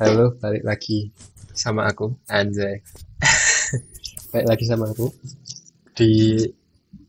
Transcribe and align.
Halo, 0.00 0.36
balik 0.42 0.60
lagi 0.68 0.98
sama 1.56 1.88
aku, 1.90 2.06
Anjay. 2.28 2.76
balik 4.32 4.46
lagi 4.50 4.64
sama 4.68 4.84
aku. 4.92 5.06
Di 5.96 6.10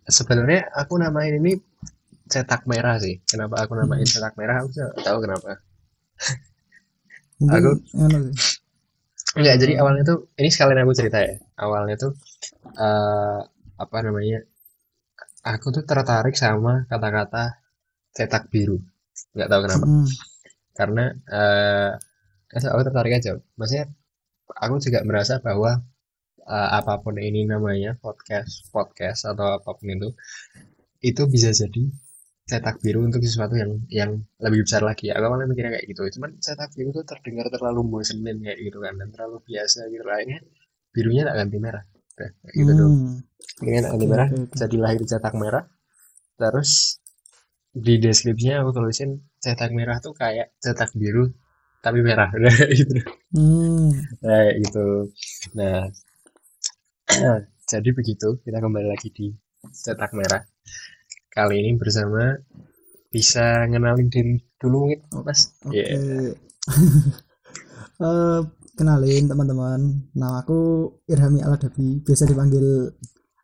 sebenarnya 0.09 0.71
aku 0.81 0.93
namain 1.01 1.35
ini 1.39 1.53
cetak 2.31 2.61
merah 2.71 2.95
sih. 3.03 3.15
Kenapa 3.29 3.55
aku 3.63 3.73
namain 3.79 4.03
Hmm. 4.03 4.13
cetak 4.13 4.33
merah? 4.39 4.55
Aku 4.61 4.69
nggak 4.73 4.93
tahu 5.05 5.17
kenapa. 5.25 5.51
Aku 7.55 7.69
enggak 9.37 9.55
jadi 9.61 9.73
Eh, 9.73 9.81
awalnya 9.81 10.03
tuh 10.11 10.19
ini 10.39 10.49
sekalian 10.53 10.81
aku 10.83 10.93
cerita 10.99 11.17
ya. 11.27 11.35
Awalnya 11.63 11.95
tuh 12.03 12.11
eh 12.85 13.39
apa 13.83 13.97
namanya? 14.05 14.39
Aku 15.53 15.67
tuh 15.75 15.83
tertarik 15.89 16.35
sama 16.43 16.73
kata-kata 16.91 17.43
cetak 18.15 18.43
biru. 18.53 18.77
Nggak 19.35 19.49
tahu 19.51 19.61
kenapa. 19.65 19.87
mm, 19.87 20.05
Karena 20.79 21.05
eh 21.27 21.91
aku 22.55 22.81
tertarik 22.87 23.13
aja. 23.19 23.31
Maksudnya 23.59 23.85
aku 24.63 24.75
juga 24.85 24.99
merasa 25.09 25.33
bahwa 25.43 25.71
eh, 26.55 26.69
apa 26.79 26.93
pun 27.03 27.15
ini 27.19 27.45
namanya 27.53 27.91
podcast 27.99 28.71
podcast 28.75 29.27
atau 29.29 29.59
apa 29.59 29.69
pun 29.77 29.87
itu 29.91 30.09
itu 31.03 31.21
bisa 31.33 31.49
jadi 31.51 31.83
cetak 32.49 32.81
biru 32.81 33.05
untuk 33.05 33.21
sesuatu 33.21 33.53
yang 33.53 33.71
yang 33.93 34.11
lebih 34.41 34.65
besar 34.65 34.81
lagi. 34.81 35.13
Aku 35.13 35.21
awalnya 35.21 35.45
mikirnya 35.45 35.77
kayak 35.77 35.85
gitu. 35.91 36.01
Cuman 36.17 36.41
cetak 36.41 36.73
biru 36.73 36.89
tuh 36.97 37.05
terdengar 37.05 37.45
terlalu 37.53 37.81
bosenin 37.85 38.41
kayak 38.41 38.57
gitu 38.65 38.81
kan 38.81 38.93
dan 38.97 39.07
terlalu 39.13 39.37
biasa 39.45 39.85
gitu. 39.93 40.03
Lainnya 40.03 40.39
birunya 40.89 41.23
tak 41.29 41.35
ganti 41.37 41.57
merah. 41.61 41.83
Kayak 42.17 42.33
gitu 42.57 42.71
dong 42.73 42.93
mm, 42.97 43.15
birunya 43.61 43.81
tak 43.85 43.91
ganti 43.95 44.07
merah 44.09 44.27
jadi 44.57 44.77
lahir 44.81 45.01
cetak 45.05 45.33
merah. 45.37 45.63
Terus 46.41 46.71
di 47.73 47.93
deskripsinya 48.01 48.65
aku 48.65 48.71
tulisin 48.77 49.11
cetak 49.43 49.71
merah 49.77 49.97
tuh 50.01 50.13
kayak 50.17 50.53
cetak 50.63 50.91
biru 50.97 51.29
tapi 51.83 51.99
merah 52.03 52.29
udah 52.37 52.55
gitu 52.75 52.95
Hmm, 53.29 53.93
nah, 54.25 54.49
gitu 54.57 55.13
nah 55.53 55.85
jadi 57.71 57.89
begitu 57.93 58.41
kita 58.45 58.57
kembali 58.61 58.87
lagi 58.89 59.09
di 59.13 59.27
cetak 59.69 60.11
merah 60.17 60.41
kali 61.33 61.61
ini 61.61 61.77
bersama 61.77 62.33
bisa 63.13 63.65
ngenalin 63.69 64.09
diri 64.13 64.37
dulu 64.61 64.77
mungkin 64.85 65.01
mas 65.25 65.41
oke. 65.65 65.73
Iya 65.75 66.33
Eh, 67.99 68.41
kenalin 68.79 69.27
teman-teman. 69.27 70.07
Nama 70.15 70.39
aku 70.39 70.87
Irhami 71.11 71.43
Aladabi, 71.43 71.99
biasa 71.99 72.23
dipanggil 72.31 72.87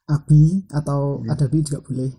Abi 0.07 0.63
atau 0.71 1.19
Hmm. 1.19 1.27
Adabi 1.33 1.59
juga 1.65 1.83
boleh. 1.83 2.11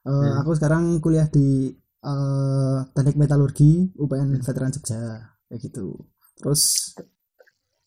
Eh, 0.00 0.08
Hmm. 0.08 0.40
aku 0.40 0.56
sekarang 0.56 0.96
kuliah 0.98 1.28
di 1.28 1.68
eh, 2.00 2.78
Teknik 2.96 3.20
Metalurgi 3.20 3.92
UPN 3.94 4.40
Veteran 4.40 4.72
Jogja, 4.72 5.00
kayak 5.46 5.60
gitu. 5.60 5.92
Terus 6.40 6.96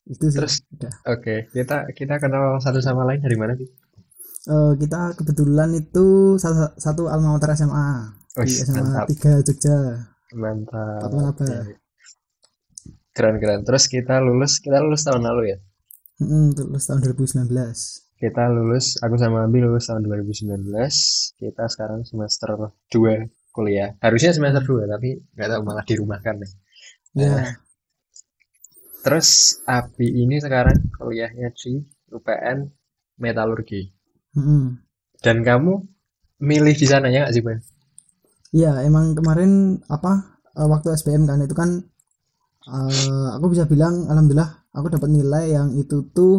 itu 0.06 0.25
sih, 0.30 0.38
terus 0.38 0.61
udah. 0.69 0.94
oke 1.09 1.47
kita 1.50 1.88
kita 1.95 2.19
kenal 2.19 2.59
satu 2.59 2.78
sama 2.78 3.08
lain 3.08 3.23
dari 3.23 3.34
mana 3.34 3.58
sih? 3.58 3.66
Eh, 4.45 4.73
kita 4.78 5.16
kebetulan 5.16 5.73
itu 5.73 6.38
satu, 6.38 6.75
satu 6.75 7.08
alma 7.09 7.34
mater 7.34 7.56
SMA 7.56 7.89
di 8.36 8.45
Wih, 8.45 8.61
SMA 8.61 8.84
mantap. 8.84 9.06
3 9.09 9.41
Jogja, 9.41 9.78
mantap. 10.36 11.09
Oke. 11.09 11.80
Keren 13.14 13.38
keren. 13.38 13.61
Terus 13.61 13.86
kita 13.88 14.17
lulus 14.19 14.58
kita 14.58 14.78
lulus 14.81 15.02
tahun 15.02 15.22
lalu 15.22 15.53
ya? 15.53 15.58
Mm, 16.22 16.53
lulus 16.58 16.86
tahun 16.86 17.02
2019. 17.02 17.50
Kita 18.24 18.44
lulus 18.56 18.86
aku 19.04 19.16
sama 19.20 19.38
Abi 19.46 19.60
lulus 19.66 19.86
tahun 19.90 20.04
2019 20.08 20.72
kita 21.42 21.64
sekarang 21.74 22.00
semester 22.10 22.50
2 22.88 23.28
kuliah. 23.56 23.90
Harusnya 24.00 24.32
semester 24.38 24.64
2 24.64 24.88
tapi 24.94 25.10
nggak 25.36 25.50
tahu 25.52 25.62
malah 25.68 25.86
dirumahkan 25.90 26.36
nih 26.42 26.52
Ya, 27.14 27.30
Eh, 27.38 27.48
terus 29.06 29.30
Abi 29.68 30.08
ini 30.24 30.36
sekarang 30.46 30.78
kuliahnya 30.97 31.50
di 31.53 31.74
UPN 32.09 32.58
Metalurgi. 33.22 33.81
Mm. 34.34 34.81
dan 35.22 35.38
kamu 35.46 35.74
milih 36.42 36.74
di 36.74 36.88
sana 36.90 37.08
ya 37.14 37.22
nggak 37.22 37.34
sih 37.38 37.44
Ben? 37.46 37.59
Iya, 38.53 38.81
emang 38.90 39.14
kemarin 39.18 39.52
apa 39.90 40.12
eh, 40.58 40.68
waktu 40.74 40.88
SBM 40.97 41.24
kan 41.30 41.40
itu 41.46 41.53
kan 41.53 41.70
eh, 42.66 43.28
aku 43.38 43.46
bisa 43.53 43.70
bilang 43.70 44.09
alhamdulillah 44.09 44.50
aku 44.74 44.88
dapat 44.90 45.09
nilai 45.14 45.44
yang 45.53 45.70
itu 45.78 45.97
tuh 46.18 46.36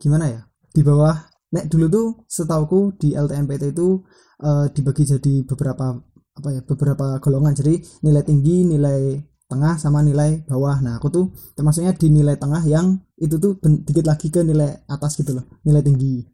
gimana 0.00 0.24
ya? 0.30 0.40
Di 0.72 0.80
bawah 0.84 1.16
nek 1.52 1.72
dulu 1.72 1.86
tuh 1.88 2.06
setauku 2.28 2.96
di 3.00 3.16
LTMPT 3.16 3.72
itu 3.72 4.04
eh, 4.44 4.66
dibagi 4.72 5.04
jadi 5.08 5.34
beberapa 5.48 5.96
apa 6.36 6.48
ya? 6.52 6.60
beberapa 6.64 7.16
golongan. 7.20 7.56
Jadi 7.56 7.80
nilai 8.04 8.22
tinggi, 8.24 8.64
nilai 8.68 9.16
tengah 9.46 9.78
sama 9.78 10.02
nilai 10.02 10.42
bawah. 10.44 10.82
Nah, 10.82 10.98
aku 10.98 11.08
tuh 11.08 11.24
termasuknya 11.54 11.94
di 11.94 12.10
nilai 12.10 12.36
tengah 12.36 12.62
yang 12.66 12.98
itu 13.16 13.38
tuh 13.38 13.56
dikit 13.62 14.04
lagi 14.04 14.28
ke 14.28 14.42
nilai 14.42 14.84
atas 14.90 15.16
gitu 15.16 15.38
loh, 15.38 15.46
nilai 15.62 15.80
tinggi. 15.80 16.26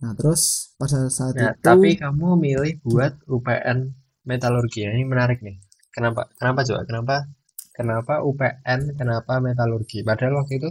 Nah, 0.00 0.14
terus 0.14 0.74
pada 0.78 1.10
saat 1.10 1.34
Nah, 1.36 1.52
itu 1.52 1.64
tapi 1.64 1.96
kamu 1.98 2.38
milih 2.38 2.72
buat 2.86 3.20
UPN 3.26 3.92
Metalurgi. 4.24 4.88
Ini 4.88 5.04
menarik 5.04 5.44
nih. 5.44 5.60
Kenapa? 5.92 6.30
Kenapa 6.40 6.64
coba? 6.64 6.80
Kenapa? 6.88 7.16
Kenapa 7.74 8.14
UPN? 8.22 8.80
Kenapa 8.94 9.42
Metalurgi? 9.42 10.06
Padahal 10.06 10.44
waktu 10.44 10.62
itu 10.62 10.68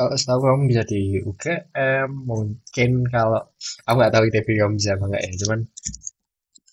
kalau 0.00 0.16
setahu 0.16 0.40
kamu 0.48 0.62
bisa 0.72 0.82
di 0.88 1.00
UGM, 1.28 2.10
mungkin 2.24 2.90
kalau 3.12 3.42
aku 3.84 3.96
nggak 4.00 4.12
tahu 4.16 4.24
ITB 4.32 4.48
kamu 4.56 4.72
bisa 4.80 4.96
apa 4.96 5.04
enggak 5.12 5.22
ya. 5.28 5.32
Cuman 5.44 5.60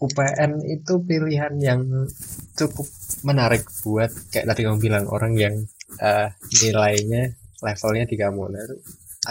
UPN 0.06 0.52
itu 0.76 0.94
pilihan 1.10 1.54
yang 1.68 1.82
cukup 2.60 2.88
menarik 3.28 3.64
buat 3.84 4.12
kayak 4.32 4.48
tadi 4.50 4.62
kamu 4.66 4.78
bilang 4.86 5.06
orang 5.16 5.34
yang 5.44 5.56
eh, 6.08 6.30
nilainya 6.64 7.22
levelnya 7.66 8.06
di 8.12 8.16
kamu. 8.22 8.42
Nah, 8.54 8.62
itu 8.66 8.76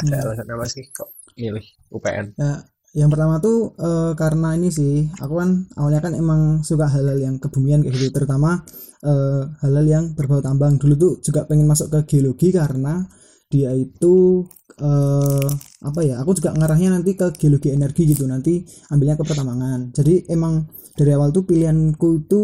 ada 0.00 0.14
Hmm. 0.14 0.20
alasan 0.26 0.48
apa 0.54 0.66
sih 0.74 0.84
kok 0.96 1.08
milih 1.40 1.66
UPN? 1.94 2.26
Ya, 2.36 2.52
yang 2.96 3.08
pertama 3.12 3.40
tuh 3.40 3.72
eh, 3.80 4.12
karena 4.22 4.48
ini 4.58 4.68
sih, 4.72 5.08
aku 5.20 5.34
kan 5.40 5.50
awalnya 5.80 6.00
kan 6.04 6.12
emang 6.16 6.40
suka 6.68 6.86
hal-hal 6.92 7.18
yang 7.26 7.36
kebumian 7.42 7.80
kayak 7.84 7.96
gitu, 7.96 8.08
terutama 8.16 8.60
eh, 9.04 9.42
hal-hal 9.64 9.86
yang 9.88 10.04
berbau 10.16 10.40
tambang. 10.44 10.76
Dulu 10.80 10.94
tuh 10.96 11.12
juga 11.24 11.44
pengen 11.48 11.68
masuk 11.68 11.88
ke 11.92 11.98
geologi 12.16 12.48
karena 12.52 13.04
dia 13.46 13.70
itu 13.74 14.44
eh, 14.82 15.48
apa 15.82 16.00
ya? 16.02 16.20
Aku 16.22 16.34
juga 16.34 16.52
ngarahnya 16.54 16.98
nanti 16.98 17.14
ke 17.14 17.30
geologi 17.38 17.70
energi 17.70 18.02
gitu, 18.10 18.26
nanti 18.26 18.66
ambilnya 18.90 19.16
ke 19.18 19.24
pertambangan. 19.24 19.94
Jadi 19.94 20.26
emang 20.30 20.66
dari 20.96 21.10
awal 21.14 21.30
tuh 21.30 21.44
pilihanku 21.44 22.26
itu 22.26 22.40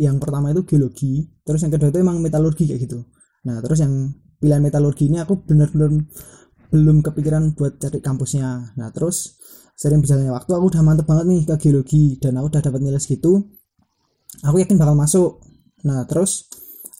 yang 0.00 0.16
pertama 0.16 0.48
itu 0.50 0.64
geologi, 0.64 1.28
terus 1.44 1.60
yang 1.60 1.72
kedua 1.72 1.92
itu 1.92 2.00
emang 2.00 2.16
metalurgi 2.18 2.64
kayak 2.64 2.80
gitu. 2.88 3.04
Nah, 3.44 3.60
terus 3.60 3.84
yang 3.84 3.92
pilihan 4.40 4.62
metalurgi 4.64 5.12
ini 5.12 5.20
aku 5.20 5.44
bener-bener 5.44 6.08
belum 6.72 7.04
kepikiran 7.04 7.52
buat 7.52 7.76
cari 7.76 8.00
kampusnya. 8.00 8.72
Nah, 8.80 8.88
terus 8.90 9.36
sering 9.76 10.00
berjalannya 10.00 10.32
waktu 10.32 10.52
aku 10.56 10.64
udah 10.72 10.82
mantep 10.84 11.04
banget 11.04 11.26
nih 11.28 11.42
ke 11.44 11.54
geologi 11.68 12.04
dan 12.16 12.40
aku 12.40 12.48
udah 12.48 12.62
dapat 12.64 12.80
nilai 12.80 13.00
segitu. 13.02 13.44
Aku 14.48 14.56
yakin 14.56 14.80
bakal 14.80 14.96
masuk. 14.96 15.44
Nah, 15.84 16.08
terus 16.08 16.48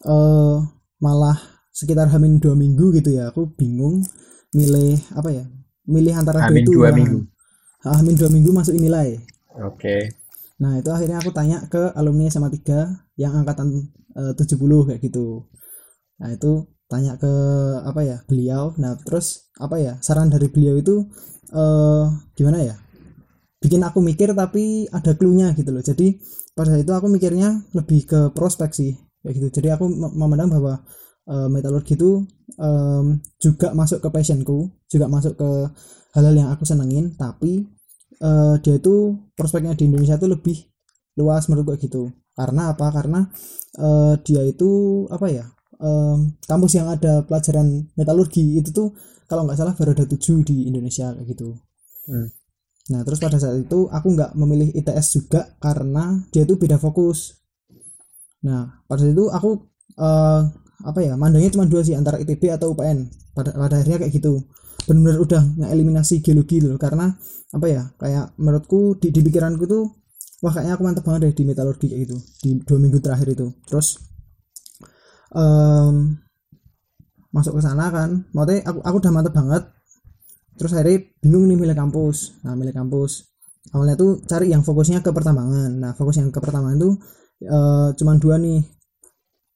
eh 0.05 0.57
malah 1.01 1.52
sekitar 1.73 2.07
hamin 2.13 2.37
dua 2.37 2.53
minggu 2.53 2.93
gitu 2.97 3.09
ya, 3.17 3.33
aku 3.33 3.49
bingung 3.59 4.05
milih 4.53 5.01
apa 5.17 5.29
ya? 5.33 5.43
Milih 5.89 6.13
antara 6.15 6.39
dua 6.45 6.49
Amin 6.49 6.63
itu 6.63 6.71
dua 6.77 6.89
minggu. 6.93 7.19
Hamin 7.83 8.15
dua 8.15 8.29
minggu 8.31 8.51
masuk 8.55 8.75
nilai. 8.77 9.19
Oke. 9.67 9.95
Nah, 10.61 10.79
itu 10.79 10.89
akhirnya 10.93 11.17
aku 11.19 11.31
tanya 11.33 11.57
ke 11.67 11.91
alumni 11.97 12.29
SMA 12.29 12.49
3 12.53 12.79
yang 13.19 13.33
angkatan 13.43 13.89
eh, 14.15 14.33
70 14.37 14.85
kayak 14.87 15.01
gitu. 15.03 15.49
Nah, 16.21 16.29
itu 16.31 16.51
tanya 16.87 17.17
ke 17.17 17.33
apa 17.83 18.01
ya? 18.05 18.17
Beliau. 18.29 18.71
Nah, 18.79 18.95
terus 19.01 19.49
apa 19.59 19.75
ya? 19.81 19.93
Saran 20.05 20.29
dari 20.31 20.47
beliau 20.53 20.77
itu 20.79 20.95
eh 21.53 22.05
gimana 22.37 22.59
ya? 22.63 22.75
Bikin 23.63 23.81
aku 23.87 23.99
mikir 24.03 24.35
tapi 24.35 24.87
ada 24.91 25.15
clue-nya 25.15 25.55
gitu 25.55 25.71
loh. 25.71 25.83
Jadi, 25.83 26.19
pada 26.53 26.75
saat 26.75 26.83
itu 26.83 26.93
aku 26.93 27.07
mikirnya 27.07 27.63
lebih 27.73 27.99
ke 28.05 28.19
prospek 28.35 28.69
sih. 28.75 28.91
Kayak 29.23 29.33
gitu. 29.39 29.47
Jadi 29.61 29.67
aku 29.71 29.85
mem- 29.87 30.15
memandang 30.19 30.51
bahwa 30.51 30.83
eh, 31.27 31.47
metalurgi 31.51 31.93
itu 31.95 32.23
em, 32.59 33.19
juga 33.39 33.71
masuk 33.75 33.99
ke 34.03 34.09
passionku, 34.11 34.71
juga 34.91 35.05
masuk 35.07 35.33
ke 35.39 35.49
hal-hal 36.17 36.35
yang 36.35 36.49
aku 36.53 36.63
senengin, 36.67 37.15
tapi 37.15 37.65
eh, 38.21 38.55
dia 38.63 38.75
itu 38.77 39.17
prospeknya 39.37 39.73
di 39.77 39.89
Indonesia 39.89 40.17
itu 40.19 40.27
lebih 40.29 40.57
luas 41.19 41.47
menurut 41.49 41.75
gue 41.75 41.87
gitu. 41.89 42.03
Karena 42.33 42.73
apa? 42.73 42.89
Karena 42.93 43.19
eh, 43.79 44.13
dia 44.25 44.41
itu 44.45 45.03
apa 45.09 45.27
ya 45.29 45.45
em, 45.83 46.37
kampus 46.47 46.71
yang 46.79 46.87
ada 46.89 47.25
pelajaran 47.27 47.91
metalurgi 47.97 48.59
itu 48.61 48.69
tuh 48.71 48.89
kalau 49.27 49.47
nggak 49.47 49.57
salah 49.59 49.73
baru 49.75 49.91
ada 49.97 50.05
tujuh 50.07 50.45
di 50.45 50.69
Indonesia 50.69 51.11
kayak 51.11 51.27
gitu. 51.27 51.55
Hmm. 52.03 52.27
nah 52.91 52.99
terus 53.07 53.15
pada 53.23 53.39
saat 53.39 53.63
itu 53.63 53.87
aku 53.87 54.11
nggak 54.11 54.35
memilih 54.35 54.67
ITS 54.75 55.07
juga 55.15 55.55
karena 55.63 56.19
dia 56.35 56.43
itu 56.43 56.59
beda 56.59 56.75
fokus. 56.75 57.39
Nah 58.43 58.83
pada 58.87 58.99
saat 59.03 59.15
itu 59.15 59.25
aku 59.31 59.49
eh, 59.99 60.41
apa 60.83 60.99
ya 60.99 61.15
mandangnya 61.15 61.55
cuma 61.55 61.65
dua 61.65 61.81
sih 61.81 61.95
antara 61.95 62.19
ITB 62.19 62.51
atau 62.51 62.75
UPN 62.75 63.07
pada 63.31 63.55
pada 63.55 63.79
akhirnya 63.79 64.03
kayak 64.03 64.13
gitu. 64.13 64.43
Benar-benar 64.83 65.17
udah 65.23 65.41
ngeliminasi 65.63 66.19
geologi 66.19 66.59
dulu 66.59 66.75
karena 66.75 67.15
apa 67.55 67.65
ya 67.71 67.83
kayak 67.95 68.35
menurutku 68.35 68.99
di, 68.99 69.15
di 69.15 69.23
pikiranku 69.23 69.63
tuh 69.63 69.87
wah 70.43 70.51
kayaknya 70.51 70.75
aku 70.75 70.83
mantep 70.83 71.03
banget 71.07 71.21
deh 71.31 71.33
di 71.39 71.43
metalurgi 71.47 71.87
kayak 71.87 72.01
gitu 72.03 72.17
di 72.43 72.49
dua 72.67 72.77
minggu 72.83 72.99
terakhir 72.99 73.31
itu. 73.31 73.47
Terus 73.63 73.95
em, 75.31 76.19
masuk 77.31 77.57
ke 77.57 77.61
sana 77.63 77.87
kan 77.89 78.27
maksudnya 78.35 78.67
aku 78.67 78.79
aku 78.83 78.95
udah 78.99 79.11
mantep 79.15 79.33
banget. 79.33 79.63
Terus 80.59 80.71
akhirnya 80.75 80.99
bingung 81.23 81.47
nih 81.47 81.57
milih 81.57 81.77
kampus. 81.79 82.43
Nah 82.43 82.53
milih 82.59 82.75
kampus. 82.75 83.31
Awalnya 83.71 83.95
tuh 83.95 84.19
cari 84.27 84.51
yang 84.51 84.61
fokusnya 84.67 84.99
ke 84.99 85.15
pertambangan. 85.15 85.71
Nah 85.79 85.91
fokus 85.95 86.19
yang 86.19 86.27
ke 86.27 86.43
pertambangan 86.43 86.77
tuh 86.77 86.93
eh, 87.39 87.89
cuman 87.95 88.19
dua 88.19 88.35
nih 88.35 88.59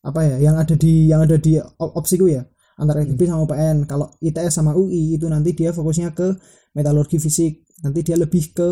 apa 0.07 0.19
ya 0.23 0.35
yang 0.39 0.55
ada 0.55 0.75
di 0.79 1.11
yang 1.11 1.19
ada 1.27 1.35
di 1.35 1.59
op- 1.59 1.95
opsiku 1.99 2.31
ya 2.31 2.47
antara 2.79 3.03
FIB 3.03 3.27
sama 3.27 3.43
UPN 3.43 3.77
kalau 3.89 4.07
ITS 4.21 4.53
sama 4.53 4.71
UI 4.77 5.17
itu 5.17 5.25
nanti 5.27 5.51
dia 5.57 5.73
fokusnya 5.73 6.13
ke 6.13 6.37
metalurgi 6.77 7.17
fisik. 7.17 7.65
Nanti 7.81 8.05
dia 8.05 8.17
lebih 8.17 8.53
ke 8.53 8.69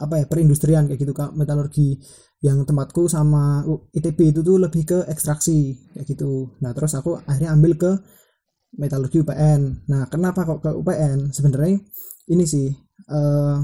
apa 0.00 0.24
ya 0.24 0.26
perindustrian 0.26 0.88
kayak 0.88 1.00
gitu 1.04 1.12
kak. 1.12 1.36
Metalurgi 1.36 2.00
yang 2.42 2.64
tempatku 2.66 3.06
sama 3.06 3.62
ITB 3.94 4.34
itu 4.34 4.40
tuh 4.42 4.56
lebih 4.58 4.82
ke 4.88 4.98
ekstraksi 5.06 5.76
kayak 5.94 6.06
gitu. 6.08 6.56
Nah 6.64 6.72
terus 6.72 6.96
aku 6.96 7.20
akhirnya 7.28 7.52
ambil 7.52 7.76
ke 7.76 7.92
metalurgi 8.72 9.20
UPN 9.20 9.84
nah 9.84 10.08
kenapa 10.08 10.48
kok 10.48 10.64
ke 10.64 10.70
UPN 10.72 11.28
sebenarnya 11.28 11.76
ini 12.32 12.44
sih 12.48 12.72
eh, 13.12 13.56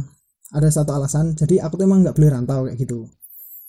ada 0.53 0.69
satu 0.69 0.93
alasan. 0.93 1.33
Jadi 1.33 1.59
aku 1.65 1.81
tuh 1.81 1.85
emang 1.89 2.05
nggak 2.05 2.17
boleh 2.17 2.31
rantau 2.31 2.69
kayak 2.69 2.79
gitu. 2.79 3.09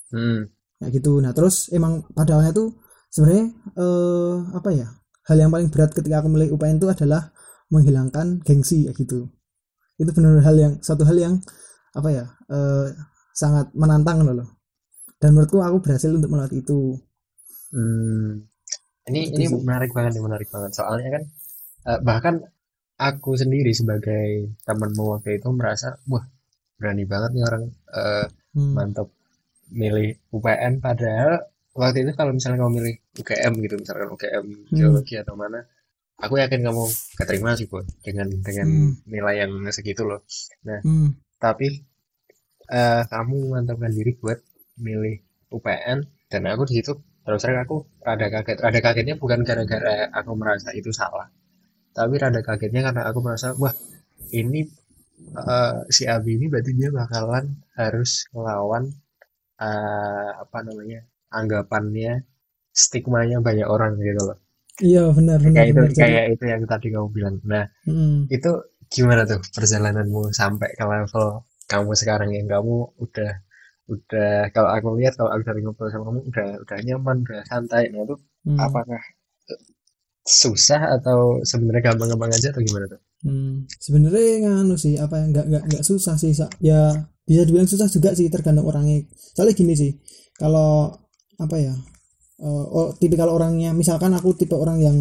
Hmm. 0.09 0.51
kayak 0.83 0.91
gitu. 0.99 1.23
Nah 1.23 1.31
terus 1.31 1.71
emang 1.71 2.03
pada 2.11 2.35
awalnya 2.35 2.53
tuh 2.55 2.88
sebenarnya 3.13 3.45
eh, 3.77 4.35
apa 4.59 4.69
ya 4.73 4.87
hal 5.29 5.37
yang 5.41 5.51
paling 5.53 5.69
berat 5.73 5.91
ketika 5.93 6.21
aku 6.21 6.29
milih 6.33 6.49
UPN 6.55 6.77
itu 6.81 6.87
adalah 6.89 7.29
menghilangkan 7.73 8.41
gengsi 8.47 8.89
kayak 8.89 8.97
gitu 9.01 9.29
itu 10.01 10.11
benar 10.15 10.41
hal 10.47 10.55
yang 10.57 10.73
satu 10.81 11.03
hal 11.09 11.17
yang 11.17 11.35
apa 11.95 12.09
ya 12.13 12.25
eh, 12.51 12.87
sangat 13.35 13.71
menantang 13.77 14.23
loh 14.25 14.49
dan 15.21 15.35
menurutku 15.35 15.59
aku 15.63 15.77
berhasil 15.85 16.11
untuk 16.13 16.31
melewati 16.33 16.63
itu 16.65 16.79
Hmm. 17.73 18.49
Ini 19.09 19.21
Gitu 19.25 19.35
ini 19.35 19.45
sih. 19.49 19.61
menarik 19.67 19.91
banget 19.97 20.11
nih, 20.17 20.23
menarik 20.27 20.49
banget. 20.53 20.71
Soalnya 20.77 21.09
kan 21.15 21.23
eh, 21.89 21.99
bahkan 22.09 22.35
aku 23.09 23.31
sendiri 23.41 23.71
sebagai 23.81 24.25
temanmu 24.67 25.03
waktu 25.13 25.29
itu 25.39 25.49
merasa, 25.59 25.89
wah 26.11 26.25
berani 26.79 27.03
banget 27.13 27.31
nih 27.35 27.43
orang 27.49 27.63
eh, 28.01 28.25
Hmm. 28.53 28.75
mantap 28.77 29.07
milih 29.81 30.09
UPN 30.35 30.73
padahal 30.85 31.33
waktu 31.79 31.97
itu 32.03 32.11
kalau 32.19 32.31
misalnya 32.35 32.57
kamu 32.61 32.71
milih 32.77 32.95
UGM 33.21 33.53
gitu 33.63 33.75
misalkan 33.81 34.07
UGM 34.15 34.45
geologi 34.75 35.15
atau 35.21 35.33
mana 35.41 35.59
aku 36.19 36.33
yakin 36.43 36.59
kamu 36.67 36.83
keterima 37.19 37.49
sih 37.59 37.67
Bu 37.71 37.79
dengan 38.05 38.27
dengan 38.47 38.67
Hmm. 38.69 38.91
nilai 39.07 39.35
yang 39.47 39.51
segitu 39.71 40.03
loh 40.03 40.21
Hmm. 40.83 41.09
tapi 41.39 41.67
eh, 42.69 43.01
kamu 43.13 43.35
mantapkan 43.53 43.91
diri 43.97 44.11
buat 44.21 44.39
milih 44.79 45.15
UPN 45.55 45.97
dan 46.31 46.41
aku 46.51 46.63
di 46.69 46.73
situ 46.83 46.93
terus 47.25 47.41
terang 47.43 47.65
aku 47.65 47.75
rada 48.05 48.27
kaget 48.33 48.57
rada 48.63 48.79
kagetnya 48.85 49.15
bukan 49.21 49.39
gara-gara 49.47 50.09
aku 50.19 50.31
merasa 50.41 50.69
itu 50.79 50.89
salah 50.93 51.27
tapi 51.97 52.13
rada 52.21 52.41
kagetnya 52.45 52.81
karena 52.87 53.01
aku 53.09 53.19
merasa 53.25 53.47
wah 53.61 53.73
ini 54.31 54.61
eh, 55.41 55.75
si 55.89 56.03
Abi 56.05 56.37
ini 56.37 56.45
berarti 56.51 56.71
dia 56.77 56.89
bakalan 56.93 57.45
harus 57.79 58.11
melawan 58.35 58.83
eh, 59.59 60.29
apa 60.43 60.57
namanya 60.67 61.01
anggapannya 61.39 62.11
stigmanya 62.83 63.37
banyak 63.47 63.67
orang 63.75 63.91
gitu 64.01 64.21
loh. 64.29 64.37
Iya 64.87 65.01
benar 65.17 65.39
benar 65.47 65.55
kayak 65.55 65.67
itu 65.71 65.81
benar. 65.81 65.91
kayak 66.01 66.23
itu 66.33 66.43
yang 66.51 66.63
tadi 66.71 66.87
kamu 66.93 67.07
bilang. 67.15 67.35
Nah 67.51 67.65
hmm. 67.85 68.31
itu 68.35 68.51
gimana 68.93 69.21
tuh 69.31 69.39
perjalananmu 69.55 70.21
sampai 70.41 70.69
ke 70.79 70.83
level 70.93 71.27
kamu 71.71 71.91
sekarang 72.01 72.29
yang 72.37 72.47
kamu 72.53 72.75
udah 73.03 73.31
udah 73.93 74.31
kalau 74.55 74.69
aku 74.75 74.87
lihat 74.99 75.13
kalau 75.19 75.31
aku 75.33 75.43
dari 75.49 75.61
ngobrol 75.65 75.89
sama 75.93 76.05
kamu 76.09 76.21
udah 76.31 76.47
udah 76.63 76.77
nyaman 76.87 77.17
udah 77.25 77.41
santai. 77.51 77.83
Nah 77.93 78.01
itu 78.07 78.15
Hmm. 78.47 78.55
apakah 78.55 79.01
susah 80.41 80.81
atau 80.95 81.19
sebenarnya 81.49 81.83
gampang-gampang 81.91 82.31
aja 82.37 82.47
atau 82.55 82.61
gimana 82.67 82.85
tuh? 82.93 83.01
Hmm, 83.19 83.67
sebenarnya 83.83 84.47
nganu 84.47 84.75
sih 84.79 84.95
apa 84.95 85.19
ya 85.19 85.25
nggak 85.27 85.45
nggak 85.51 85.63
nggak 85.67 85.83
susah 85.83 86.15
sih 86.15 86.31
ya 86.63 86.79
bisa 87.27 87.41
dibilang 87.43 87.67
susah 87.67 87.91
juga 87.91 88.15
sih 88.15 88.31
tergantung 88.31 88.63
orangnya. 88.63 89.03
Soalnya 89.35 89.53
gini 89.59 89.73
sih 89.75 89.91
kalau 90.39 90.95
apa 91.39 91.55
ya 91.57 91.75
eh, 92.43 92.65
oh 92.69 92.91
tipikal 92.99 93.31
orangnya 93.31 93.71
misalkan 93.71 94.11
aku 94.13 94.35
tipe 94.35 94.55
orang 94.55 94.79
yang 94.83 94.97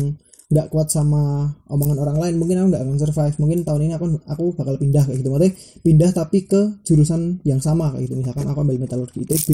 nggak 0.49 0.73
kuat 0.73 0.89
sama 0.89 1.45
omongan 1.69 2.01
orang 2.01 2.17
lain 2.17 2.35
mungkin 2.41 2.57
aku 2.65 2.67
nggak 2.73 2.83
akan 2.89 2.97
survive. 2.97 3.37
Mungkin 3.37 3.59
tahun 3.69 3.81
ini 3.85 3.93
aku 4.01 4.07
aku 4.25 4.45
bakal 4.57 4.81
pindah 4.81 5.05
kayak 5.05 5.21
gitu. 5.21 5.29
Maksudnya 5.29 5.53
pindah 5.85 6.11
tapi 6.17 6.39
ke 6.49 6.61
jurusan 6.89 7.45
yang 7.45 7.61
sama 7.61 7.93
kayak 7.93 8.09
gitu. 8.09 8.17
Misalkan 8.17 8.49
aku 8.49 8.65
ambil 8.65 8.81
metalurgi 8.81 9.29
ITB 9.29 9.49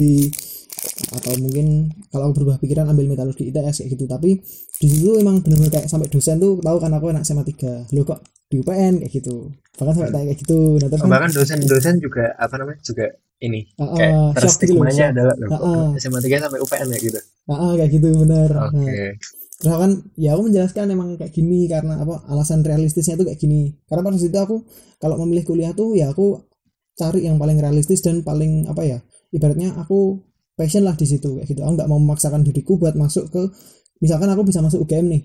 atau 1.19 1.35
mungkin 1.43 1.91
kalau 2.07 2.31
aku 2.31 2.33
berubah 2.39 2.57
pikiran 2.63 2.87
ambil 2.87 3.11
metalurgi 3.11 3.51
ITS 3.51 3.83
kayak 3.83 3.89
gitu. 3.91 4.07
Tapi 4.07 4.39
di 4.79 4.87
situ 4.87 5.19
emang 5.19 5.43
benar-benar 5.43 5.83
kayak 5.83 5.87
sampai 5.91 6.07
dosen 6.07 6.39
tuh 6.39 6.63
tahu 6.63 6.77
kan 6.79 6.91
aku 6.95 7.05
anak 7.11 7.27
SMA 7.27 7.43
3 7.43 7.91
lo 7.91 8.01
kok 8.07 8.19
di 8.47 8.55
UPN 8.63 9.03
kayak 9.03 9.11
gitu? 9.19 9.51
Bahkan 9.75 9.93
sampai 9.99 10.11
kayak 10.15 10.37
gitu. 10.39 10.79
Nah 10.79 10.87
kan 10.95 11.11
bahkan 11.11 11.31
dosen-dosen 11.35 11.99
juga 11.99 12.31
apa 12.39 12.55
namanya 12.55 12.79
juga 12.79 13.11
ini 13.43 13.67
ah, 13.81 13.91
kayak 13.91 14.13
ah, 14.15 14.29
gitu 14.31 14.39
terstigmanya 14.39 15.05
shock. 15.11 15.13
adalah 15.15 15.35
Ah, 15.35 15.47
kok 15.49 15.61
ah. 15.67 15.87
SMA 15.99 16.19
3 16.23 16.43
sampai 16.47 16.59
UPN 16.63 16.87
ya 16.87 16.99
gitu. 17.03 17.19
Ah, 17.19 17.53
ah, 17.53 17.71
kayak 17.75 17.91
gitu 17.91 18.07
bener 18.23 18.49
oke. 18.51 18.95
Nah 19.55 19.75
terus 19.75 19.79
kan 19.79 19.91
ya 20.19 20.29
aku 20.35 20.41
menjelaskan 20.51 20.85
emang 20.91 21.09
kayak 21.15 21.31
gini 21.31 21.59
karena 21.71 21.93
apa 22.03 22.27
alasan 22.31 22.59
realistisnya 22.63 23.19
tuh 23.19 23.27
kayak 23.27 23.39
gini. 23.39 23.75
Karena 23.87 24.01
pada 24.03 24.17
situ 24.19 24.35
aku 24.35 24.63
kalau 24.99 25.15
memilih 25.23 25.43
kuliah 25.43 25.71
tuh 25.75 25.95
ya 25.95 26.11
aku 26.11 26.39
cari 26.95 27.27
yang 27.27 27.35
paling 27.35 27.59
realistis 27.59 27.99
dan 27.99 28.23
paling 28.23 28.71
apa 28.71 28.81
ya 28.87 28.97
ibaratnya 29.35 29.75
aku 29.75 30.23
passion 30.55 30.87
lah 30.87 30.95
di 30.95 31.03
situ 31.03 31.39
kayak 31.39 31.47
gitu. 31.51 31.59
Aku 31.63 31.75
nggak 31.75 31.89
mau 31.91 31.99
memaksakan 31.99 32.43
diriku 32.43 32.79
buat 32.79 32.95
masuk 32.95 33.31
ke 33.31 33.41
misalkan 33.99 34.31
aku 34.31 34.47
bisa 34.47 34.63
masuk 34.63 34.87
UGM 34.87 35.07
nih 35.11 35.21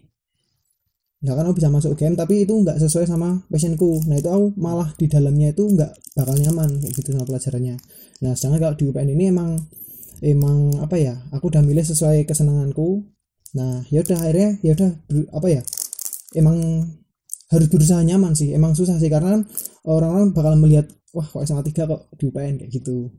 misalkan 1.21 1.45
aku 1.49 1.55
bisa 1.61 1.69
masuk 1.73 1.91
UGM 1.95 2.15
tapi 2.17 2.35
itu 2.45 2.53
nggak 2.53 2.77
sesuai 2.81 3.05
sama 3.09 3.45
passionku. 3.53 4.05
Nah 4.09 4.17
itu 4.21 4.29
aku 4.33 4.47
malah 4.57 4.89
di 4.97 5.07
dalamnya 5.09 5.53
itu 5.55 5.65
nggak 5.69 5.93
bakal 6.17 6.35
nyaman 6.41 6.71
kayak 6.81 6.93
gitu 6.97 7.09
sama 7.15 7.25
pelajarannya. 7.29 7.77
Nah 8.25 8.33
sedangkan 8.37 8.61
kalau 8.65 8.75
di 8.81 8.85
UPN 8.89 9.09
ini 9.17 9.25
emang 9.33 9.51
emang 10.25 10.59
apa 10.85 10.97
ya 11.01 11.15
aku 11.35 11.53
udah 11.53 11.63
milih 11.65 11.85
sesuai 11.85 12.25
kesenanganku. 12.29 13.05
Nah 13.59 13.85
ya 13.93 14.01
udah 14.05 14.19
akhirnya 14.23 14.51
ya 14.65 14.73
udah 14.77 14.91
ber- 15.09 15.31
apa 15.37 15.49
ya 15.51 15.63
emang 16.37 16.57
harus 17.53 17.69
berusaha 17.73 18.01
nyaman 18.05 18.33
sih. 18.39 18.51
Emang 18.57 18.73
susah 18.79 18.97
sih 19.03 19.11
karena 19.13 19.29
kan 19.39 19.43
orang-orang 19.85 20.33
bakal 20.37 20.55
melihat 20.57 20.87
wah 21.17 21.27
kok 21.27 21.43
SMA 21.45 21.63
3 21.67 21.83
kok 21.91 22.01
di 22.19 22.25
UPN 22.31 22.55
kayak 22.61 22.71
gitu. 22.73 23.11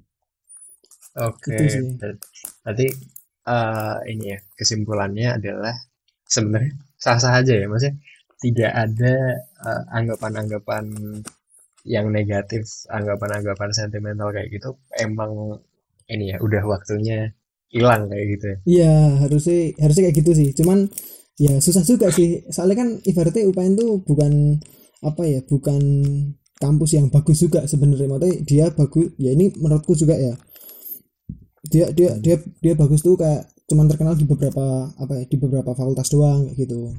Oke. 1.27 1.51
Gitu 1.51 1.63
sih. 1.73 1.83
Ber- 1.99 2.19
berarti 2.63 2.87
eh, 3.53 3.95
ini 4.11 4.25
ya 4.33 4.39
kesimpulannya 4.57 5.27
adalah 5.37 5.75
sebenarnya 6.35 6.73
sah-sah 7.03 7.41
aja 7.41 7.53
ya 7.57 7.65
maksudnya 7.65 7.97
tidak 8.41 8.71
ada 8.73 9.13
eh, 9.41 9.83
anggapan-anggapan 9.97 10.85
yang 11.81 12.13
negatif 12.13 12.85
anggapan-anggapan 12.93 13.69
sentimental 13.73 14.29
kayak 14.29 14.53
gitu 14.53 14.77
emang 15.01 15.57
ini 16.11 16.35
ya 16.35 16.37
udah 16.37 16.61
waktunya 16.67 17.33
hilang 17.71 18.11
kayak 18.11 18.25
gitu 18.37 18.45
ya. 18.45 18.57
Iya 18.67 18.95
harusnya 19.25 19.59
harusnya 19.79 20.03
kayak 20.11 20.17
gitu 20.21 20.31
sih. 20.35 20.49
Cuman 20.59 20.77
ya 21.39 21.57
susah 21.63 21.83
juga 21.87 22.11
sih. 22.11 22.43
Soalnya 22.51 22.83
kan 22.83 22.89
ibaratnya 23.07 23.47
UPN 23.47 23.73
tuh 23.79 24.03
bukan 24.03 24.59
apa 25.01 25.23
ya 25.25 25.39
bukan 25.47 25.81
kampus 26.59 26.99
yang 26.99 27.07
bagus 27.07 27.41
juga 27.41 27.63
sebenarnya. 27.65 28.11
Maksudnya 28.11 28.35
dia 28.43 28.65
bagus 28.75 29.07
ya 29.17 29.31
ini 29.33 29.55
menurutku 29.55 29.95
juga 29.95 30.19
ya. 30.19 30.35
Dia 31.71 31.89
dia 31.95 32.19
dia 32.19 32.35
dia 32.59 32.73
bagus 32.75 33.01
tuh 33.01 33.15
kayak 33.15 33.47
cuman 33.71 33.87
terkenal 33.87 34.19
di 34.19 34.27
beberapa 34.27 34.91
apa 34.99 35.13
ya 35.15 35.23
di 35.23 35.37
beberapa 35.39 35.71
fakultas 35.71 36.11
doang 36.11 36.51
kayak 36.51 36.67
gitu. 36.67 36.91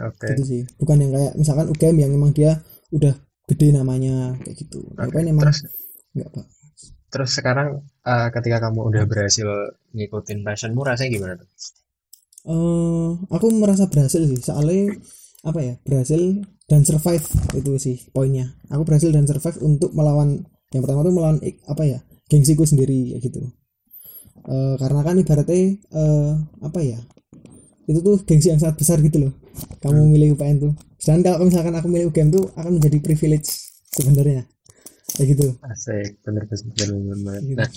Oke. 0.00 0.26
Gitu 0.32 0.42
sih. 0.48 0.62
Bukan 0.80 0.96
yang 1.04 1.12
kayak 1.12 1.32
misalkan 1.36 1.68
UGM 1.68 1.96
yang 2.00 2.10
emang 2.16 2.32
dia 2.32 2.56
udah 2.90 3.12
gede 3.44 3.68
namanya 3.76 4.34
kayak 4.40 4.56
gitu. 4.64 4.80
Oke, 4.96 5.12
UPN 5.12 5.36
emang 5.36 5.52
terus? 5.52 5.68
nggak 6.10 6.30
pak 6.34 6.46
terus 7.10 7.30
sekarang 7.34 7.82
eh, 8.06 8.28
ketika 8.30 8.70
kamu 8.70 8.80
udah 8.86 9.04
berhasil 9.10 9.74
ngikutin 9.92 10.46
passionmu 10.46 10.80
rasanya 10.86 11.10
gimana 11.10 11.34
tuh? 11.42 11.48
Eh 12.46 13.10
aku 13.34 13.46
merasa 13.50 13.90
berhasil 13.90 14.22
sih. 14.24 14.40
Soalnya 14.40 14.94
apa 15.42 15.60
ya 15.60 15.74
berhasil 15.82 16.46
dan 16.70 16.86
survive 16.86 17.26
itu 17.58 17.70
sih 17.82 17.96
poinnya. 18.14 18.54
Aku 18.70 18.86
berhasil 18.86 19.10
dan 19.10 19.26
survive 19.26 19.58
untuk 19.58 19.90
melawan 19.90 20.46
yang 20.70 20.82
pertama 20.86 21.02
tuh 21.02 21.14
melawan 21.14 21.36
apa 21.66 21.82
ya 21.82 21.98
gengsiku 22.30 22.62
sendiri 22.62 23.18
kayak 23.18 23.26
gitu 23.26 23.42
Eh, 24.50 24.74
karena 24.80 25.00
kan 25.06 25.14
ibaratnya 25.20 25.58
eh, 25.76 26.32
apa 26.64 26.80
ya? 26.82 26.98
Itu 27.90 28.00
tuh 28.06 28.16
gengsi 28.24 28.48
yang 28.52 28.60
sangat 28.62 28.76
besar 28.80 28.98
gitu 29.02 29.18
loh. 29.28 29.32
Kamu 29.82 30.08
milih 30.10 30.36
UPN 30.38 30.58
tuh. 30.62 30.72
Sedangkan 31.00 31.36
kalau 31.36 31.46
misalkan 31.48 31.74
aku 31.76 31.88
milih 31.90 32.06
UGM 32.12 32.28
tuh 32.32 32.44
akan 32.56 32.72
menjadi 32.80 32.98
privilege 33.02 33.48
sebenarnya. 33.92 34.42
Kayak 35.16 35.26
gitu. 35.36 35.46
Asik 35.66 36.22
bener 36.24 36.44
bener 36.46 36.62
bener, 36.76 37.14
bener. 37.18 37.40
Gitu. 37.42 37.56
nah 37.58 37.68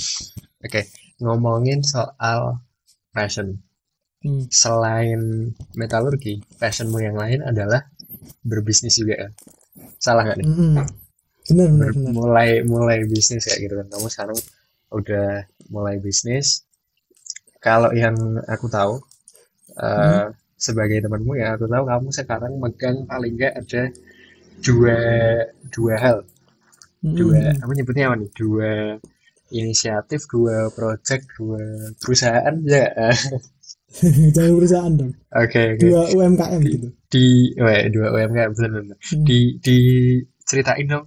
oke 0.66 0.82
ngomongin 1.24 1.80
soal 1.84 2.62
passion. 3.16 3.60
Hmm. 4.24 4.48
selain 4.48 5.52
metalurgi 5.76 6.40
passionmu 6.56 6.96
yang 7.04 7.20
lain 7.20 7.44
adalah 7.44 7.84
berbisnis 8.40 8.96
juga 8.96 9.16
ya 9.20 9.30
salah 10.00 10.24
nggak 10.24 10.38
nih? 10.40 10.48
Mm-mm. 10.48 10.74
benar 11.52 11.68
benar 11.76 11.92
Ber- 11.92 11.96
benar 12.00 12.14
mulai 12.16 12.50
mulai 12.64 12.98
bisnis 13.04 13.44
kayak 13.48 13.60
gitu 13.68 13.74
kan. 13.80 13.88
Kamu 13.92 14.08
sekarang 14.08 14.38
udah 14.96 15.44
mulai 15.72 16.00
bisnis. 16.02 16.64
Kalau 17.64 17.92
yang 17.96 18.16
aku 18.50 18.68
tahu 18.68 19.00
uh, 19.80 20.28
sebagai 20.60 21.00
temanmu 21.04 21.34
ya 21.40 21.56
aku 21.56 21.66
tahu 21.68 21.84
kamu 21.88 22.08
sekarang 22.12 22.54
megang 22.60 22.98
paling 23.08 23.34
nggak 23.40 23.54
ada 23.64 23.84
dua 24.64 24.98
dua 25.72 25.96
hal. 26.00 26.18
Dua 27.04 27.40
Hmm. 27.40 27.62
apa 27.64 27.72
nyebutnya 27.76 28.08
apa 28.12 28.16
nih? 28.20 28.32
Dua 28.32 28.72
inisiatif 29.54 30.26
dua 30.32 30.72
project 30.74 31.24
dua 31.38 31.62
perusahaan 32.02 32.56
ya 32.66 32.88
Jangan 34.34 34.54
perusahaan 34.58 34.94
dong. 34.98 35.14
oke 35.36 35.62
oke. 35.78 35.82
Dua 35.84 36.02
UMKM 36.16 36.62
gitu. 36.66 36.88
di 37.14 37.54
weh, 37.60 37.82
dua 37.94 38.08
UMKM 38.16 38.52
bener 38.58 38.72
bener 38.82 38.98
Hmm. 39.14 39.24
di 39.28 39.40
di 39.62 39.78
ceritain 40.48 40.88
dong 40.90 41.06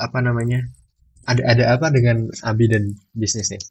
apa 0.00 0.18
namanya? 0.24 0.60
Ada 1.28 1.42
ada 1.56 1.64
apa 1.76 1.88
dengan 1.92 2.28
Abi 2.44 2.66
dan 2.72 2.84
bisnis 3.12 3.48
nih 3.52 3.62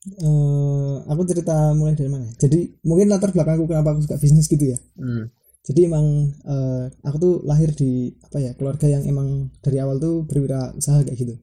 Eh, 0.00 0.96
aku 1.12 1.22
cerita 1.28 1.76
mulai 1.76 1.92
dari 1.92 2.08
mana? 2.08 2.24
Jadi 2.40 2.80
mungkin 2.88 3.12
latar 3.12 3.36
belakangku 3.36 3.68
kenapa 3.68 3.92
aku 3.92 4.08
suka 4.08 4.16
bisnis 4.16 4.48
gitu 4.48 4.72
ya. 4.72 4.78
hmm. 4.96 5.28
Jadi 5.60 5.80
emang 5.84 6.32
eh, 6.48 6.84
aku 7.04 7.16
tuh 7.20 7.34
lahir 7.44 7.76
di 7.76 8.08
apa 8.24 8.40
ya 8.40 8.56
keluarga 8.56 8.88
yang 8.88 9.04
emang 9.04 9.52
dari 9.60 9.76
awal 9.76 10.00
tuh 10.00 10.24
berwirausaha 10.24 11.04
kayak 11.04 11.18
gitu. 11.20 11.34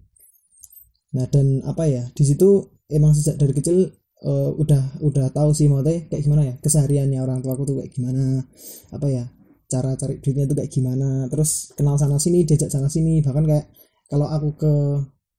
Nah 1.13 1.29
dan 1.29 1.61
apa 1.69 1.85
ya 1.85 2.09
di 2.17 2.23
situ 2.25 2.81
emang 2.89 3.13
sejak 3.13 3.37
dari 3.37 3.53
kecil 3.53 3.93
eh, 4.25 4.49
udah 4.57 5.05
udah 5.05 5.29
tahu 5.29 5.53
sih 5.53 5.69
mau 5.69 5.85
kayak 5.85 6.09
gimana 6.09 6.49
ya 6.49 6.53
kesehariannya 6.57 7.21
orang 7.21 7.45
tua 7.45 7.53
aku 7.53 7.69
tuh 7.69 7.75
kayak 7.77 7.93
gimana 7.93 8.41
apa 8.89 9.05
ya 9.05 9.23
cara 9.69 9.93
cari 9.99 10.17
duitnya 10.23 10.49
tuh 10.49 10.57
kayak 10.57 10.71
gimana 10.71 11.29
terus 11.29 11.75
kenal 11.77 11.99
sana 11.99 12.17
sini 12.17 12.47
diajak 12.47 12.71
sana 12.71 12.89
sini 12.89 13.19
bahkan 13.21 13.43
kayak 13.45 13.69
kalau 14.07 14.25
aku 14.31 14.49
ke 14.55 14.73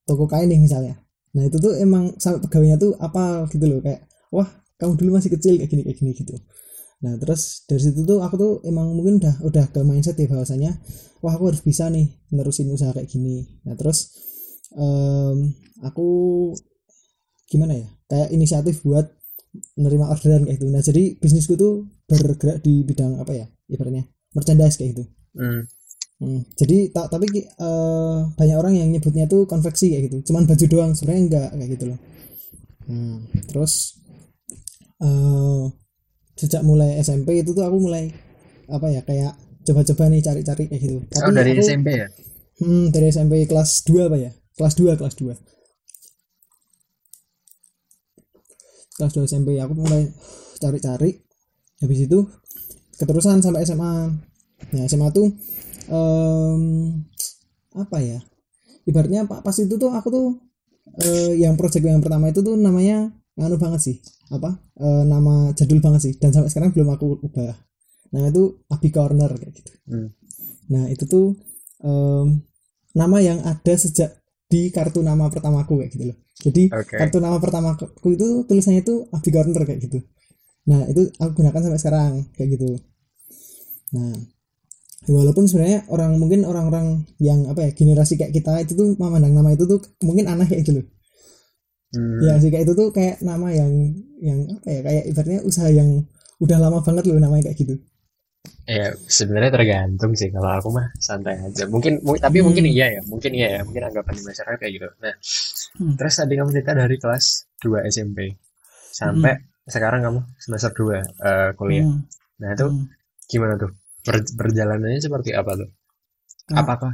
toko 0.05 0.29
kain 0.29 0.47
nih 0.47 0.61
misalnya 0.61 0.95
nah 1.35 1.43
itu 1.45 1.57
tuh 1.61 1.77
emang 1.77 2.17
sampai 2.17 2.41
pegawainya 2.45 2.77
tuh 2.81 2.97
apa 2.97 3.45
gitu 3.53 3.65
loh 3.69 3.79
kayak 3.85 4.09
wah 4.33 4.49
kamu 4.79 4.95
dulu 4.97 5.09
masih 5.19 5.29
kecil 5.35 5.59
kayak 5.59 5.69
gini 5.69 5.81
kayak 5.85 5.97
gini 5.99 6.11
gitu. 6.15 6.33
Nah 6.99 7.15
terus 7.15 7.63
dari 7.67 7.79
situ 7.79 8.03
tuh 8.03 8.19
aku 8.23 8.35
tuh 8.35 8.53
emang 8.67 8.91
mungkin 8.95 9.19
udah 9.19 9.35
udah 9.43 9.65
ke 9.71 9.79
mindset 9.83 10.19
ya 10.19 10.27
bahwasanya 10.27 10.71
wah 11.23 11.35
aku 11.35 11.51
harus 11.51 11.61
bisa 11.63 11.87
nih 11.91 12.07
nerusin 12.31 12.71
usaha 12.71 12.91
kayak 12.95 13.07
gini. 13.11 13.47
Nah 13.67 13.75
terus 13.75 14.15
em, 14.75 15.51
aku 15.83 16.07
gimana 17.47 17.75
ya 17.75 17.87
kayak 18.07 18.29
inisiatif 18.35 18.83
buat 18.83 19.07
menerima 19.79 20.05
orderan 20.11 20.43
kayak 20.47 20.57
gitu. 20.59 20.67
Nah 20.71 20.81
jadi 20.83 21.03
bisnisku 21.19 21.53
tuh 21.59 21.87
bergerak 22.07 22.63
di 22.63 22.83
bidang 22.87 23.19
apa 23.19 23.31
ya 23.35 23.45
ibaratnya 23.67 24.07
merchandise 24.35 24.75
kayak 24.79 24.95
gitu. 24.95 25.03
Hmm. 25.35 25.63
Hmm, 26.19 26.43
jadi 26.51 26.91
tak 26.91 27.15
tapi 27.15 27.31
eh, 27.47 28.17
banyak 28.35 28.57
orang 28.59 28.75
yang 28.75 28.91
nyebutnya 28.91 29.23
tuh 29.23 29.47
konveksi 29.47 29.95
kayak 29.95 30.11
gitu. 30.11 30.31
Cuman 30.31 30.43
baju 30.43 30.65
doang 30.67 30.91
sebenarnya 30.91 31.21
enggak 31.23 31.49
kayak 31.55 31.69
gitu 31.79 31.85
loh. 31.95 31.99
Hmm, 32.91 33.17
terus 33.47 33.95
eh 34.99 35.63
sejak 36.35 36.63
mulai 36.67 36.99
SMP 36.99 37.39
itu 37.39 37.55
tuh 37.55 37.63
aku 37.63 37.79
mulai 37.79 38.11
apa 38.67 38.87
ya 38.91 39.01
kayak 39.07 39.35
coba-coba 39.63 40.11
nih 40.11 40.19
cari-cari 40.19 40.63
kayak 40.67 40.81
gitu. 40.83 40.97
Tapi 41.07 41.23
oh 41.23 41.31
dari 41.31 41.51
aku, 41.55 41.63
SMP 41.63 41.87
ya? 41.95 42.07
Hmm, 42.59 42.91
dari 42.91 43.05
SMP 43.07 43.33
kelas 43.47 43.87
2 43.87 44.11
apa 44.11 44.17
ya? 44.19 44.31
Kelas 44.59 44.75
2 44.75 44.99
kelas 44.99 45.15
2 45.15 45.31
kelas 48.99 49.15
2 49.15 49.23
SMP 49.31 49.55
aku 49.55 49.71
mulai 49.71 50.11
cari-cari. 50.59 51.15
Habis 51.79 52.11
itu 52.11 52.19
keterusan 52.99 53.39
sampai 53.39 53.63
SMA 53.63 54.11
nah 54.75 54.83
SMA 54.83 55.07
tuh 55.15 55.31
em, 55.89 56.61
apa 57.75 57.97
ya? 58.01 58.19
Ibaratnya 58.85 59.25
pa- 59.29 59.41
pas 59.45 59.55
itu 59.57 59.75
tuh 59.77 59.91
aku 59.93 60.07
tuh 60.09 60.27
eh, 61.05 61.33
yang 61.41 61.53
project 61.59 61.85
yang 61.85 62.01
pertama 62.01 62.29
itu 62.31 62.41
tuh 62.41 62.55
namanya 62.57 63.13
nganu 63.37 63.57
banget 63.61 63.81
sih. 63.81 63.95
Apa? 64.33 64.57
Eh, 64.77 65.03
nama 65.05 65.51
jadul 65.57 65.79
banget 65.81 66.01
sih. 66.09 66.13
Dan 66.21 66.29
sampai 66.33 66.49
sekarang 66.53 66.71
belum 66.73 66.89
aku 66.95 67.07
ubah. 67.25 67.53
Nah 68.13 68.23
itu 68.29 68.65
Abi 68.69 68.89
Corner 68.89 69.31
kayak 69.37 69.53
gitu. 69.53 69.73
Hmm. 69.89 70.09
nah 70.69 70.85
itu 70.85 71.09
tuh 71.09 71.33
em, 71.81 72.45
nama 72.93 73.17
yang 73.17 73.41
ada 73.41 73.73
sejak 73.73 74.21
di 74.49 74.69
kartu 74.69 75.01
nama 75.01 75.25
pertamaku 75.29 75.81
kayak 75.81 75.91
gitu 75.97 76.05
loh. 76.13 76.17
Jadi 76.39 76.63
Oke. 76.73 76.95
kartu 76.97 77.17
nama 77.17 77.37
pertamaku 77.41 77.89
itu 78.13 78.45
tulisannya 78.45 78.81
itu 78.85 79.05
Abi 79.09 79.29
Corner 79.33 79.65
kayak 79.65 79.81
gitu. 79.81 79.99
Nah 80.69 80.85
itu 80.89 81.09
aku 81.17 81.41
gunakan 81.41 81.61
sampai 81.65 81.79
sekarang 81.81 82.11
kayak 82.37 82.49
gitu. 82.57 82.69
Nah 83.97 84.13
walaupun 85.07 85.47
sebenarnya 85.47 85.87
orang 85.93 86.19
mungkin 86.19 86.43
orang-orang 86.43 87.07
yang 87.23 87.47
apa 87.47 87.69
ya 87.69 87.71
generasi 87.71 88.19
kayak 88.19 88.33
kita 88.35 88.51
itu 88.65 88.73
tuh 88.75 88.87
memandang 88.99 89.31
nama 89.31 89.55
itu 89.55 89.63
tuh 89.69 89.79
mungkin 90.03 90.27
aneh 90.27 90.47
kayak 90.49 90.63
gitu 90.67 90.73
loh 90.81 90.87
Hmm. 91.89 92.21
ya 92.21 92.37
sih 92.37 92.53
kayak 92.53 92.69
itu 92.69 92.73
tuh 92.77 92.93
kayak 92.93 93.17
nama 93.25 93.49
yang 93.49 93.71
yang 94.21 94.45
apa 94.61 94.67
ya 94.69 94.79
kayak 94.85 95.03
ibaratnya 95.09 95.39
usaha 95.41 95.69
yang 95.73 96.05
udah 96.37 96.57
lama 96.61 96.85
banget 96.85 97.09
loh 97.09 97.17
namanya 97.17 97.49
kayak 97.49 97.57
gitu 97.65 97.75
Ya, 98.69 98.93
sebenarnya 99.09 99.51
tergantung 99.51 100.13
sih 100.13 100.29
kalau 100.29 100.47
aku 100.61 100.69
mah 100.69 100.93
santai 101.01 101.41
aja. 101.41 101.65
Mungkin, 101.65 102.05
mu- 102.05 102.21
tapi 102.21 102.39
Hmm. 102.39 102.53
mungkin 102.53 102.65
iya 102.69 102.87
ya, 102.95 103.01
mungkin 103.09 103.31
iya 103.33 103.47
ya, 103.57 103.61
mungkin 103.65 103.81
anggapan 103.89 104.13
di 104.15 104.23
masyarakat 104.29 104.57
kayak 104.61 104.73
gitu. 104.77 104.87
Nah, 105.01 105.13
Hmm. 105.81 105.93
terus 105.97 106.13
tadi 106.21 106.33
kamu 106.37 106.49
cerita 106.53 106.73
dari 106.77 106.95
kelas 107.01 107.25
2 107.65 107.79
SMP 107.89 108.29
sampai 108.93 109.33
sekarang 109.65 110.01
kamu 110.05 110.19
semester 110.37 110.71
2 110.77 110.97
eh, 111.01 111.49
kuliah. 111.57 111.89
Hmm, 111.89 112.05
Nah, 112.39 112.49
itu 112.53 112.65
hmm. 112.69 112.85
gimana 113.25 113.53
tuh? 113.57 113.71
Per- 114.05 114.33
perjalanannya 114.39 114.99
seperti 115.05 115.31
apa 115.41 115.51
tuh? 115.59 115.69
Apakah 116.49 116.91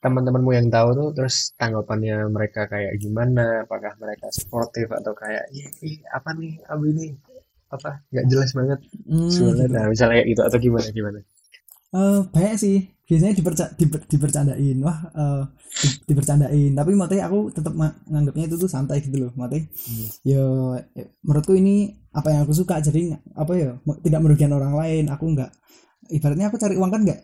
teman-temanmu 0.00 0.50
yang 0.58 0.68
tahu 0.72 0.88
tuh 0.98 1.08
terus 1.16 1.36
tanggapannya 1.60 2.16
mereka 2.32 2.64
kayak 2.72 2.96
gimana? 3.02 3.64
Apakah 3.68 3.92
mereka 4.00 4.26
sportif 4.32 4.88
atau 4.88 5.12
kayak 5.12 5.44
ih, 5.52 5.66
ih, 5.84 5.96
apa 6.08 6.30
nih? 6.40 6.52
Abi 6.72 6.86
ini 6.94 7.06
apa? 7.68 7.90
Nggak 8.12 8.26
jelas 8.32 8.50
banget. 8.58 8.78
Hmm, 9.08 9.28
soalnya 9.28 9.66
gitu. 9.68 9.74
nah 9.76 9.84
misalnya 9.92 10.14
kayak 10.20 10.28
gitu 10.32 10.42
atau 10.48 10.58
gimana 10.64 10.88
gimana? 10.98 11.18
Eh, 11.94 12.20
banyak 12.34 12.56
sih. 12.58 12.76
Biasanya 13.04 13.34
diperca 13.36 13.64
diper, 13.76 14.00
dipercandain. 14.08 14.76
Wah 14.80 14.98
eh, 15.12 15.42
di- 15.84 16.00
dipercandain. 16.08 16.72
Tapi 16.72 16.90
matanya 16.96 17.24
aku 17.28 17.38
tetap 17.52 17.72
nganggapnya 18.10 18.44
itu 18.48 18.56
tuh 18.56 18.70
santai 18.70 18.98
gitu 19.04 19.16
loh 19.28 19.32
matanya 19.36 19.68
Hmm. 19.86 20.08
ya 20.24 20.42
eh, 20.96 21.08
menurutku 21.26 21.52
ini 21.54 21.92
apa 22.16 22.28
yang 22.32 22.40
aku 22.48 22.54
suka. 22.56 22.80
Jadi 22.80 23.12
apa 23.36 23.52
ya 23.54 23.70
tidak 24.04 24.20
merugikan 24.24 24.52
orang 24.58 24.74
lain. 24.80 25.04
Aku 25.12 25.24
nggak 25.36 25.50
ibaratnya 26.10 26.48
aku 26.52 26.56
cari 26.60 26.74
uang 26.76 26.90
kan 26.90 27.02
nggak 27.06 27.20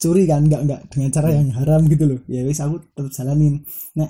curi 0.00 0.28
kan 0.28 0.42
nggak 0.44 0.62
nggak 0.68 0.80
dengan 0.92 1.10
cara 1.14 1.28
yang 1.32 1.48
haram 1.56 1.82
gitu 1.88 2.04
loh. 2.04 2.20
Ya 2.28 2.44
wis 2.44 2.60
aku 2.60 2.82
tetap 2.92 3.12
jalanin. 3.14 3.64
Nah 3.96 4.08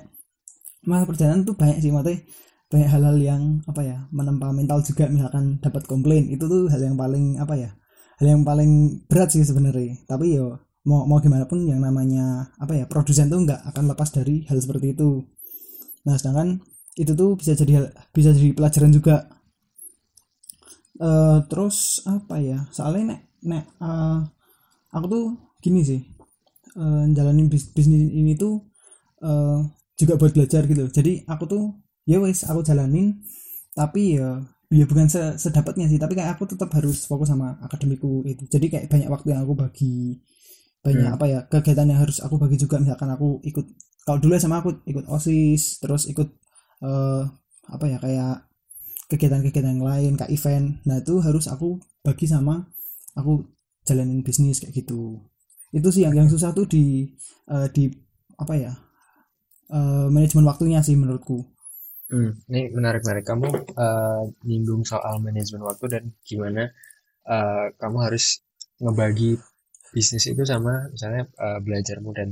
masa 0.85 1.07
perjalanan 1.09 1.41
tuh 1.47 1.55
banyak 1.57 1.81
sih 1.81 1.89
matanya 1.89 2.21
banyak 2.65 2.89
hal-hal 2.89 3.17
yang 3.21 3.41
apa 3.69 3.81
ya 3.85 3.97
menempa 4.09 4.49
mental 4.51 4.81
juga 4.83 5.07
misalkan 5.07 5.61
dapat 5.61 5.87
komplain. 5.87 6.27
Itu 6.27 6.49
tuh 6.51 6.67
hal 6.67 6.81
yang 6.83 6.97
paling 6.99 7.39
apa 7.39 7.55
ya 7.55 7.69
hal 8.19 8.27
yang 8.27 8.43
paling 8.43 9.03
berat 9.07 9.31
sih 9.31 9.45
sebenarnya. 9.45 10.03
Tapi 10.09 10.35
yo 10.35 10.59
mau 10.85 11.07
mau 11.09 11.17
gimana 11.17 11.49
pun 11.49 11.65
yang 11.65 11.81
namanya 11.81 12.53
apa 12.61 12.77
ya 12.77 12.85
produsen 12.85 13.31
tuh 13.31 13.41
nggak 13.41 13.61
akan 13.73 13.83
lepas 13.95 14.09
dari 14.13 14.45
hal 14.49 14.57
seperti 14.59 14.93
itu. 14.93 15.23
Nah 16.05 16.19
sedangkan 16.19 16.61
itu 16.95 17.11
tuh 17.15 17.35
bisa 17.35 17.55
jadi 17.57 17.89
bisa 18.13 18.29
jadi 18.35 18.51
pelajaran 18.53 18.91
juga. 18.93 19.25
Eh 20.95 21.39
terus 21.51 22.01
apa 22.07 22.39
ya 22.39 22.67
soalnya 22.71 23.15
nek 23.15 23.21
nek 23.51 23.63
eh, 23.81 24.17
aku 24.95 25.05
tuh 25.13 25.25
gini 25.63 25.81
sih 25.89 26.01
eh, 26.81 27.03
jalanin 27.17 27.47
bis- 27.53 27.71
bisnis 27.75 28.01
ini 28.11 28.33
tuh 28.37 28.53
eh, 29.23 29.59
juga 29.99 30.13
buat 30.19 30.31
belajar 30.35 30.63
gitu. 30.69 30.83
Jadi 30.91 31.13
aku 31.29 31.43
tuh 31.49 31.63
ya 32.09 32.17
wes 32.23 32.43
aku 32.49 32.61
jalanin. 32.65 33.21
Tapi 33.77 34.19
ya 34.19 34.41
ya 34.73 34.85
bukan 34.89 35.07
se- 35.11 35.37
sedapatnya 35.41 35.87
sih. 35.91 35.99
Tapi 36.01 36.13
kayak 36.17 36.37
aku 36.39 36.45
tetap 36.53 36.69
harus 36.77 37.05
fokus 37.09 37.29
sama 37.31 37.57
akademiku 37.65 38.23
itu. 38.27 38.45
Jadi 38.49 38.65
kayak 38.73 38.85
banyak 38.91 39.09
waktu 39.13 39.27
yang 39.35 39.41
aku 39.45 39.53
bagi. 39.57 40.19
Banyak 40.85 41.09
Hmm. 41.09 41.15
apa 41.17 41.25
ya 41.25 41.39
kegiatan 41.49 41.87
yang 41.89 41.99
harus 42.03 42.17
aku 42.21 42.37
bagi 42.37 42.57
juga. 42.61 42.77
Misalkan 42.77 43.09
aku 43.09 43.41
ikut 43.41 43.65
kalau 44.05 44.19
dulu 44.21 44.37
sama 44.37 44.61
aku 44.61 44.85
ikut 44.85 45.05
osis 45.09 45.81
terus 45.81 46.05
ikut 46.11 46.29
eh 46.85 47.23
apa 47.65 47.85
ya 47.89 47.97
kayak 47.97 48.45
kegiatan-kegiatan 49.11 49.77
yang 49.77 49.83
lain 49.85 50.13
kayak 50.19 50.33
event. 50.33 50.67
Nah 50.89 50.97
itu 51.01 51.21
harus 51.21 51.45
aku 51.49 51.77
bagi 52.05 52.25
sama 52.29 52.65
aku 53.19 53.31
jalanin 53.87 54.21
bisnis 54.27 54.57
kayak 54.61 54.73
gitu 54.81 55.01
itu 55.77 55.87
sih 55.95 56.01
yang 56.05 56.15
yang 56.19 56.29
susah 56.33 56.51
tuh 56.57 56.65
di 56.73 56.85
eh, 57.53 57.67
di 57.75 57.83
apa 58.43 58.53
ya 58.55 58.73
eh, 59.77 60.07
manajemen 60.15 60.45
waktunya 60.49 60.79
sih 60.87 60.95
menurutku 61.01 61.37
Hmm, 62.11 62.31
ini 62.51 62.61
menarik-menarik. 62.77 63.25
Kamu 63.31 63.47
eh, 63.85 64.21
nyinggung 64.47 64.83
soal 64.91 65.15
manajemen 65.27 65.63
waktu 65.69 65.85
dan 65.93 66.03
gimana 66.29 66.63
eh, 67.35 67.65
kamu 67.81 67.97
harus 68.05 68.25
ngebagi 68.83 69.31
bisnis 69.95 70.25
itu 70.33 70.43
sama 70.53 70.73
misalnya 70.93 71.23
eh, 71.45 71.59
belajarmu 71.65 72.09
dan 72.19 72.29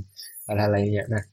hal-hal 0.47 0.71
lainnya. 0.75 1.03
Nah, 1.13 1.23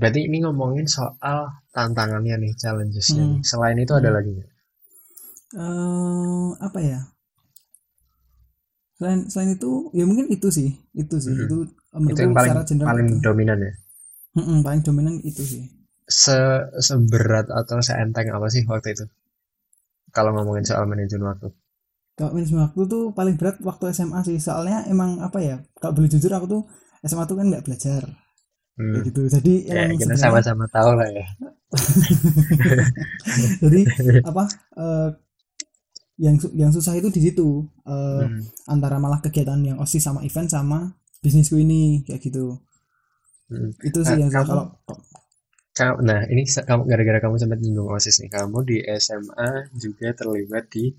berarti 0.00 0.20
ini 0.28 0.38
ngomongin 0.44 0.86
soal 0.98 1.38
tantangannya 1.76 2.36
nih, 2.44 2.52
challengesnya 2.62 3.22
Hmm. 3.22 3.32
nih. 3.32 3.40
Selain 3.50 3.78
itu 3.84 3.94
ada 4.00 4.10
Hmm. 4.10 4.16
lagi 4.16 4.30
nggak? 4.36 4.50
eh 5.64 6.48
apa 6.66 6.78
ya 6.90 6.98
selain 9.00 9.20
selain 9.32 9.50
itu 9.58 9.70
ya 9.98 10.04
mungkin 10.10 10.26
itu 10.36 10.48
sih 10.58 10.68
itu 11.02 11.16
sih 11.26 11.34
Mhm. 11.34 11.46
itu 11.48 11.56
eh, 11.96 12.02
Itu 12.10 12.18
yang 12.24 12.34
paling 12.38 12.54
general 12.68 12.68
paling 12.86 13.06
itu. 13.06 13.16
dominan 13.24 13.58
ya. 13.66 13.72
Mm-mm, 14.36 14.58
paling 14.66 14.82
dominan 14.86 15.16
itu 15.30 15.42
sih 15.52 15.62
Se 16.16 16.36
seberat 16.88 17.46
atau 17.60 17.78
seenteng 17.88 18.28
apa 18.36 18.46
sih 18.54 18.62
waktu 18.72 18.88
itu? 18.94 19.04
Kalau 20.16 20.30
ngomongin 20.34 20.62
soal 20.70 20.84
manajemen 20.90 21.26
waktu. 21.30 21.48
kalau 22.18 22.30
manajemen 22.36 22.62
waktu 22.68 22.82
tuh 22.92 23.02
paling 23.18 23.34
berat 23.40 23.56
waktu 23.68 23.84
SMA 23.96 24.20
sih 24.28 24.36
soalnya 24.46 24.78
emang 24.92 25.10
apa 25.26 25.38
ya 25.48 25.56
kalau 25.80 25.92
boleh 25.96 26.10
jujur 26.12 26.30
aku 26.36 26.46
tuh 26.54 26.62
SMA 27.08 27.24
tuh 27.30 27.36
kan 27.40 27.46
nggak 27.50 27.64
belajar 27.66 28.02
Hmm. 28.78 28.94
kayak 28.94 29.04
gitu 29.08 29.22
jadi 29.34 29.52
Ya, 29.74 29.80
emang 29.80 29.90
kita 30.00 30.14
sama-sama 30.22 30.64
tahu 30.74 30.90
lah 30.98 31.08
ya. 31.16 31.24
jadi 33.62 33.80
apa 34.26 34.42
eh, 34.78 35.08
yang 36.20 36.36
yang 36.52 36.68
susah 36.70 36.92
itu 37.00 37.08
di 37.08 37.20
situ 37.24 37.64
eh, 37.88 38.24
Hmm. 38.28 38.42
antara 38.68 39.00
malah 39.00 39.24
kegiatan 39.24 39.56
yang 39.64 39.80
osis 39.80 40.04
sama 40.04 40.20
event 40.20 40.46
sama 40.46 40.78
bisnisku 41.18 41.56
ini 41.56 42.04
kayak 42.04 42.20
gitu 42.20 42.60
Hmm. 43.48 43.72
itu 43.82 43.98
sih 44.04 44.14
Nah, 44.14 44.20
yang 44.22 44.30
kamu- 44.30 44.46
kalau 44.46 44.66
Kamu, 45.70 46.02
nah 46.02 46.20
ini 46.26 46.42
kamu 46.44 46.82
gara-gara 46.84 47.18
kamu 47.22 47.34
sempat 47.38 47.58
nyinggung 47.62 47.88
OSIS 47.88 48.20
nih. 48.20 48.28
Kamu 48.28 48.58
di 48.66 48.82
SMA 48.84 49.70
juga 49.72 50.12
terlibat 50.12 50.66
di 50.68 50.92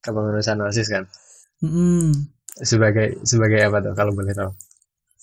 kepengurusan 0.00 0.58
OSIS 0.64 0.88
kan? 0.90 1.04
Mm-mm. 1.60 2.08
Sebagai 2.60 3.20
sebagai 3.22 3.60
apa 3.62 3.78
tuh 3.84 3.94
kalau 3.94 4.12
boleh 4.12 4.34
tahu? 4.34 4.50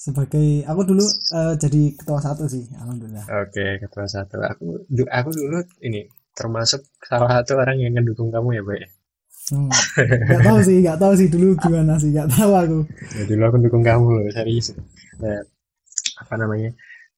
sebagai 0.02 0.66
aku 0.66 0.82
dulu 0.82 1.06
eh, 1.38 1.54
jadi 1.58 1.82
ketua 1.94 2.18
satu 2.18 2.50
sih 2.50 2.66
alhamdulillah 2.74 3.22
Oke, 3.46 3.78
ketua 3.78 4.06
satu. 4.06 4.42
Aku 4.42 4.66
aku 5.06 5.30
dulu 5.30 5.60
ini 5.82 6.02
termasuk 6.34 6.82
salah 7.06 7.42
satu 7.42 7.62
orang 7.62 7.78
yang 7.78 7.94
ngedukung 7.94 8.34
kamu 8.34 8.50
ya, 8.58 8.62
Mbak. 8.66 8.80
Hmm. 9.50 9.68
nggak 10.28 10.42
tahu 10.48 10.60
sih 10.68 10.78
nggak 10.86 11.00
tahu 11.02 11.14
sih 11.20 11.28
dulu 11.34 11.48
gimana 11.60 11.94
sih 12.02 12.10
nggak 12.14 12.30
tahu 12.38 12.52
aku 12.56 12.80
Ya, 13.18 13.24
dulu 13.28 13.42
aku 13.48 13.58
dukung 13.66 13.84
kamu 13.84 14.06
loh, 14.16 14.24
serius. 14.32 14.68
Nah, 15.20 15.42
apa 16.24 16.36
namanya? 16.42 16.72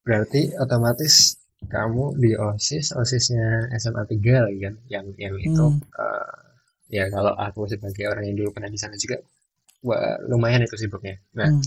Berarti 0.06 0.42
otomatis 0.64 1.38
kamu 1.70 2.06
di 2.24 2.32
OSIS, 2.38 2.94
OSISnya 2.98 3.72
SMA 3.82 4.04
3 4.10 4.36
lagi 4.48 4.60
kan? 4.66 4.76
Yang 4.94 5.06
yang 5.24 5.36
itu 5.50 5.66
Hmm. 5.70 5.80
eh, 6.04 6.36
ya 6.98 7.06
kalau 7.16 7.34
aku 7.38 7.62
sebagai 7.72 8.06
orang 8.12 8.26
yang 8.32 8.38
dulu 8.42 8.50
pernah 8.56 8.72
di 8.74 8.80
sana 8.82 8.96
juga 9.00 9.18
wah, 9.88 10.18
lumayan 10.32 10.64
itu 10.68 10.76
sibuknya. 10.82 11.16
Nah, 11.40 11.50
Hmm. 11.50 11.62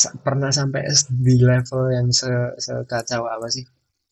sa- 0.00 0.14
pernah 0.26 0.50
sampai 0.58 0.82
di 1.26 1.34
level 1.50 1.82
yang 1.96 2.08
se 2.20 2.30
sekacau 2.66 3.22
apa 3.34 3.46
sih 3.54 3.64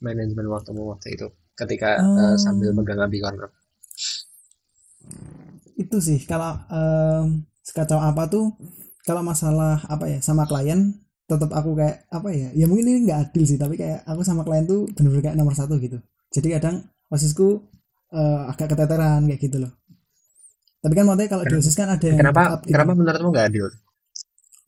manajemen 0.07 0.47
waktumu 0.55 0.83
waktu 0.93 1.09
itu 1.17 1.27
ketika 1.61 1.91
eh, 2.23 2.35
Hmm. 2.35 2.43
sambil 2.45 2.71
megang 2.79 3.01
Abi 3.07 3.19
Corner? 3.25 3.51
Itu 5.77 5.97
sih 5.99 6.19
kalau 6.25 6.57
em, 6.69 7.45
sekacau 7.61 7.99
apa 7.99 8.27
tuh 8.27 8.53
kalau 9.03 9.23
masalah 9.23 9.81
apa 9.87 10.07
ya 10.07 10.19
sama 10.21 10.45
klien 10.45 10.93
tetap 11.25 11.51
aku 11.51 11.73
kayak 11.73 12.05
apa 12.11 12.29
ya 12.31 12.49
ya 12.53 12.67
mungkin 12.67 12.91
ini 12.91 12.99
nggak 13.07 13.31
adil 13.31 13.45
sih 13.47 13.57
tapi 13.57 13.79
kayak 13.79 14.03
aku 14.05 14.21
sama 14.21 14.43
klien 14.43 14.67
tuh 14.67 14.91
bener-bener 14.93 15.23
kayak 15.25 15.37
nomor 15.39 15.55
satu 15.55 15.79
gitu 15.79 15.97
jadi 16.31 16.59
kadang 16.59 16.85
osisku 17.09 17.65
eh, 18.11 18.41
agak 18.51 18.71
keteteran 18.71 19.25
kayak 19.25 19.41
gitu 19.41 19.63
loh 19.63 19.73
tapi 20.81 20.93
kan 20.93 21.05
maksudnya 21.07 21.29
kalau 21.29 21.45
di 21.45 21.53
Kenapa- 21.53 21.63
osis 21.65 21.75
kan 21.77 21.89
ada 21.89 22.05
yang 22.09 22.19
Kenapa 22.19 22.43
gitu. 22.61 22.73
kenapa 22.73 22.93
menurutmu 22.97 23.29
nggak 23.31 23.47
adil? 23.53 23.67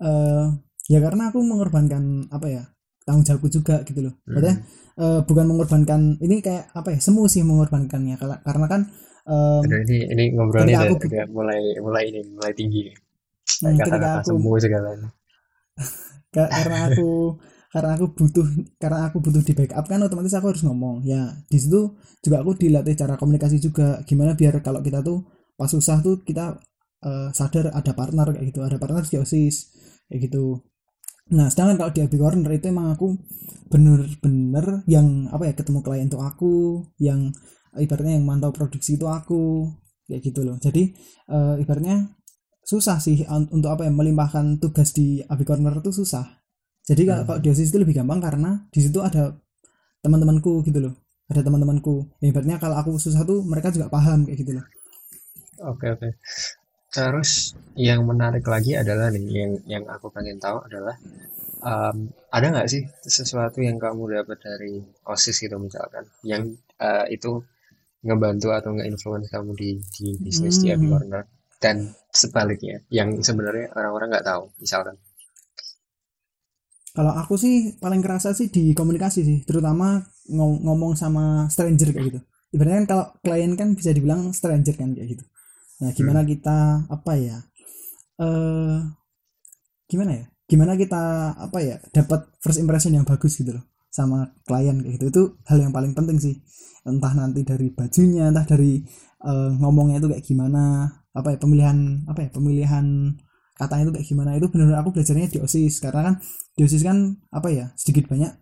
Eh, 0.02 0.44
ya 0.90 0.98
karena 0.98 1.30
aku 1.30 1.38
mengorbankan 1.40 2.02
apa 2.28 2.46
ya 2.50 2.62
tanggung 3.02 3.22
jawabku 3.22 3.48
juga 3.48 3.82
gitu 3.82 4.02
loh 4.02 4.14
Hmm. 4.22 4.34
maksudnya 4.34 4.56
eh, 4.98 5.20
bukan 5.24 5.44
mengorbankan 5.46 6.00
ini 6.18 6.42
kayak 6.42 6.70
apa 6.74 6.94
ya 6.94 6.98
semu 6.98 7.26
sih 7.26 7.42
mengorbankannya 7.42 8.18
karena 8.18 8.66
kan 8.66 8.90
Aduh, 9.64 9.80
ini 9.86 9.96
ini 10.12 10.24
ngobrolnya 10.34 10.74
udah, 10.78 10.88
aku- 10.92 11.02
udah 11.08 11.24
mulai 11.36 11.60
mulai 11.86 12.02
ini 12.10 12.20
mulai 12.36 12.52
tinggi. 12.58 12.82
Hmm, 13.62 13.76
ketika 13.84 14.08
Kata-kata 14.08 14.20
semu 14.28 14.52
segala. 14.64 14.90
Ka- 16.34 16.52
karena 16.56 16.88
aku 16.90 17.36
karena 17.72 17.96
aku 17.96 18.06
butuh 18.12 18.46
karena 18.76 18.98
aku 19.08 19.16
butuh 19.24 19.40
di 19.44 19.52
backup 19.56 19.84
kan 19.88 20.00
otomatis 20.04 20.34
aku 20.36 20.52
harus 20.52 20.62
ngomong. 20.64 21.04
Ya 21.04 21.32
di 21.48 21.56
situ 21.60 21.96
juga 22.24 22.36
aku 22.44 22.52
dilatih 22.56 22.94
cara 22.96 23.14
komunikasi 23.20 23.56
juga. 23.62 24.00
Gimana 24.08 24.36
biar 24.36 24.60
kalau 24.64 24.80
kita 24.84 25.00
tuh 25.04 25.24
pas 25.56 25.68
susah 25.72 26.00
tuh 26.04 26.20
kita 26.24 26.56
eh, 27.04 27.28
sadar 27.36 27.72
ada 27.72 27.92
partner 27.96 28.26
kayak 28.36 28.46
gitu. 28.52 28.60
Ada 28.64 28.76
partner 28.80 29.02
di 29.08 29.16
osis 29.20 29.56
kayak 30.08 30.20
gitu. 30.28 30.60
Nah 31.36 31.48
sedangkan 31.52 31.76
kalau 31.80 31.92
di 31.96 32.00
Abi 32.04 32.16
Corner 32.20 32.52
itu 32.54 32.66
emang 32.70 32.92
aku 32.94 33.06
bener-bener 33.72 34.84
yang 34.90 35.28
apa 35.32 35.50
ya 35.50 35.54
ketemu 35.58 35.80
klien 35.84 36.08
tuh 36.12 36.20
aku 36.22 36.52
yang 37.00 37.32
ibaratnya 37.80 38.14
yang 38.20 38.26
mantau 38.28 38.50
produksi 38.52 38.96
itu 39.00 39.06
aku 39.08 39.68
kayak 40.08 40.20
gitu 40.28 40.40
loh 40.44 40.56
jadi 40.60 40.82
eh, 41.32 41.54
ibaratnya 41.62 42.10
susah 42.62 42.98
sih 43.02 43.22
un- 43.28 43.50
untuk 43.56 43.70
apa 43.74 43.82
ya 43.88 43.92
melimpahkan 43.94 44.58
tugas 44.62 44.94
di 44.94 45.20
Abi 45.26 45.44
Corner 45.48 45.74
itu 45.82 45.90
susah. 45.92 46.24
Jadi 46.86 47.02
kalau, 47.08 47.22
Hmm. 47.22 47.26
kalau 47.28 47.38
di 47.42 47.48
OSIS 47.52 47.70
itu 47.74 47.78
lebih 47.82 47.94
gampang 47.98 48.20
karena 48.22 48.50
di 48.70 48.80
situ 48.82 48.98
ada 49.02 49.34
teman-temanku 50.04 50.64
gitu 50.66 50.78
loh. 50.84 50.94
Ada 51.30 51.42
teman-temanku. 51.46 51.94
Ya, 52.22 52.30
ibaratnya 52.32 52.58
kalau 52.62 52.76
aku 52.80 52.96
susah 53.00 53.22
tuh 53.26 53.42
mereka 53.46 53.70
juga 53.74 53.88
paham 53.92 54.26
kayak 54.28 54.38
gitu 54.42 54.52
loh. 54.60 54.66
Oke 55.72 55.86
oke. 55.94 56.08
Terus 56.96 57.30
yang 57.88 58.00
menarik 58.10 58.44
lagi 58.54 58.72
adalah 58.82 59.08
nih 59.14 59.24
yang 59.40 59.52
yang 59.74 59.84
aku 59.94 60.06
pengen 60.16 60.38
tahu 60.46 60.58
adalah 60.68 60.96
em, 61.72 61.96
ada 62.36 62.46
nggak 62.54 62.68
sih 62.74 62.82
sesuatu 63.18 63.58
yang 63.68 63.78
kamu 63.84 64.02
dapat 64.18 64.38
dari 64.48 64.74
OSIS 65.12 65.36
gitu 65.44 65.56
misalkan 65.66 66.04
yang 66.32 66.44
eh, 66.88 67.06
itu 67.16 67.32
ngebantu 68.06 68.48
atau 68.58 68.70
nge-influence 68.76 69.28
kamu 69.34 69.50
di 69.60 69.70
di 69.96 70.06
bisnis 70.24 70.56
di 70.62 70.68
Abi 70.74 70.86
Hmm. 70.86 70.92
Corner 70.92 71.22
dan 71.64 71.76
sebaliknya 72.20 72.76
yang 72.98 73.08
sebenarnya 73.26 73.66
orang-orang 73.78 74.08
nggak 74.12 74.26
tahu 74.30 74.44
misalkan. 74.62 74.96
Kalau 76.92 77.12
aku 77.16 77.34
sih 77.40 77.54
paling 77.80 78.04
kerasa 78.04 78.36
sih 78.36 78.52
di 78.52 78.76
komunikasi 78.76 79.20
sih, 79.24 79.38
terutama 79.48 79.96
ngom- 80.28 80.60
ngomong 80.66 80.92
sama 81.02 81.48
stranger 81.48 81.88
kayak 81.94 82.06
gitu. 82.12 82.20
Ibaratnya 82.52 82.78
kan 82.84 82.86
kalau 82.90 83.04
klien 83.24 83.52
kan 83.56 83.68
bisa 83.72 83.90
dibilang 83.96 84.20
stranger 84.36 84.74
kan 84.76 84.92
kayak 84.92 85.08
gitu. 85.16 85.24
Nah, 85.80 85.90
gimana 85.96 86.20
kita 86.24 86.58
apa 86.96 87.12
ya? 87.16 87.38
Eh 88.20 88.78
gimana 89.90 90.12
ya? 90.18 90.24
Gimana 90.50 90.72
kita 90.76 91.02
apa 91.36 91.58
ya? 91.64 91.76
Dapat 91.92 92.20
first 92.42 92.60
impression 92.60 92.92
yang 92.92 93.06
bagus 93.08 93.40
gitu 93.40 93.56
loh 93.56 93.64
sama 93.92 94.32
klien 94.48 94.76
kayak 94.82 94.94
gitu. 94.98 95.06
Itu 95.12 95.22
hal 95.48 95.58
yang 95.68 95.72
paling 95.76 95.92
penting 95.98 96.18
sih. 96.18 96.34
Entah 96.88 97.12
nanti 97.14 97.44
dari 97.46 97.68
bajunya, 97.70 98.32
entah 98.32 98.46
dari 98.48 98.82
eh, 99.22 99.50
ngomongnya 99.60 100.02
itu 100.02 100.08
kayak 100.12 100.24
gimana, 100.26 100.88
apa 101.14 101.28
ya 101.36 101.38
pemilihan 101.42 101.78
apa 102.10 102.20
ya? 102.26 102.30
Pemilihan 102.34 102.86
katanya 103.58 103.82
itu 103.88 103.92
kayak 103.94 104.06
gimana 104.08 104.30
itu 104.40 104.46
benar-benar 104.50 104.80
aku 104.82 104.90
belajarnya 104.96 105.28
di 105.30 105.38
OSIS 105.44 105.78
karena 105.84 106.00
kan 106.10 106.14
di 106.56 106.60
OSIS 106.66 106.82
kan 106.82 106.98
apa 107.30 107.48
ya 107.52 107.66
sedikit 107.78 108.08
banyak 108.10 108.32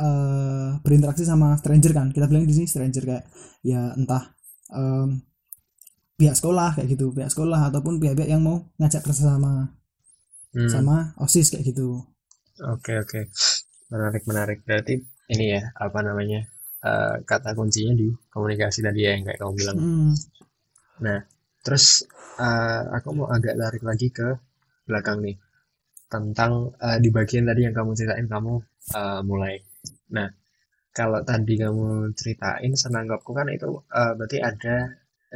eh 0.00 0.70
berinteraksi 0.84 1.24
sama 1.26 1.56
stranger 1.60 1.92
kan 1.96 2.08
kita 2.14 2.26
bilang 2.30 2.44
di 2.48 2.54
sini 2.56 2.66
stranger 2.70 3.02
kayak 3.04 3.24
ya 3.66 3.92
entah 3.98 4.22
em, 4.72 5.20
pihak 6.18 6.36
sekolah 6.38 6.70
kayak 6.76 6.88
gitu 6.94 7.06
pihak 7.16 7.30
sekolah 7.34 7.60
ataupun 7.72 7.94
pihak-pihak 8.02 8.30
yang 8.30 8.42
mau 8.46 8.56
ngajak 8.78 9.02
kerjasama 9.06 9.74
Hmm. 10.54 10.68
sama 10.72 10.96
OSIS 11.22 11.48
kayak 11.52 11.64
gitu 11.72 11.88
Oke 12.72 12.92
oke 13.02 13.20
menarik 13.92 14.22
menarik 14.30 14.58
berarti 14.66 14.94
ini 15.34 15.44
ya 15.54 15.62
apa 15.86 15.98
namanya 16.08 16.40
eh, 16.88 17.14
kata 17.30 17.50
kuncinya 17.58 17.92
di 18.00 18.06
komunikasi 18.34 18.78
tadi 18.86 19.00
ya 19.06 19.10
yang 19.14 19.24
kayak 19.26 19.38
kamu 19.42 19.52
bilang. 19.60 19.78
Hmm, 19.78 20.12
nah 21.04 21.20
terus 21.64 21.84
eh, 22.46 22.82
aku 22.96 23.08
mau 23.18 23.28
agak 23.36 23.54
tarik 23.60 23.82
lagi 23.90 24.08
ke 24.18 24.28
belakang 24.88 25.18
nih 25.26 25.36
tentang 26.14 26.52
eh, 26.86 26.98
di 27.04 27.10
bagian 27.16 27.44
tadi 27.50 27.60
yang 27.66 27.74
kamu 27.78 27.90
ceritain 27.98 28.28
kamu 28.34 28.54
eh, 29.00 29.20
mulai. 29.30 29.54
Nah 30.16 30.28
kalau 30.98 31.20
tadi 31.30 31.54
kamu 31.64 31.86
ceritain 32.18 32.72
senanggapku 32.82 33.32
kan 33.38 33.48
itu 33.56 33.70
eh, 34.00 34.12
berarti 34.18 34.38
ada 34.50 34.76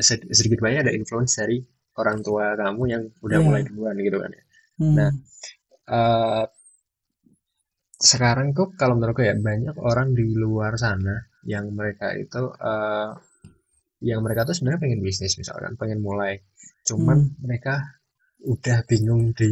sed- 0.09 0.29
sedikit 0.39 0.61
banyak 0.65 0.81
ada 0.87 0.95
influence 1.01 1.35
dari 1.41 1.59
orang 2.01 2.19
tua 2.27 2.47
kamu 2.63 2.83
yang 2.95 3.03
udah 3.27 3.39
Iya. 3.39 3.47
mulai 3.47 3.63
duluan 3.69 3.97
gitu 4.07 4.19
kan 4.23 4.31
ya. 4.39 4.43
Hmm, 4.79 4.95
Nah, 4.99 5.11
eh 5.99 6.45
sekarang 8.11 8.49
tuh 8.59 8.67
kalau 8.81 8.95
menurutku 8.97 9.23
ya 9.29 9.35
banyak 9.49 9.77
orang 9.91 10.09
di 10.19 10.25
luar 10.43 10.73
sana 10.85 11.15
yang 11.53 11.65
mereka 11.79 12.07
itu 12.23 12.43
eh 12.71 13.11
yang 14.11 14.21
mereka 14.25 14.41
tuh 14.49 14.55
sebenarnya 14.57 14.83
pengen 14.85 15.01
bisnis 15.07 15.35
misalkan, 15.41 15.73
pengen 15.81 16.01
mulai. 16.09 16.33
Cuman 16.89 17.19
Hmm. 17.19 17.35
mereka 17.45 17.75
udah 18.53 18.79
bingung 18.91 19.23
di 19.39 19.51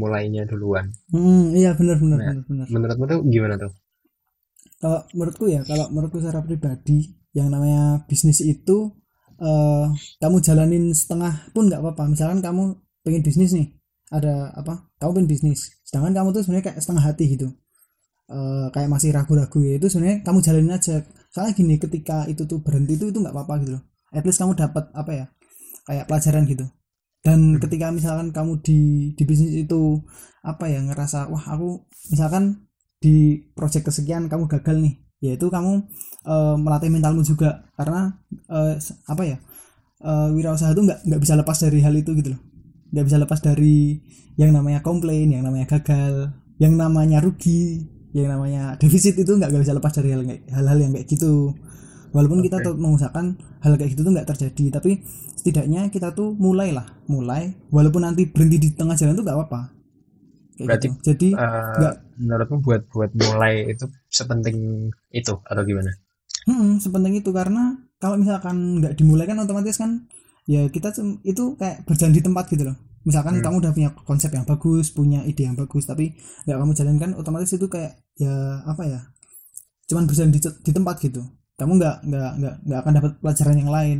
mulainya 0.00 0.42
duluan. 0.50 0.86
hmm, 1.12 1.42
iya 1.58 1.70
benar 1.78 1.96
benar 2.02 2.18
Nah, 2.18 2.26
benar 2.26 2.44
benar 2.50 2.68
Menurutmu 2.72 3.04
tuh 3.12 3.20
gimana 3.34 3.54
tuh? 3.62 3.72
kalau 4.82 5.00
menurutku 5.16 5.44
ya 5.48 5.60
kalau 5.64 5.86
menurutku 5.92 6.18
secara 6.20 6.40
pribadi 6.44 6.98
yang 7.36 7.48
namanya 7.52 8.04
bisnis 8.08 8.40
itu 8.44 8.92
eh 9.36 9.86
kamu 10.22 10.36
jalanin 10.40 10.84
setengah 10.96 11.52
pun 11.52 11.68
nggak 11.68 11.80
apa-apa 11.84 12.08
misalkan 12.08 12.40
kamu 12.40 12.62
pengen 13.04 13.22
bisnis 13.26 13.52
nih 13.52 13.68
ada 14.08 14.52
apa 14.56 14.88
kamu 15.00 15.10
pengen 15.20 15.30
bisnis 15.32 15.60
sedangkan 15.84 16.12
kamu 16.16 16.28
tuh 16.32 16.42
sebenarnya 16.44 16.64
kayak 16.72 16.80
setengah 16.80 17.04
hati 17.04 17.24
gitu 17.36 17.48
Eh 18.26 18.66
kayak 18.74 18.90
masih 18.90 19.10
ragu-ragu 19.14 19.58
ya 19.62 19.78
itu 19.78 19.86
sebenarnya 19.86 20.26
kamu 20.26 20.38
jalanin 20.42 20.74
aja. 20.74 21.02
Soalnya 21.30 21.52
gini 21.54 21.74
ketika 21.78 22.26
itu 22.26 22.42
tuh 22.50 22.58
berhenti 22.64 22.98
itu 22.98 23.10
itu 23.14 23.18
nggak 23.22 23.34
apa-apa 23.34 23.54
gitu 23.62 23.72
loh. 23.78 23.82
At 24.10 24.24
least 24.26 24.40
kamu 24.42 24.58
dapat 24.58 24.90
apa 24.94 25.10
ya 25.14 25.24
kayak 25.86 26.04
pelajaran 26.10 26.42
gitu. 26.50 26.66
Dan 27.22 27.38
Hmm. 27.56 27.60
ketika 27.62 27.90
misalkan 27.94 28.30
kamu 28.34 28.62
di 28.66 28.78
di 29.18 29.22
bisnis 29.26 29.54
itu 29.54 30.02
apa 30.42 30.66
ya 30.70 30.82
ngerasa 30.82 31.30
wah 31.30 31.44
aku 31.54 31.86
misalkan 32.10 32.66
di 33.02 33.44
project 33.54 33.90
kesekian 33.90 34.26
kamu 34.30 34.46
gagal 34.50 34.76
nih. 34.82 34.94
Yaitu 35.22 35.46
kamu 35.50 35.86
eh, 36.26 36.56
melatih 36.58 36.90
mentalmu 36.90 37.22
juga. 37.22 37.66
Karena 37.78 38.10
s- 38.78 38.94
apa 39.06 39.22
ya 39.26 39.38
uh, 40.04 40.28
wirausaha 40.34 40.72
itu 40.72 40.82
nggak 40.84 41.00
nggak 41.08 41.20
bisa 41.22 41.34
lepas 41.38 41.56
dari 41.62 41.78
hal 41.84 41.94
itu 41.96 42.10
gitu 42.18 42.34
loh. 42.36 42.40
Nggak 42.92 43.04
bisa 43.06 43.16
lepas 43.22 43.40
dari 43.42 43.98
yang 44.36 44.52
namanya 44.52 44.80
komplain 44.84 45.32
yang 45.32 45.42
namanya 45.46 45.66
gagal 45.78 46.32
yang 46.60 46.74
namanya 46.76 47.20
rugi 47.24 47.84
yang 48.16 48.32
namanya 48.32 48.80
defisit 48.80 49.12
itu 49.20 49.28
nggak 49.28 49.52
bisa 49.52 49.76
lepas 49.76 49.92
dari 49.92 50.16
hal-hal 50.48 50.78
yang 50.80 50.92
kayak 50.96 51.04
gitu. 51.04 51.52
Walaupun 52.16 52.40
okay. 52.40 52.48
kita 52.48 52.64
tuh 52.64 52.74
mengusahakan 52.80 53.36
hal 53.60 53.76
kayak 53.76 53.92
gitu 53.92 54.08
tuh 54.08 54.12
nggak 54.16 54.28
terjadi 54.32 54.80
tapi 54.80 55.04
setidaknya 55.36 55.92
kita 55.92 56.16
tuh 56.16 56.32
mulailah 56.32 57.04
mulai. 57.12 57.52
Walaupun 57.68 58.08
nanti 58.08 58.24
berhenti 58.24 58.56
di 58.56 58.68
tengah 58.72 58.96
jalan 58.96 59.12
tuh 59.12 59.24
nggak 59.28 59.36
apa-apa. 59.36 59.60
Berarti 60.56 60.88
gitu. 60.88 61.12
jadi 61.12 61.28
uh, 61.36 61.76
gak, 61.76 61.94
menurutmu 62.16 62.56
buat 62.64 62.82
buat 62.88 63.12
mulai 63.12 63.68
itu 63.68 63.84
sepenting 64.08 64.88
itu 65.12 65.36
atau 65.44 65.62
gimana? 65.68 65.92
Hmm, 66.48 66.80
sepenting 66.80 67.20
itu 67.20 67.28
karena 67.36 67.76
kalau 68.00 68.16
misalkan 68.16 68.80
nggak 68.80 68.96
dimulai 68.96 69.28
kan 69.28 69.36
otomatis 69.44 69.76
kan 69.76 70.08
ya 70.48 70.64
kita 70.72 70.94
itu 71.26 71.58
kayak 71.60 71.84
berjalan 71.84 72.14
di 72.16 72.22
tempat 72.24 72.48
gitu 72.48 72.72
loh 72.72 72.76
misalkan 73.06 73.38
hmm. 73.38 73.44
kamu 73.46 73.56
udah 73.62 73.72
punya 73.72 73.90
konsep 74.02 74.34
yang 74.34 74.42
bagus 74.42 74.90
punya 74.90 75.22
ide 75.22 75.46
yang 75.46 75.54
bagus 75.54 75.86
tapi 75.86 76.18
nggak 76.44 76.58
kamu 76.58 76.72
jalankan 76.74 77.10
otomatis 77.14 77.54
itu 77.54 77.70
kayak 77.70 78.02
ya 78.18 78.60
apa 78.66 78.82
ya 78.82 79.00
cuman 79.86 80.10
berjalan 80.10 80.34
di, 80.34 80.42
di 80.42 80.72
tempat 80.74 80.98
gitu 80.98 81.22
kamu 81.54 81.78
nggak 81.78 81.96
nggak 82.02 82.32
nggak 82.42 82.54
nggak 82.66 82.78
akan 82.82 82.92
dapat 82.98 83.12
pelajaran 83.22 83.56
yang 83.62 83.70
lain 83.70 83.98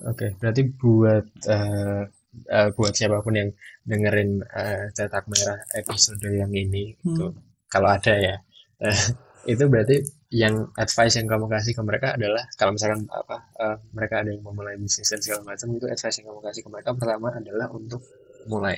oke 0.00 0.16
okay, 0.16 0.30
berarti 0.40 0.62
buat 0.80 1.26
uh, 1.52 2.02
uh, 2.48 2.68
buat 2.72 2.92
siapa 2.96 3.20
pun 3.20 3.36
yang 3.36 3.50
dengerin 3.84 4.40
uh, 4.40 4.88
cetak 4.96 5.28
merah 5.28 5.60
episode 5.76 6.24
yang 6.24 6.50
ini 6.56 6.96
hmm. 7.04 7.08
itu 7.12 7.26
kalau 7.68 7.88
ada 7.92 8.16
ya 8.16 8.36
uh, 8.80 9.04
itu 9.52 9.64
berarti 9.68 10.00
yang 10.32 10.72
advice 10.80 11.20
yang 11.20 11.28
kamu 11.28 11.44
kasih 11.44 11.76
ke 11.76 11.82
mereka 11.84 12.16
adalah 12.16 12.40
kalau 12.56 12.72
misalkan 12.72 13.04
apa 13.12 13.36
uh, 13.60 13.76
mereka 13.92 14.24
ada 14.24 14.32
yang 14.32 14.40
memulai 14.40 14.80
bisnis 14.80 15.12
dan 15.12 15.20
segala 15.20 15.52
macam 15.52 15.68
itu 15.76 15.84
advice 15.84 16.16
yang 16.22 16.26
kamu 16.32 16.40
kasih 16.40 16.62
ke 16.64 16.70
mereka 16.72 16.90
pertama 16.96 17.28
adalah 17.36 17.68
untuk 17.68 18.00
mulai. 18.48 18.76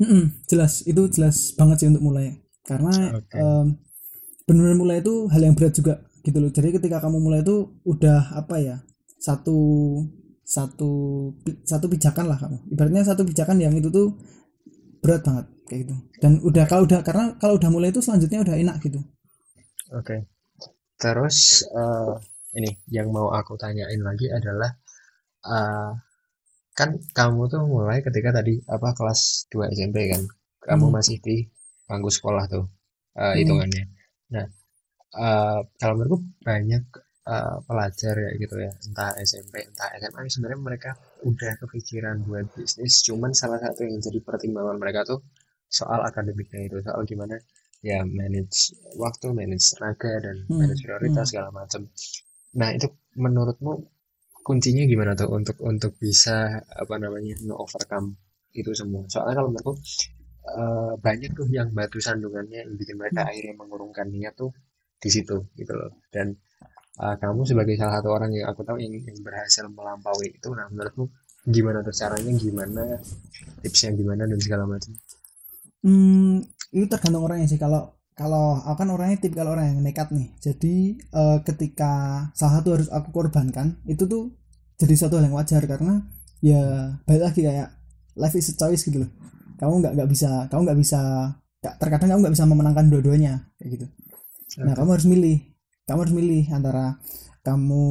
Mm 0.00 0.06
-mm, 0.06 0.24
jelas 0.48 0.82
itu 0.88 1.02
jelas 1.12 1.52
banget 1.54 1.84
sih 1.84 1.88
untuk 1.92 2.04
mulai. 2.04 2.40
Karena 2.64 3.18
okay. 3.18 3.40
um, 3.40 3.76
benar-benar 4.46 4.78
mulai 4.78 4.96
itu 5.02 5.26
hal 5.28 5.42
yang 5.42 5.54
berat 5.54 5.74
juga 5.76 5.94
gitu 6.24 6.38
loh. 6.40 6.50
Jadi 6.52 6.80
ketika 6.80 7.00
kamu 7.02 7.18
mulai 7.20 7.40
itu 7.44 7.80
udah 7.84 8.36
apa 8.36 8.56
ya 8.60 8.76
satu 9.20 9.58
satu 10.44 10.90
satu 11.62 11.86
pijakan 11.86 12.26
lah 12.26 12.38
kamu. 12.40 12.58
Ibaratnya 12.74 13.02
satu 13.06 13.22
pijakan 13.22 13.62
yang 13.62 13.74
itu 13.76 13.92
tuh 13.92 14.18
berat 15.00 15.22
banget 15.22 15.46
kayak 15.68 15.80
gitu. 15.86 15.94
Dan 16.18 16.32
udah 16.42 16.64
kalau 16.66 16.82
udah 16.84 17.00
karena 17.06 17.24
kalau 17.38 17.54
udah 17.56 17.70
mulai 17.70 17.94
itu 17.94 18.02
selanjutnya 18.02 18.42
udah 18.42 18.56
enak 18.56 18.76
gitu. 18.82 19.00
Oke. 19.94 20.06
Okay. 20.06 20.20
terus 21.00 21.64
uh, 21.72 22.12
ini 22.52 22.76
yang 22.92 23.08
mau 23.08 23.32
aku 23.32 23.56
tanyain 23.56 24.04
lagi 24.04 24.28
adalah 24.28 24.68
uh, 25.48 25.96
kan 26.80 26.96
kamu 27.12 27.52
tuh 27.52 27.60
mulai 27.68 28.00
ketika 28.00 28.32
tadi 28.40 28.56
apa 28.64 28.96
kelas 28.96 29.52
2 29.52 29.68
SMP 29.76 30.08
kan 30.08 30.24
kamu 30.64 30.88
hmm. 30.88 30.94
masih 30.96 31.20
di 31.20 31.44
bangku 31.84 32.08
sekolah 32.08 32.48
tuh 32.48 32.64
uh, 33.20 33.20
hmm. 33.20 33.36
hitungannya 33.36 33.84
nah 34.32 34.46
uh, 35.20 35.60
kalau 35.76 36.00
menurutku 36.00 36.24
banyak 36.40 36.80
uh, 37.28 37.60
pelajar 37.68 38.16
ya 38.16 38.30
gitu 38.40 38.56
ya 38.56 38.72
entah 38.88 39.12
SMP 39.20 39.60
entah 39.60 39.92
SMA 40.00 40.24
sebenarnya 40.32 40.60
mereka 40.64 40.90
udah 41.28 41.52
kepikiran 41.60 42.24
buat 42.24 42.48
bisnis 42.56 43.04
cuman 43.04 43.36
salah 43.36 43.60
satu 43.60 43.84
yang 43.84 44.00
jadi 44.00 44.24
pertimbangan 44.24 44.80
mereka 44.80 45.04
tuh 45.04 45.20
soal 45.68 46.00
akademiknya 46.00 46.64
itu 46.64 46.80
soal 46.80 47.04
gimana 47.04 47.36
ya 47.84 48.00
manage 48.08 48.72
waktu 48.96 49.36
manage 49.36 49.76
tenaga 49.76 50.16
dan 50.16 50.48
hmm. 50.48 50.56
manage 50.64 50.80
prioritas 50.80 51.28
hmm. 51.28 51.30
segala 51.36 51.48
macam 51.52 51.84
nah 52.56 52.72
itu 52.72 52.88
menurutmu 53.20 53.99
kuncinya 54.40 54.84
gimana 54.88 55.12
tuh 55.14 55.28
untuk 55.30 55.56
untuk 55.62 55.92
bisa 56.00 56.60
apa 56.68 56.94
namanya 56.96 57.36
no 57.44 57.60
overcome 57.60 58.16
itu 58.56 58.70
semua? 58.74 59.06
Soalnya 59.06 59.40
kalau 59.40 59.48
menurutku 59.52 59.74
uh, 60.48 60.92
banyak 60.98 61.30
tuh 61.36 61.46
yang 61.52 61.70
batu 61.70 62.02
sandungannya 62.02 62.66
yang 62.66 62.72
bikin 62.74 62.96
mereka 62.98 63.24
hmm. 63.24 63.30
akhirnya 63.30 63.54
mengurungkan 63.56 64.06
niat 64.10 64.34
tuh 64.34 64.50
di 65.00 65.08
situ 65.12 65.36
gitu 65.54 65.72
loh. 65.76 66.02
Dan 66.10 66.34
uh, 67.00 67.16
kamu 67.16 67.46
sebagai 67.46 67.74
salah 67.76 68.00
satu 68.00 68.10
orang 68.10 68.30
yang 68.34 68.50
aku 68.50 68.64
tahu 68.66 68.80
yang, 68.80 68.92
yang 68.96 69.18
berhasil 69.20 69.64
melampaui 69.68 70.34
itu 70.34 70.48
nah 70.52 70.66
menurutmu 70.68 71.08
gimana 71.48 71.80
tuh 71.80 71.94
caranya 71.96 72.32
gimana 72.36 72.84
tipsnya 73.64 73.96
gimana 73.96 74.28
dan 74.28 74.38
segala 74.40 74.64
macam? 74.68 74.92
Hmm, 75.80 76.44
itu 76.76 76.84
tergantung 76.88 77.24
orangnya 77.24 77.48
sih. 77.48 77.56
Kalau 77.56 77.99
kalau 78.16 78.60
aku 78.60 78.84
kan 78.84 78.90
orangnya 78.92 79.18
tip 79.20 79.32
kalau 79.32 79.56
orang 79.56 79.74
yang 79.74 79.80
nekat 79.80 80.12
nih. 80.12 80.28
Jadi 80.38 81.00
uh, 81.14 81.40
ketika 81.42 82.26
salah 82.36 82.60
satu 82.60 82.68
harus 82.76 82.88
aku 82.92 83.08
korbankan 83.10 83.80
itu 83.88 84.04
tuh 84.04 84.34
jadi 84.76 84.94
suatu 84.96 85.16
hal 85.20 85.28
yang 85.28 85.36
wajar 85.36 85.62
karena 85.64 86.04
ya 86.40 86.94
balik 87.04 87.32
lagi 87.32 87.40
kayak 87.44 87.68
life 88.16 88.36
is 88.36 88.52
a 88.52 88.54
choice 88.56 88.84
gitu 88.84 89.06
loh. 89.06 89.10
Kamu 89.60 89.84
nggak 89.84 89.92
nggak 89.96 90.08
bisa 90.10 90.48
kamu 90.48 90.60
nggak 90.72 90.80
bisa 90.80 91.00
terkadang 91.60 92.16
kamu 92.16 92.20
nggak 92.28 92.34
bisa 92.36 92.46
memenangkan 92.48 92.86
dua-duanya 92.88 93.32
kayak 93.60 93.70
gitu. 93.76 93.86
Nah 94.64 94.74
kamu 94.76 94.96
harus 94.96 95.06
milih. 95.08 95.38
Kamu 95.88 95.98
harus 96.06 96.14
milih 96.14 96.44
antara 96.54 97.00
kamu 97.40 97.84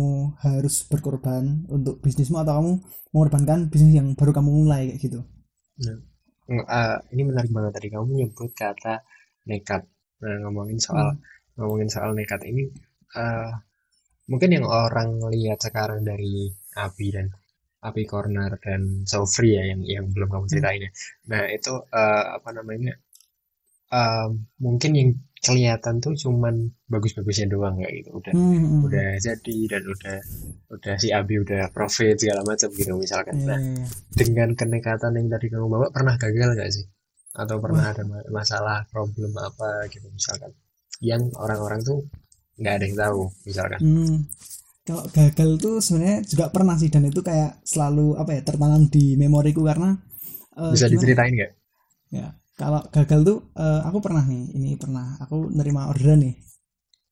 harus 0.46 0.86
berkorban 0.86 1.66
untuk 1.74 2.00
bisnismu 2.06 2.38
atau 2.38 2.62
kamu 2.62 2.72
mengorbankan 3.14 3.70
bisnis 3.74 3.98
yang 3.98 4.14
baru 4.14 4.30
kamu 4.30 4.50
mulai 4.50 4.94
kayak 4.94 5.02
gitu. 5.02 5.20
Nah, 5.80 5.98
uh, 6.70 6.98
ini 7.10 7.22
menarik 7.26 7.50
banget 7.50 7.72
tadi. 7.74 7.88
Kamu 7.90 8.06
menyebut 8.06 8.52
kata 8.54 9.02
nekat. 9.50 9.90
Nah, 10.20 10.36
ngomongin 10.48 10.80
soal 10.80 11.16
hmm. 11.16 11.22
ngomongin 11.60 11.90
soal 11.92 12.12
nekat 12.16 12.44
ini 12.48 12.68
uh, 13.16 13.52
mungkin 14.28 14.50
yang 14.52 14.66
orang 14.68 15.20
lihat 15.32 15.60
sekarang 15.64 16.04
dari 16.06 16.52
Abi 16.76 17.08
dan 17.12 17.32
Abi 17.80 18.04
Corner 18.04 18.60
dan 18.60 19.08
Sofri 19.08 19.56
ya 19.56 19.64
yang 19.64 19.82
yang 19.88 20.06
belum 20.12 20.28
kamu 20.28 20.46
hmm. 20.46 20.52
ceritain 20.52 20.86
ya. 20.86 20.92
Nah, 21.32 21.44
itu 21.48 21.74
uh, 21.80 22.26
apa 22.36 22.50
namanya? 22.52 22.94
Uh, 23.90 24.38
mungkin 24.62 24.92
yang 24.94 25.10
kelihatan 25.40 26.04
tuh 26.04 26.14
cuman 26.20 26.68
bagus-bagusnya 26.92 27.48
doang 27.48 27.80
kayak 27.80 28.04
gitu 28.04 28.20
udah 28.20 28.34
hmm, 28.36 28.60
hmm. 28.60 28.80
udah 28.92 29.10
jadi 29.24 29.58
dan 29.72 29.84
udah 29.88 30.18
udah 30.76 30.96
si 31.00 31.16
Abi 31.16 31.40
udah 31.40 31.72
profit 31.72 32.20
segala 32.20 32.44
macam 32.44 32.68
gitu 32.76 32.92
misalkan 33.00 33.40
yeah. 33.40 33.56
nah 33.56 33.60
iya, 33.60 33.72
iya. 33.80 33.86
dengan 34.20 34.50
kenekatan 34.60 35.16
yang 35.16 35.32
tadi 35.32 35.48
kamu 35.48 35.66
bawa 35.72 35.88
pernah 35.96 36.20
gagal 36.20 36.60
gak 36.60 36.72
sih 36.76 36.86
atau 37.36 37.62
pernah 37.62 37.90
Wah. 37.90 37.94
ada 37.94 38.04
masalah 38.34 38.78
problem 38.90 39.30
apa 39.38 39.86
gitu 39.94 40.10
misalkan 40.10 40.50
yang 41.00 41.22
orang-orang 41.38 41.80
tuh 41.86 42.02
nggak 42.60 42.74
ada 42.76 42.84
yang 42.86 42.98
tahu 42.98 43.22
misalkan 43.46 43.80
hmm. 43.80 44.18
kalau 44.84 45.04
gagal 45.14 45.50
tuh 45.62 45.76
sebenarnya 45.80 46.20
juga 46.26 46.46
pernah 46.50 46.76
sih 46.76 46.90
dan 46.90 47.08
itu 47.08 47.22
kayak 47.22 47.62
selalu 47.64 48.18
apa 48.18 48.36
ya 48.36 48.42
tertanam 48.42 48.90
di 48.90 49.16
memoriku 49.16 49.64
karena 49.64 49.96
uh, 50.58 50.74
bisa 50.74 50.90
gimana? 50.90 50.96
diceritain 50.98 51.34
nggak 51.38 51.52
ya 52.10 52.28
kalau 52.60 52.82
gagal 52.92 53.20
tuh 53.24 53.38
uh, 53.56 53.82
aku 53.88 53.98
pernah 54.04 54.26
nih 54.26 54.44
ini 54.58 54.76
pernah 54.76 55.16
aku 55.24 55.54
nerima 55.54 55.88
orderan 55.88 56.26
nih 56.26 56.36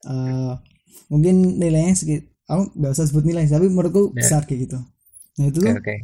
uh, 0.10 0.60
mungkin 1.08 1.62
nilainya 1.62 1.96
sedikit 1.96 2.28
aku 2.50 2.76
nggak 2.76 2.92
usah 2.92 3.06
sebut 3.08 3.24
nilai 3.24 3.48
tapi 3.48 3.72
menurutku 3.72 4.12
yeah. 4.12 4.20
besar 4.20 4.44
kayak 4.44 4.68
gitu 4.68 4.80
nah 5.38 5.46
itu 5.48 5.62
okay, 5.64 5.78
okay. 5.78 6.00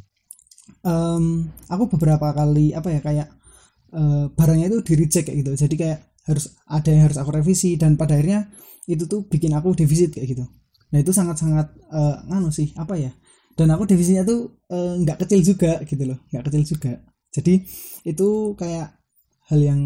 Um, 0.84 1.52
aku 1.68 1.92
beberapa 1.92 2.32
kali 2.32 2.72
apa 2.72 2.88
ya 2.88 3.04
kayak 3.04 3.28
uh, 3.94 4.26
barangnya 4.34 4.68
itu 4.74 4.80
di 4.82 4.94
reject 4.98 5.26
kayak 5.30 5.38
gitu. 5.46 5.52
Jadi 5.56 5.76
kayak 5.78 6.00
harus 6.28 6.56
ada 6.68 6.90
yang 6.90 7.04
harus 7.08 7.18
aku 7.20 7.30
revisi 7.36 7.76
dan 7.76 7.96
pada 8.00 8.16
akhirnya 8.18 8.50
itu 8.90 9.08
tuh 9.08 9.28
bikin 9.28 9.54
aku 9.56 9.78
defisit 9.78 10.12
kayak 10.12 10.28
gitu. 10.36 10.46
Nah 10.92 11.00
itu 11.00 11.12
sangat-sangat 11.16 11.68
uh, 11.94 12.26
nganu 12.28 12.50
sih 12.52 12.74
apa 12.76 13.00
ya? 13.00 13.12
Dan 13.54 13.70
aku 13.70 13.86
defisitnya 13.86 14.26
tuh 14.26 14.66
nggak 14.74 15.18
uh, 15.18 15.22
kecil 15.26 15.40
juga 15.46 15.78
gitu 15.86 16.04
loh 16.10 16.20
nggak 16.34 16.44
kecil 16.50 16.64
juga. 16.76 16.94
Jadi 17.34 17.66
itu 18.06 18.28
kayak 18.58 18.98
hal 19.50 19.60
yang 19.62 19.82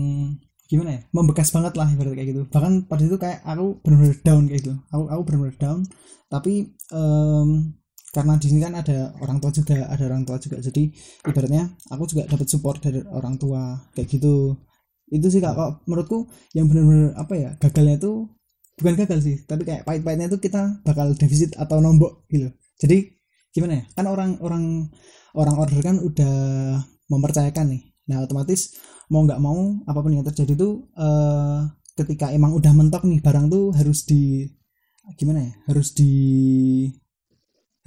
gimana 0.67 0.99
ya? 0.99 1.01
Membekas 1.11 1.51
banget 1.51 1.73
lah 1.75 1.87
ibarat 1.91 2.15
kayak 2.15 2.29
gitu. 2.31 2.41
Bahkan 2.47 2.87
pada 2.87 3.03
itu 3.03 3.17
kayak 3.19 3.39
aku 3.43 3.79
benar-benar 3.83 4.17
down 4.23 4.43
kayak 4.47 4.59
gitu. 4.63 4.73
Aku 4.91 5.03
aku 5.11 5.21
benar-benar 5.27 5.57
down. 5.59 5.79
Tapi 6.27 6.75
um, 6.91 7.71
karena 8.17 8.33
di 8.41 8.49
sini 8.49 8.59
kan 8.65 8.73
ada 8.73 9.13
orang 9.21 9.37
tua 9.37 9.53
juga 9.53 9.85
ada 9.85 10.03
orang 10.09 10.25
tua 10.25 10.41
juga. 10.41 10.57
Jadi 10.57 10.89
ibaratnya 11.29 11.69
aku 11.93 12.03
juga 12.09 12.25
dapat 12.25 12.47
support 12.49 12.81
dari 12.81 13.05
orang 13.05 13.37
tua 13.37 13.77
kayak 13.93 14.09
gitu. 14.09 14.57
Itu 15.13 15.29
sih 15.29 15.37
kak. 15.37 15.53
Kok 15.53 15.71
menurutku 15.85 16.25
yang 16.57 16.65
benar-benar 16.65 17.13
apa 17.13 17.33
ya 17.37 17.49
gagalnya 17.61 18.01
itu 18.01 18.25
bukan 18.77 18.93
gagal 18.93 19.19
sih 19.25 19.35
tapi 19.49 19.65
kayak 19.65 19.89
pahit-pahitnya 19.89 20.29
itu 20.29 20.37
kita 20.37 20.81
bakal 20.81 21.13
defisit 21.13 21.53
atau 21.61 21.77
nombok 21.77 22.25
gitu. 22.33 22.49
Jadi 22.81 23.13
gimana 23.53 23.81
ya 23.81 23.83
kan 23.93 24.05
orang 24.09 24.41
orang 24.41 24.89
orang 25.37 25.55
order 25.61 25.79
kan 25.85 25.97
udah 26.01 26.33
mempercayakan 27.13 27.77
nih. 27.77 27.81
Nah 28.09 28.25
otomatis 28.25 28.73
mau 29.13 29.21
nggak 29.25 29.41
mau 29.41 29.77
apa 29.85 29.99
pun 30.01 30.11
yang 30.13 30.25
terjadi 30.25 30.57
tuh 30.57 30.89
uh, 30.97 31.69
ketika 31.93 32.33
emang 32.33 32.53
udah 32.57 32.73
mentok 32.73 33.05
nih 33.05 33.21
barang 33.21 33.45
tuh 33.49 33.73
harus 33.77 34.05
di 34.09 34.45
gimana 35.15 35.39
ya 35.41 35.51
harus 35.71 35.95
di 35.95 36.11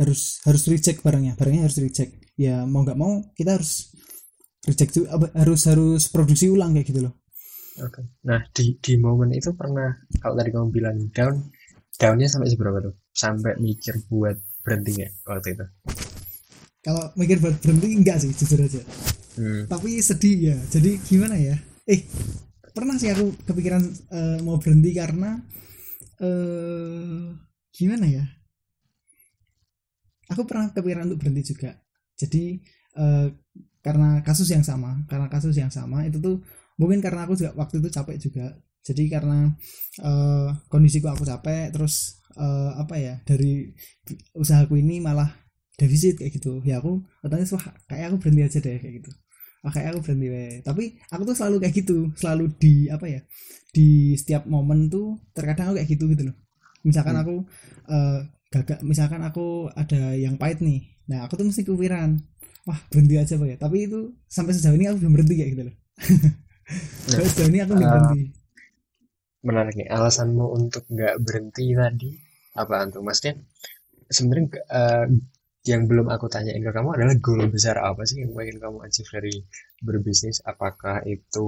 harus 0.00 0.40
harus 0.48 0.62
reject 0.64 1.04
barangnya. 1.04 1.36
Barangnya 1.36 1.68
harus 1.68 1.76
reject 1.76 2.16
ya 2.40 2.64
mau 2.64 2.80
nggak 2.80 2.96
mau 2.96 3.20
kita 3.36 3.60
harus 3.60 3.92
reject 4.64 4.90
tuh 4.96 5.04
harus 5.36 5.60
harus 5.68 6.02
produksi 6.08 6.48
ulang 6.48 6.72
kayak 6.72 6.88
gitu 6.88 7.00
loh. 7.04 7.14
Oke. 7.80 8.02
Okay. 8.02 8.04
nah 8.26 8.40
di 8.50 8.76
di 8.80 8.98
momen 8.98 9.30
itu 9.32 9.54
pernah 9.54 9.88
kalau 10.20 10.34
tadi 10.36 10.50
kamu 10.52 10.68
bilang 10.72 10.96
down 11.14 11.36
downnya 12.00 12.28
sampai 12.32 12.48
seberapa 12.48 12.80
tuh? 12.80 12.94
Sampai 13.12 13.60
mikir 13.60 14.00
buat 14.08 14.36
berhenti 14.64 14.90
nggak 14.96 15.12
waktu 15.28 15.48
itu? 15.52 15.66
Kalau 16.80 17.12
mikir 17.20 17.36
buat 17.44 17.60
berhenti 17.60 17.88
enggak 17.92 18.24
sih 18.24 18.32
jujur 18.32 18.64
aja. 18.64 18.82
Hmm. 19.30 19.62
tapi 19.70 20.02
sedih 20.02 20.52
ya. 20.52 20.58
Jadi 20.68 20.98
gimana 21.06 21.38
ya? 21.38 21.54
Eh 21.86 22.02
pernah 22.74 22.98
sih 22.98 23.12
aku 23.12 23.36
kepikiran 23.46 23.82
eh, 24.10 24.38
mau 24.42 24.56
berhenti 24.58 24.90
karena 24.96 25.38
eh 26.20 27.36
gimana 27.70 28.04
ya 28.10 28.24
aku 30.30 30.42
pernah 30.48 30.70
kepikiran 30.72 31.04
untuk 31.10 31.20
berhenti 31.26 31.42
juga. 31.54 31.74
Jadi 32.16 32.44
eh, 32.96 33.28
karena 33.80 34.20
kasus 34.22 34.48
yang 34.52 34.64
sama 34.64 35.02
karena 35.08 35.26
kasus 35.32 35.56
yang 35.56 35.72
sama 35.72 36.04
itu 36.04 36.20
tuh 36.20 36.36
mungkin 36.76 37.00
karena 37.04 37.24
aku 37.28 37.34
juga 37.36 37.52
waktu 37.58 37.82
itu 37.82 37.88
capek 37.92 38.16
juga. 38.20 38.46
Jadi 38.86 39.02
karena 39.12 39.50
eh, 40.00 40.48
kondisiku 40.72 41.12
aku 41.12 41.24
capek 41.28 41.74
terus 41.74 42.22
eh, 42.38 42.70
apa 42.78 42.94
ya 42.96 43.14
dari 43.26 43.68
usahaku 44.36 44.78
ini 44.80 45.02
malah 45.02 45.28
defisit 45.76 46.20
kayak 46.20 46.38
gitu. 46.40 46.60
Ya 46.64 46.78
aku 46.80 47.02
otomatis 47.24 47.52
wah 47.56 47.64
kayak 47.88 48.12
aku 48.12 48.16
berhenti 48.22 48.42
aja 48.46 48.58
deh 48.62 48.76
kayak 48.80 48.94
gitu. 49.02 49.10
Wah 49.60 49.72
kayak 49.74 49.88
aku 49.96 50.00
berhenti 50.08 50.28
weh. 50.32 50.52
tapi 50.64 50.96
aku 51.12 51.22
tuh 51.28 51.36
selalu 51.36 51.56
kayak 51.60 51.74
gitu 51.84 51.96
selalu 52.16 52.44
di 52.56 52.88
apa 52.88 53.06
ya 53.08 53.20
di 53.70 54.16
setiap 54.16 54.48
momen 54.48 54.88
tuh 54.88 55.20
terkadang 55.36 55.72
aku 55.72 55.74
kayak 55.80 55.90
gitu 55.92 56.04
gitu 56.12 56.22
loh. 56.32 56.36
Misalkan 56.84 57.16
Hmm. 57.16 57.22
aku 57.24 57.34
eh, 57.92 58.20
gagal 58.54 58.78
misalkan 58.90 59.22
aku 59.28 59.70
ada 59.82 60.14
yang 60.18 60.34
pahit 60.40 60.58
nih. 60.62 60.80
Nah 61.10 61.18
aku 61.26 61.34
tuh 61.38 61.46
mesti 61.48 61.62
kepikiran 61.66 62.10
wah 62.68 62.80
berhenti 62.90 63.14
aja 63.22 63.34
pak 63.40 63.48
ya. 63.52 63.56
Tapi 63.64 63.76
itu 63.88 63.98
sampai 64.36 64.52
sejauh 64.56 64.76
ini 64.78 64.86
aku 64.90 64.98
belum 65.02 65.12
berhenti 65.16 65.34
kayak 65.38 65.50
gitu 65.54 65.62
loh. 65.70 65.76
Sampai 67.10 67.28
sejauh 67.30 67.50
ini 67.52 67.58
aku 67.64 67.72
belum 67.78 67.90
eh, 67.90 67.90
berhenti. 67.92 68.20
menarik 69.48 69.74
nih 69.78 69.88
alasanmu 69.96 70.46
untuk 70.58 70.82
nggak 70.94 71.14
berhenti 71.26 71.66
tadi 71.80 72.10
apaan 72.62 72.88
tuh? 72.94 73.02
Maksudnya 73.06 73.34
sebenarnya 74.16 74.46
eh, 74.80 75.06
yang 75.70 75.82
belum 75.90 76.06
aku 76.14 76.26
tanyain 76.34 76.62
ke 76.66 76.72
kamu 76.76 76.88
adalah 76.96 77.16
goal 77.26 77.44
besar 77.56 77.76
apa 77.90 78.02
sih 78.08 78.16
yang 78.24 78.32
pengen 78.38 78.58
kamu 78.64 78.78
achieve 78.86 79.10
dari 79.16 79.34
berbisnis? 79.88 80.38
Apakah 80.52 80.96
itu 81.16 81.46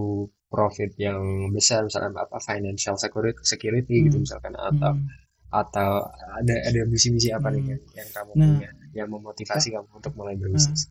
profit 0.52 0.90
yang 1.06 1.20
besar? 1.56 1.80
Misalkan 1.88 2.14
apa? 2.24 2.36
Financial 2.50 2.96
security 3.04 3.40
security 3.52 3.96
gitu 4.08 4.18
Hmm. 4.18 4.24
misalkan 4.24 4.54
atau 4.70 4.92
Hmm. 4.92 5.08
Atau 5.52 5.90
ada 6.32 6.54
ada 6.64 6.80
misi-misi 6.88 7.28
apa 7.28 7.52
nih 7.52 7.62
Hmm. 7.62 7.78
yang, 7.92 8.08
kamu 8.10 8.30
Nah. 8.34 8.46
punya 8.56 8.70
yang 8.92 9.08
memotivasi 9.12 9.68
kamu 9.70 9.88
untuk 9.92 10.12
mulai 10.16 10.34
berbisnis? 10.34 10.88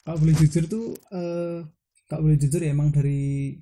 Kalau 0.00 0.16
boleh 0.22 0.34
jujur 0.38 0.64
tuh 0.70 0.84
eh 1.10 1.58
kalau 2.06 2.22
boleh 2.24 2.38
jujur 2.38 2.60
ya 2.62 2.70
emang 2.70 2.94
dari 2.94 3.56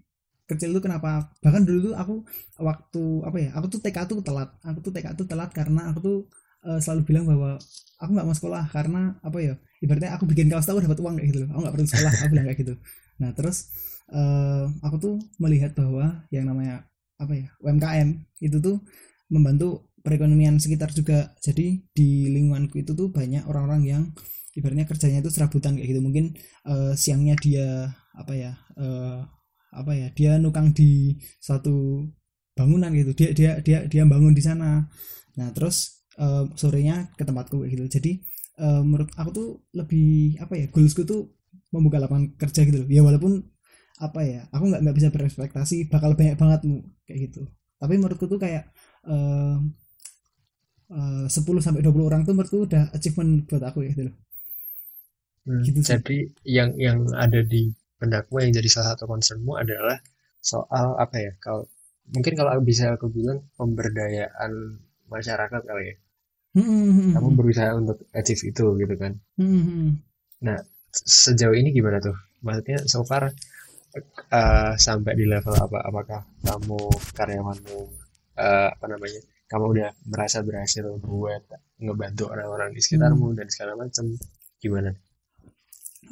kecil 0.45 0.75
tuh 0.77 0.83
kenapa 0.85 1.33
bahkan 1.41 1.65
dulu 1.65 1.91
tuh 1.91 1.95
aku 1.97 2.15
waktu 2.61 3.03
apa 3.25 3.37
ya 3.41 3.51
aku 3.57 3.67
tuh 3.73 3.81
TK 3.81 3.99
tuh 4.05 4.19
telat. 4.21 4.51
Aku 4.61 4.79
tuh 4.85 4.93
TK 4.93 5.07
tuh 5.17 5.25
telat 5.25 5.51
karena 5.57 5.89
aku 5.89 5.99
tuh 6.03 6.19
eh, 6.69 6.79
selalu 6.83 7.01
bilang 7.09 7.25
bahwa 7.25 7.57
aku 7.97 8.11
nggak 8.13 8.27
mau 8.29 8.37
sekolah 8.37 8.63
karena 8.69 9.17
apa 9.23 9.39
ya 9.41 9.55
ibaratnya 9.81 10.11
aku 10.15 10.25
bikin 10.29 10.51
kaos 10.53 10.67
tahu 10.69 10.83
dapat 10.83 10.99
uang 11.01 11.15
kayak 11.17 11.29
gitu 11.33 11.39
loh. 11.47 11.49
Aku 11.57 11.61
nggak 11.65 11.75
perlu 11.79 11.87
sekolah 11.89 12.11
aku 12.13 12.29
bilang 12.35 12.47
kayak 12.51 12.59
gitu. 12.61 12.75
Nah 13.23 13.31
terus 13.33 13.57
eh, 14.13 14.65
aku 14.85 14.97
tuh 15.01 15.15
melihat 15.41 15.73
bahwa 15.79 16.27
yang 16.29 16.45
namanya 16.51 16.85
apa 17.17 17.33
ya 17.39 17.49
UMKM 17.63 18.09
itu 18.43 18.59
tuh 18.59 18.77
membantu 19.31 19.89
perekonomian 20.03 20.59
sekitar 20.59 20.91
juga. 20.93 21.33
Jadi 21.41 21.87
di 21.95 22.29
lingkunganku 22.29 22.83
itu 22.83 22.93
tuh 22.93 23.09
banyak 23.15 23.47
orang-orang 23.47 23.83
yang 23.87 24.03
ibaratnya 24.59 24.85
kerjanya 24.85 25.25
itu 25.25 25.31
serabutan 25.33 25.79
kayak 25.79 25.89
gitu. 25.97 26.01
Mungkin 26.05 26.25
eh, 26.69 26.93
siangnya 26.99 27.35
dia 27.39 27.89
apa 28.13 28.33
ya 28.37 28.53
eh, 28.77 29.19
apa 29.73 29.93
ya 29.97 30.13
dia 30.13 30.37
nukang 30.37 30.77
di 30.77 31.17
suatu 31.41 32.05
bangunan 32.53 32.93
gitu. 32.93 33.17
Dia 33.17 33.31
dia 33.33 33.51
dia 33.65 33.79
dia 33.89 34.03
bangun 34.05 34.37
di 34.37 34.43
sana. 34.45 34.85
Nah 35.39 35.49
terus 35.57 36.05
eh, 36.21 36.45
sorenya 36.59 37.09
ke 37.17 37.25
tempatku 37.25 37.65
kayak 37.65 37.73
gitu. 37.79 37.85
Jadi 37.99 38.13
eh, 38.61 38.83
menurut 38.85 39.11
aku 39.17 39.31
tuh 39.33 39.49
lebih 39.73 40.37
apa 40.43 40.55
ya 40.61 40.67
goalsku 40.69 41.07
tuh 41.09 41.33
membuka 41.73 41.97
lapangan 42.03 42.37
kerja 42.37 42.61
gitu 42.69 42.85
loh. 42.85 42.89
Ya 42.93 43.01
walaupun 43.01 43.41
apa 44.03 44.21
ya 44.27 44.41
aku 44.51 44.65
nggak 44.67 44.81
nggak 44.83 44.97
bisa 44.99 45.09
berekspektasi 45.15 45.77
bakal 45.89 46.13
banyak 46.19 46.37
banget 46.37 46.61
kayak 47.09 47.19
gitu. 47.31 47.49
Tapi 47.81 47.95
menurutku 47.99 48.29
tuh 48.29 48.39
kayak 48.39 48.69
eh, 49.09 49.57
eh, 50.93 51.25
10 51.27 51.65
sampai 51.65 51.81
20 51.81 52.09
orang 52.09 52.21
tuh 52.29 52.37
menurutku 52.37 52.69
udah 52.69 52.93
achievement 52.93 53.49
buat 53.49 53.65
aku 53.65 53.89
ya 53.89 53.91
gitu 53.97 54.03
loh. 54.11 54.17
Hmm, 55.43 55.63
Gitu 55.67 55.81
sih. 55.83 55.99
jadi 55.99 56.19
yang 56.47 56.71
yang 56.79 56.99
ada 57.19 57.43
di 57.43 57.75
pendakmu 57.99 58.39
yang 58.47 58.53
jadi 58.55 58.69
salah 58.71 58.95
satu 58.95 59.11
concernmu 59.11 59.59
adalah 59.59 59.99
soal 60.39 60.95
apa 60.99 61.17
ya 61.19 61.33
kalau 61.43 61.67
mungkin 62.15 62.35
kalau 62.39 62.59
bisa 62.63 62.95
aku 62.95 63.11
bilang 63.11 63.43
pemberdayaan 63.59 64.79
masyarakat 65.11 65.61
kali 65.67 65.85
ya. 65.95 65.97
Hmm, 66.53 66.63
hmm, 66.69 66.91
hmm, 66.93 67.11
kamu 67.17 67.29
hmm. 67.33 67.39
berusaha 67.39 67.71
untuk 67.75 67.99
achieve 68.13 68.43
itu 68.45 68.65
gitu 68.77 68.95
kan. 69.01 69.13
Hmm, 69.41 69.99
nah 70.45 70.59
sejauh 70.93 71.57
ini 71.57 71.73
gimana 71.73 71.99
tuh? 71.99 72.15
Maksudnya 72.45 72.79
so 72.87 73.03
far 73.03 73.33
eh, 74.31 74.73
sampai 74.77 75.13
di 75.17 75.25
level 75.27 75.55
apa? 75.57 75.79
Apakah 75.89 76.21
kamu 76.45 76.81
karyawanmu 77.17 77.79
eh, 78.37 78.69
apa 78.75 78.87
namanya 78.87 79.21
kamu 79.53 79.65
udah 79.77 79.89
merasa 80.09 80.39
berhasil 80.49 80.85
buat 81.05 81.45
ngebantu 81.85 82.25
orang-orang 82.33 82.71
di 82.73 82.81
sekitarmu 82.81 83.37
dan 83.39 83.47
segala 83.53 83.73
macam 83.77 84.05
gimana? 84.65 84.91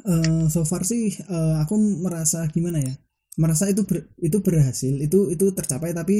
Eh, 0.01 0.45
so 0.53 0.61
far 0.65 0.81
sih 0.87 1.13
eh, 1.13 1.55
aku 1.61 1.75
merasa 2.05 2.45
gimana 2.53 2.79
ya? 2.81 2.93
Merasa 3.41 3.65
itu 3.73 3.81
ber- 3.89 4.09
itu 4.21 4.37
berhasil 4.45 4.93
itu 5.05 5.19
itu 5.33 5.45
tercapai 5.57 5.91
tapi 5.93 6.17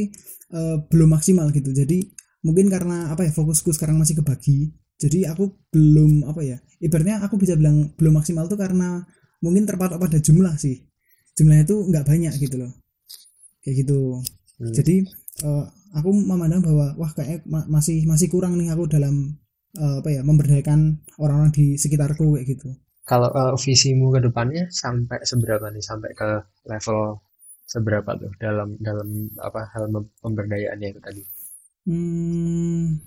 eh, 0.57 0.77
belum 0.89 1.09
maksimal 1.17 1.49
gitu. 1.53 1.69
Jadi 1.73 1.97
mungkin 2.45 2.67
karena 2.73 3.13
apa 3.13 3.21
ya 3.27 3.31
fokusku 3.33 3.69
sekarang 3.77 3.97
masih 4.01 4.21
kebagi. 4.21 4.73
Jadi 5.01 5.25
aku 5.25 5.49
belum 5.73 6.29
apa 6.29 6.41
ya 6.45 6.57
ibaratnya 6.77 7.21
aku 7.25 7.35
bisa 7.41 7.57
bilang 7.57 7.89
belum 7.97 8.21
maksimal 8.21 8.45
tuh 8.45 8.57
karena 8.59 9.01
mungkin 9.41 9.65
terpatok 9.65 9.97
pada 9.97 10.17
jumlah 10.21 10.53
sih. 10.61 10.77
Jumlahnya 11.37 11.65
itu 11.65 11.77
nggak 11.89 12.05
banyak 12.05 12.33
gitu 12.37 12.55
loh. 12.61 12.71
Kayak 13.65 13.75
gitu. 13.85 13.99
Hmm. 14.61 14.69
jadi 14.77 14.95
eh, 15.47 15.65
aku 15.97 16.09
memandang 16.31 16.61
bahwa 16.67 16.87
wah 17.01 17.11
kayak 17.17 17.43
ma- 17.53 17.67
masih 17.75 17.97
masih 18.11 18.27
kurang 18.33 18.53
nih 18.59 18.69
aku 18.73 18.83
dalam 18.95 19.15
eh, 19.83 19.95
apa 20.01 20.09
ya 20.15 20.21
memberdayakan 20.29 20.79
orang-orang 21.23 21.51
di 21.57 21.65
sekitarku 21.83 22.25
kayak 22.35 22.47
gitu 22.57 22.69
Kalau 23.09 23.29
kalau 23.37 23.55
visimu 23.67 24.05
ke 24.15 24.19
depannya 24.27 24.63
sampai 24.83 25.19
seberapa 25.31 25.65
nih? 25.73 25.83
Sampai 25.89 26.11
ke 26.19 26.29
level 26.71 26.99
seberapa 27.73 28.11
tuh 28.21 28.31
dalam 28.43 28.69
dalam 28.87 29.09
apa 29.47 29.61
hal 29.73 29.83
pemberdayaannya 30.23 30.87
itu 30.93 31.01
tadi? 31.07 31.21
Hmm, 31.85 32.97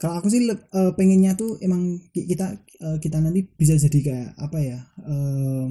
kalau 0.00 0.14
aku 0.20 0.28
sih 0.32 0.40
eh, 0.48 0.92
pengennya 0.96 1.36
tuh 1.36 1.60
emang 1.60 2.00
ki- 2.14 2.24
kita 2.30 2.56
eh, 2.80 2.96
kita 3.04 3.20
nanti 3.20 3.44
bisa 3.44 3.76
jadi 3.76 3.98
kayak 4.06 4.28
apa 4.40 4.58
ya? 4.64 4.78
eh, 5.04 5.64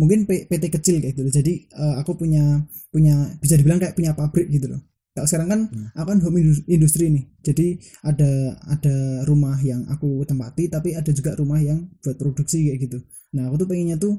mungkin 0.00 0.18
PT 0.26 0.64
kecil 0.72 0.98
kayak 1.04 1.12
gitu. 1.14 1.22
loh. 1.28 1.32
Jadi 1.34 1.52
eh, 1.68 1.94
aku 2.00 2.12
punya 2.16 2.64
punya 2.88 3.14
bisa 3.42 3.54
dibilang 3.60 3.78
kayak 3.82 3.96
punya 3.98 4.12
pabrik 4.16 4.48
gitu 4.48 4.72
loh. 4.72 4.80
Kalau 5.14 5.26
sekarang 5.30 5.48
kan 5.50 5.60
Hmm. 5.70 5.88
aku 5.94 6.06
kan 6.10 6.18
home 6.26 6.38
indus- 6.42 6.66
industri 6.66 7.06
nih. 7.14 7.24
Jadi 7.46 7.66
ada 8.02 8.30
ada 8.66 8.96
rumah 9.30 9.56
yang 9.62 9.86
aku 9.86 10.26
tempati 10.26 10.66
tapi 10.68 10.98
ada 10.98 11.10
juga 11.14 11.38
rumah 11.38 11.62
yang 11.62 11.86
buat 12.02 12.16
produksi 12.18 12.70
kayak 12.70 12.78
gitu. 12.90 12.98
Nah, 13.38 13.48
aku 13.50 13.62
tuh 13.64 13.68
pengennya 13.70 13.96
tuh 13.98 14.14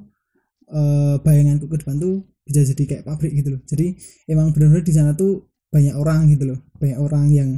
eh, 0.71 1.15
bayanganku 1.21 1.65
ke 1.69 1.77
depan 1.85 1.97
tuh 2.01 2.25
bisa 2.45 2.61
jadi 2.73 2.83
kayak 2.89 3.03
pabrik 3.09 3.33
gitu 3.37 3.49
loh. 3.57 3.61
Jadi 3.69 3.87
emang 4.29 4.53
benar-benar 4.53 4.83
di 4.85 4.93
sana 4.93 5.11
tuh 5.17 5.49
banyak 5.73 5.95
orang 5.97 6.29
gitu 6.33 6.45
loh. 6.55 6.59
Banyak 6.81 6.99
orang 7.01 7.25
yang 7.33 7.49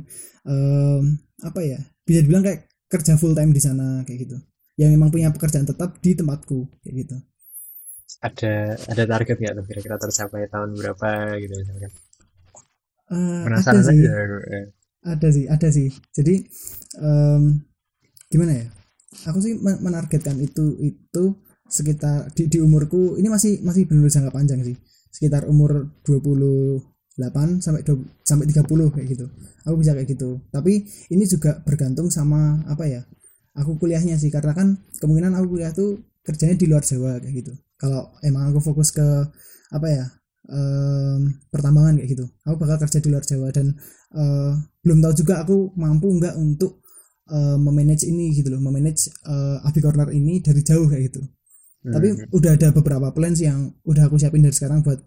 em, 0.48 1.04
apa 1.44 1.60
ya? 1.64 1.80
Bisa 2.08 2.20
dibilang 2.24 2.44
kayak 2.46 2.68
kerja 2.92 3.14
full 3.20 3.36
time 3.36 3.52
di 3.56 3.62
sana 3.64 4.02
kayak 4.08 4.20
gitu. 4.28 4.38
Yang 4.80 4.92
emang 4.98 5.10
punya 5.14 5.30
pekerjaan 5.36 5.68
tetap 5.68 6.00
di 6.02 6.12
tempatku 6.16 6.60
kayak 6.84 6.96
gitu. 7.06 7.18
Ada 8.28 8.52
ada 8.92 9.04
target 9.12 9.38
nggak 9.42 9.54
tuh 9.58 9.66
kira-kira 9.70 9.98
tercapai 10.04 10.42
tahun 10.54 10.70
berapa 10.80 11.08
gitu 11.42 11.54
misalkan? 11.62 11.92
Eh, 13.08 13.44
ada 13.56 13.80
sih. 13.88 14.00
aja. 14.04 14.36
eh. 14.58 14.66
ada 15.08 15.28
sih 15.32 15.46
ada 15.48 15.68
sih 15.72 15.88
jadi 16.12 16.36
em, 17.00 17.42
gimana 18.32 18.54
ya 18.60 18.66
aku 19.30 19.40
sih 19.40 19.54
men- 19.60 19.80
menargetkan 19.86 20.36
itu 20.44 20.76
itu 20.84 21.24
sekitar 21.68 22.32
di, 22.36 22.48
di 22.52 22.60
umurku 22.60 23.16
ini 23.20 23.28
masih 23.32 23.64
masih 23.64 23.88
benar 23.88 24.12
jangka 24.12 24.32
panjang 24.36 24.60
sih 24.68 24.76
sekitar 25.12 25.48
umur 25.48 25.92
28 26.04 27.64
sampai 27.64 27.82
20 27.88 28.08
sampai 28.28 28.46
30 28.52 28.88
kayak 28.92 29.08
gitu 29.16 29.26
aku 29.64 29.76
bisa 29.80 29.92
kayak 29.96 30.10
gitu 30.12 30.40
tapi 30.52 30.84
ini 31.12 31.24
juga 31.28 31.60
bergantung 31.64 32.12
sama 32.12 32.62
apa 32.68 32.84
ya 32.88 33.02
aku 33.58 33.80
kuliahnya 33.82 34.16
sih 34.20 34.30
karena 34.30 34.52
kan 34.54 34.78
kemungkinan 35.02 35.34
aku 35.40 35.58
kuliah 35.58 35.72
tuh 35.72 36.04
kerjanya 36.24 36.56
di 36.60 36.68
luar 36.68 36.84
Jawa 36.84 37.18
kayak 37.24 37.36
gitu 37.42 37.54
kalau 37.80 38.12
emang 38.22 38.52
aku 38.52 38.60
fokus 38.72 38.92
ke 38.92 39.08
apa 39.72 39.88
ya 39.92 40.06
em, 40.48 41.22
pertambangan 41.52 42.00
kayak 42.00 42.10
gitu 42.14 42.26
aku 42.44 42.56
bakal 42.58 42.78
kerja 42.82 43.00
di 43.00 43.10
luar 43.12 43.24
Jawa 43.24 43.48
dan 43.52 43.68
eh, 44.16 44.54
belum 44.82 45.00
tahu 45.04 45.14
juga 45.16 45.44
aku 45.44 45.76
mampu 45.76 46.08
nggak 46.18 46.36
untuk 46.36 46.80
eh, 47.28 47.58
memanage 47.60 48.08
ini 48.08 48.32
gitu 48.32 48.50
loh 48.50 48.62
memanage 48.62 49.12
eh, 49.28 49.68
Abi 49.68 49.80
Corner 49.80 50.10
ini 50.12 50.40
dari 50.40 50.62
jauh 50.64 50.88
kayak 50.88 51.04
gitu 51.14 51.22
tapi 51.88 52.10
Hmm. 52.12 52.28
udah 52.36 52.52
ada 52.60 52.76
beberapa 52.76 53.16
plans 53.16 53.40
yang 53.40 53.72
udah 53.88 54.12
aku 54.12 54.20
siapin 54.20 54.44
dari 54.44 54.52
sekarang 54.52 54.84
buat 54.84 55.00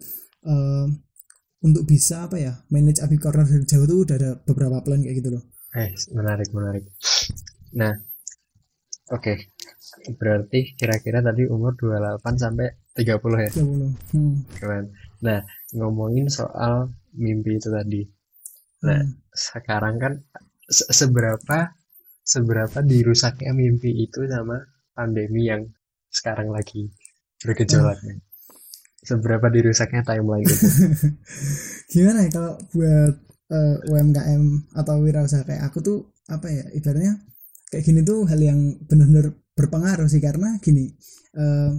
eh, 0.47 0.87
untuk 1.61 1.83
bisa 1.85 2.25
apa 2.25 2.41
ya 2.41 2.57
manage 2.69 3.01
Abi 3.01 3.21
Corner 3.21 3.45
dari 3.45 3.65
jauh 3.65 3.85
tuh 3.85 4.01
udah 4.01 4.15
ada 4.17 4.31
beberapa 4.41 4.81
plan 4.81 5.01
kayak 5.01 5.21
gitu 5.21 5.29
loh 5.37 5.43
Eh, 5.71 5.87
menarik, 6.11 6.51
menarik. 6.51 6.83
Nah, 7.71 7.95
oke. 9.07 9.33
berarti 10.17 10.75
kira-kira 10.75 11.19
tadi 11.21 11.47
umur 11.47 11.75
28 11.75 12.35
sampai 12.35 12.67
30 12.91 13.45
ya 13.45 13.51
30 13.51 14.15
hmm. 14.15 14.35
keren 14.57 14.85
nah 15.25 15.39
ngomongin 15.77 16.27
soal 16.39 16.75
mimpi 17.23 17.51
itu 17.59 17.69
tadi. 17.77 18.01
Nah 18.87 19.01
Hmm. 19.01 19.07
sekarang 19.45 19.95
kan 20.03 20.13
se- 20.77 20.89
seberapa 20.99 21.59
seberapa 22.33 22.79
dirusaknya 22.91 23.51
mimpi 23.61 23.91
itu 24.05 24.19
sama 24.33 24.57
pandemi 24.97 25.41
yang 25.51 25.63
sekarang 26.17 26.49
lagi 26.57 26.81
bergejolaknya? 27.43 28.15
Seberapa 29.09 29.47
dirusaknya 29.55 30.01
timeline 30.09 30.49
itu? 30.57 30.69
Gimana 31.91 32.25
ya 32.27 32.29
kalau 32.31 32.53
buat 32.73 33.13
eh, 33.51 33.77
UMKM 33.89 34.43
atau 34.75 34.95
wirausaha? 35.03 35.43
Kayak 35.47 35.63
aku 35.71 35.77
tuh 35.83 35.97
apa 36.31 36.47
ya 36.47 36.65
ibaratnya 36.71 37.19
kayak 37.71 37.83
gini 37.87 38.01
tuh 38.05 38.27
hal 38.29 38.39
yang 38.39 38.59
benar-benar 38.87 39.33
berpengaruh 39.57 40.07
sih. 40.07 40.21
Karena 40.23 40.57
gini 40.63 40.91
eh, 41.35 41.71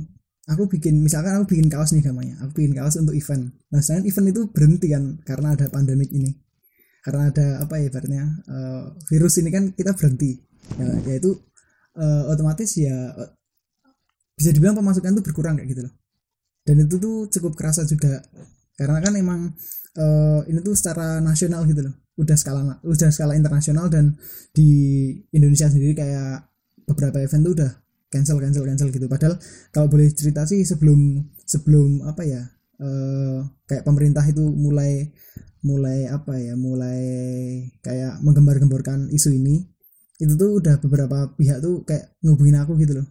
aku 0.51 0.67
bikin 0.67 0.99
misalkan 0.99 1.39
aku 1.39 1.55
bikin 1.55 1.71
kaos 1.71 1.95
nih 1.95 2.03
gamanya 2.03 2.35
aku 2.43 2.63
bikin 2.63 2.75
kaos 2.75 2.99
untuk 2.99 3.15
event. 3.15 3.55
Nah 3.71 3.79
sedangkan 3.79 4.05
event 4.11 4.27
itu 4.35 4.41
berhenti 4.51 4.87
kan 4.91 5.05
karena 5.23 5.55
ada 5.55 5.67
pandemik 5.71 6.11
ini. 6.11 6.35
Karena 7.03 7.35
ada 7.35 7.47
apa 7.63 7.83
ya 7.83 7.91
ibaratnya 7.91 8.25
eh, 8.47 8.85
virus 9.11 9.39
ini 9.39 9.51
kan 9.51 9.71
kita 9.75 9.95
berhenti. 9.95 10.39
Ya 10.79 10.89
yaitu 11.11 11.39
eh, 11.99 12.23
otomatis 12.31 12.71
ya 12.79 13.15
bisa 14.35 14.51
dibilang 14.51 14.79
pemasukan 14.79 15.15
tuh 15.19 15.25
berkurang 15.25 15.55
kayak 15.59 15.69
gitu 15.71 15.83
loh. 15.87 15.95
Dan 16.63 16.87
itu 16.87 16.97
tuh 16.99 17.27
cukup 17.31 17.59
kerasa 17.59 17.83
juga. 17.87 18.23
Karena 18.75 18.99
kan 18.99 19.15
emang 19.15 19.41
eh, 19.99 20.41
ini 20.51 20.59
tuh 20.63 20.75
secara 20.75 21.23
nasional 21.23 21.67
gitu 21.71 21.87
loh. 21.87 21.95
Udah 22.19 22.35
skala 22.35 22.83
udah 22.83 23.11
skala 23.15 23.39
internasional 23.39 23.87
dan 23.87 24.19
di 24.51 24.71
Indonesia 25.31 25.71
sendiri 25.71 25.95
kayak 25.95 26.51
beberapa 26.87 27.23
event 27.23 27.43
tuh 27.47 27.55
udah 27.63 27.73
cancel 28.13 28.37
cancel 28.37 28.69
cancel 28.69 28.93
gitu. 28.93 29.09
Padahal 29.09 29.41
kalau 29.73 29.89
boleh 29.89 30.13
cerita 30.13 30.45
sih 30.45 30.61
sebelum 30.69 31.25
sebelum 31.49 32.05
apa 32.05 32.23
ya 32.29 32.45
eh, 32.79 33.39
kayak 33.65 33.89
pemerintah 33.89 34.23
itu 34.29 34.45
mulai 34.45 35.09
mulai 35.65 36.11
apa 36.11 36.37
ya 36.37 36.55
mulai 36.59 37.01
kayak 37.81 38.21
menggembar-gemborkan 38.21 39.09
isu 39.15 39.33
ini 39.33 39.65
itu 40.21 40.39
tuh 40.39 40.61
udah 40.63 40.79
beberapa 40.79 41.35
pihak 41.35 41.59
tuh 41.59 41.83
kayak 41.83 42.15
ngubungin 42.23 42.61
aku 42.61 42.79
gitu 42.79 43.01
loh. 43.03 43.07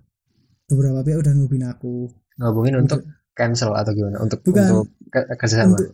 Beberapa 0.70 1.04
pihak 1.04 1.20
udah 1.20 1.34
ngubungin 1.36 1.68
aku. 1.68 2.08
Ngomongin 2.40 2.88
untuk 2.88 3.04
cancel 3.36 3.76
atau 3.76 3.92
gimana? 3.92 4.24
Untuk 4.24 4.40
Bukan. 4.46 4.64
untuk 4.70 4.88
ke- 5.12 5.28
kerjasama? 5.36 5.76
Untuk 5.76 5.90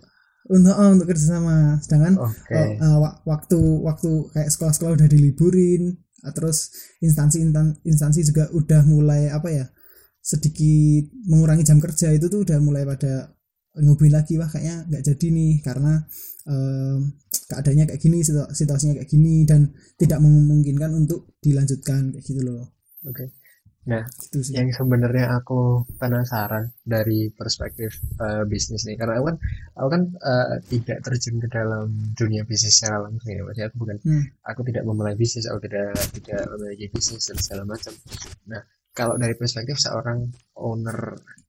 untuk 0.48 0.74
oh, 0.78 0.90
untuk 0.94 1.08
kerjasama. 1.10 1.82
Sedangkan 1.82 2.14
oh, 2.22 2.30
uh, 2.30 2.98
wa- 3.02 3.18
waktu 3.26 3.60
waktu 3.82 4.10
kayak 4.36 4.50
sekolah-sekolah 4.54 4.94
udah 4.94 5.08
diliburin 5.10 5.98
terus 6.34 6.72
instansi 7.04 7.44
instansi 7.84 8.20
juga 8.28 8.50
udah 8.52 8.82
mulai 8.88 9.30
apa 9.32 9.50
ya 9.52 9.66
sedikit 10.24 11.08
mengurangi 11.28 11.64
jam 11.64 11.80
kerja 11.80 12.12
itu 12.12 12.28
tuh 12.28 12.44
udah 12.44 12.60
mulai 12.60 12.84
pada 12.84 13.32
ngubungin 13.78 14.18
lagi 14.18 14.36
wah 14.36 14.50
kayaknya 14.50 14.90
nggak 14.90 15.04
jadi 15.06 15.28
nih 15.32 15.54
karena 15.62 15.94
em, 16.50 17.00
keadaannya 17.48 17.86
kayak 17.94 18.02
gini 18.02 18.26
situ- 18.26 18.52
situasinya 18.52 19.00
kayak 19.00 19.10
gini 19.10 19.46
dan 19.46 19.72
tidak 19.96 20.20
memungkinkan 20.20 20.92
untuk 20.98 21.38
dilanjutkan 21.40 22.12
kayak 22.12 22.26
gitu 22.26 22.42
loh. 22.44 22.76
Oke 23.06 23.38
nah 23.88 24.04
sih. 24.04 24.52
yang 24.52 24.68
sebenarnya 24.76 25.40
aku 25.40 25.88
penasaran 25.96 26.76
dari 26.84 27.32
perspektif 27.32 27.96
eh, 28.20 28.44
bisnis 28.44 28.84
nih 28.84 29.00
karena 29.00 29.16
aku 29.18 29.26
kan 29.32 29.38
aku 29.80 29.88
kan 29.96 30.02
eh, 30.32 30.56
tidak 30.68 30.98
terjun 31.08 31.36
ke 31.40 31.48
dalam 31.48 31.88
dunia 32.20 32.44
bisnis 32.44 32.76
secara 32.76 33.08
langsung 33.08 33.32
ya 33.32 33.42
maksudnya 33.48 33.68
aku 33.72 33.78
bukan 33.80 33.98
Hmm. 34.04 34.24
aku 34.44 34.62
tidak 34.68 34.84
memulai 34.88 35.16
bisnis 35.16 35.48
aku 35.48 35.60
tidak 35.66 35.96
tidak 36.20 36.44
memiliki 36.52 36.86
bisnis 36.92 37.24
dan 37.32 37.38
segala 37.40 37.64
macam. 37.64 37.94
Nah 38.52 38.62
kalau 38.92 39.16
dari 39.16 39.34
perspektif 39.40 39.78
seorang 39.80 40.20
owner 40.60 41.00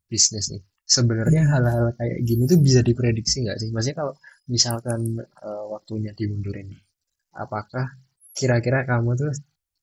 bisnis 0.07 0.47
nih 0.55 0.63
sebenarnya 0.87 1.43
hal-hal 1.53 1.93
kayak 1.99 2.19
gini 2.25 2.43
tuh 2.49 2.59
bisa 2.63 2.81
diprediksi 2.87 3.45
nggak 3.45 3.59
sih? 3.61 3.69
Maksudnya 3.75 3.99
kalau 3.99 4.15
misalkan 4.47 5.01
eh, 5.21 5.65
waktunya 5.75 6.15
dimundurin 6.15 6.71
apakah 7.35 7.99
kira-kira 8.33 8.87
kamu 8.87 9.11
tuh 9.19 9.33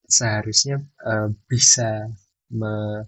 seharusnya 0.08 0.80
eh, 1.04 1.28
bisa 1.52 2.10
me, 2.52 3.06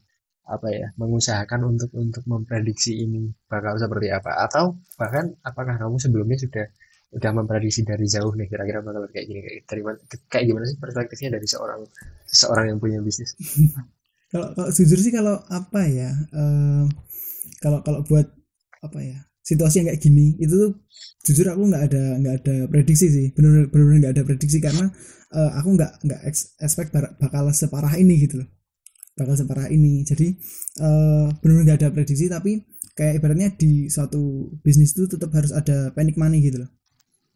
apa 0.47 0.67
ya 0.71 0.88
mengusahakan 0.95 1.62
untuk 1.76 1.91
untuk 1.91 2.23
memprediksi 2.32 3.04
ini 3.04 3.28
bakal 3.52 3.76
seperti 3.76 4.08
apa. 4.15 4.32
Atau 4.47 4.80
bahkan 4.95 5.36
apakah 5.43 5.76
kamu 5.76 5.97
sebelumnya 6.00 6.38
sudah 6.39 6.65
udah 7.17 7.32
memprediksi 7.36 7.82
dari 7.88 8.04
jauh 8.08 8.32
nih 8.36 8.47
kira-kira 8.52 8.80
bakal 8.84 9.08
kayak 9.12 9.26
gini 9.32 9.39
kayak 9.43 9.63
dari 9.67 9.82
mana- 9.84 10.04
kayak 10.32 10.45
gimana 10.47 10.65
sih 10.67 10.78
perspektifnya 10.80 11.30
dari 11.39 11.47
seorang 11.47 11.82
seorang 12.28 12.65
yang 12.76 12.80
punya 12.84 13.00
bisnis? 13.04 13.32
Kalau 14.28 14.52
kalau 14.60 14.67
jujur 14.76 15.00
sih 15.00 15.13
kalau 15.15 15.39
apa 15.47 15.88
ya 15.88 16.12
eh, 16.36 16.84
kalau 17.63 17.80
kalau 17.86 18.04
buat 18.04 18.28
apa 18.84 19.00
ya 19.02 19.17
situasi 19.43 19.82
yang 19.84 19.88
kayak 19.91 20.02
gini 20.04 20.36
itu 20.43 20.54
tuh 20.54 20.71
jujur 21.23 21.47
aku 21.52 21.63
nggak 21.71 21.84
ada 21.91 22.04
nggak 22.19 22.36
ada 22.43 22.56
prediksi 22.67 23.08
sih. 23.08 23.28
Benar 23.36 23.71
benar 23.71 23.88
nggak 24.04 24.13
ada 24.19 24.23
prediksi 24.28 24.60
karena 24.60 24.91
eh, 25.32 25.52
aku 25.60 25.69
nggak 25.80 25.91
nggak 26.06 26.21
ex- 26.28 26.54
expect 26.60 26.91
bakal 26.95 27.47
separah 27.56 27.93
ini 27.95 28.19
gitu 28.28 28.43
loh 28.43 28.50
bakal 29.17 29.34
separah 29.34 29.67
ini. 29.73 30.06
Jadi 30.06 30.27
eh 30.80 31.27
benar 31.41 31.65
nggak 31.65 31.77
ada 31.82 31.89
prediksi 31.89 32.30
tapi 32.30 32.62
kayak 32.93 33.19
ibaratnya 33.21 33.49
di 33.58 33.89
suatu 33.89 34.53
bisnis 34.62 34.93
itu 34.93 35.10
tetap 35.10 35.34
harus 35.34 35.51
ada 35.51 35.91
panic 35.91 36.15
money 36.15 36.45
gitu 36.45 36.62
loh. 36.62 36.69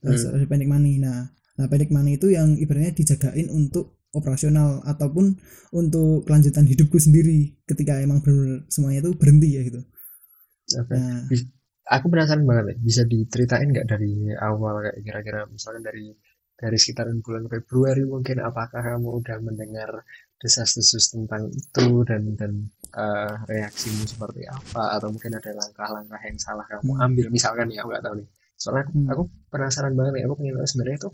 Harus 0.06 0.30
ada 0.30 0.46
panic 0.46 0.70
money. 0.70 1.02
Nah 1.02 1.28
nah 1.58 1.66
panic 1.68 1.90
money 1.90 2.16
itu 2.16 2.32
yang 2.32 2.56
ibaratnya 2.56 2.94
dijagain 2.96 3.50
untuk 3.50 4.00
operasional 4.12 4.84
ataupun 4.84 5.40
untuk 5.72 6.28
kelanjutan 6.28 6.68
hidupku 6.68 7.00
sendiri 7.00 7.56
ketika 7.64 8.00
emang 8.00 8.20
benar 8.20 8.68
semuanya 8.68 9.08
itu 9.08 9.12
berhenti 9.18 9.50
ya 9.58 9.62
gitu. 9.66 9.82
Oke. 10.78 10.94
nah. 10.96 11.26
Aku 11.92 12.08
penasaran 12.08 12.48
banget 12.48 12.72
ya 12.72 12.76
bisa 12.80 13.02
diceritain 13.04 13.68
nggak 13.68 13.84
dari 13.84 14.32
awal 14.40 14.80
kayak 14.80 15.04
kira-kira 15.04 15.44
misalnya 15.52 15.92
dari 15.92 16.16
dari 16.56 16.78
sekitaran 16.80 17.20
bulan 17.20 17.52
Februari 17.52 18.08
mungkin 18.08 18.40
apakah 18.40 18.80
kamu 18.80 19.10
udah 19.20 19.38
mendengar 19.44 19.90
desas-desus 20.42 21.14
tentang 21.14 21.48
itu 21.54 21.86
dan 22.04 22.34
dan 22.36 22.52
eh, 22.92 23.34
reaksimu 23.48 24.04
seperti 24.04 24.44
apa 24.50 25.00
atau 25.00 25.08
mungkin 25.14 25.32
ada 25.38 25.52
langkah-langkah 25.56 26.20
yang 26.28 26.36
salah 26.36 26.66
kamu 26.68 26.92
Hmm. 26.92 27.06
ambil. 27.08 27.26
Misalkan 27.30 27.72
ya 27.72 27.86
aku 27.86 27.90
nggak 27.94 28.04
tahu 28.04 28.16
nih. 28.20 28.28
Soalnya 28.60 28.84
aku, 28.86 28.94
Hmm. 28.94 29.08
aku 29.10 29.24
penasaran 29.50 29.94
banget 29.98 30.12
nih 30.18 30.24
aku 30.28 30.34
pengen 30.38 30.54
tahu 30.60 30.68
sebenarnya 30.70 31.00
tuh 31.02 31.14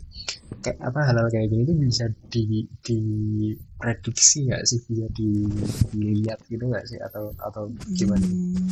kayak 0.58 0.78
apa 0.84 1.00
hal-hal 1.06 1.28
kayak 1.30 1.46
gini 1.48 1.62
tuh 1.64 1.76
bisa 1.78 2.04
di 2.28 2.44
diprediksi 2.82 4.38
nggak 4.48 4.62
sih? 4.66 4.78
Bisa 4.84 5.06
di- 5.14 5.68
dilihat 5.92 6.38
gitu 6.44 6.64
nggak 6.66 6.84
sih? 6.84 6.98
Atau 7.00 7.32
atau 7.38 7.62
gimana? 7.94 8.20
Hmm, 8.20 8.68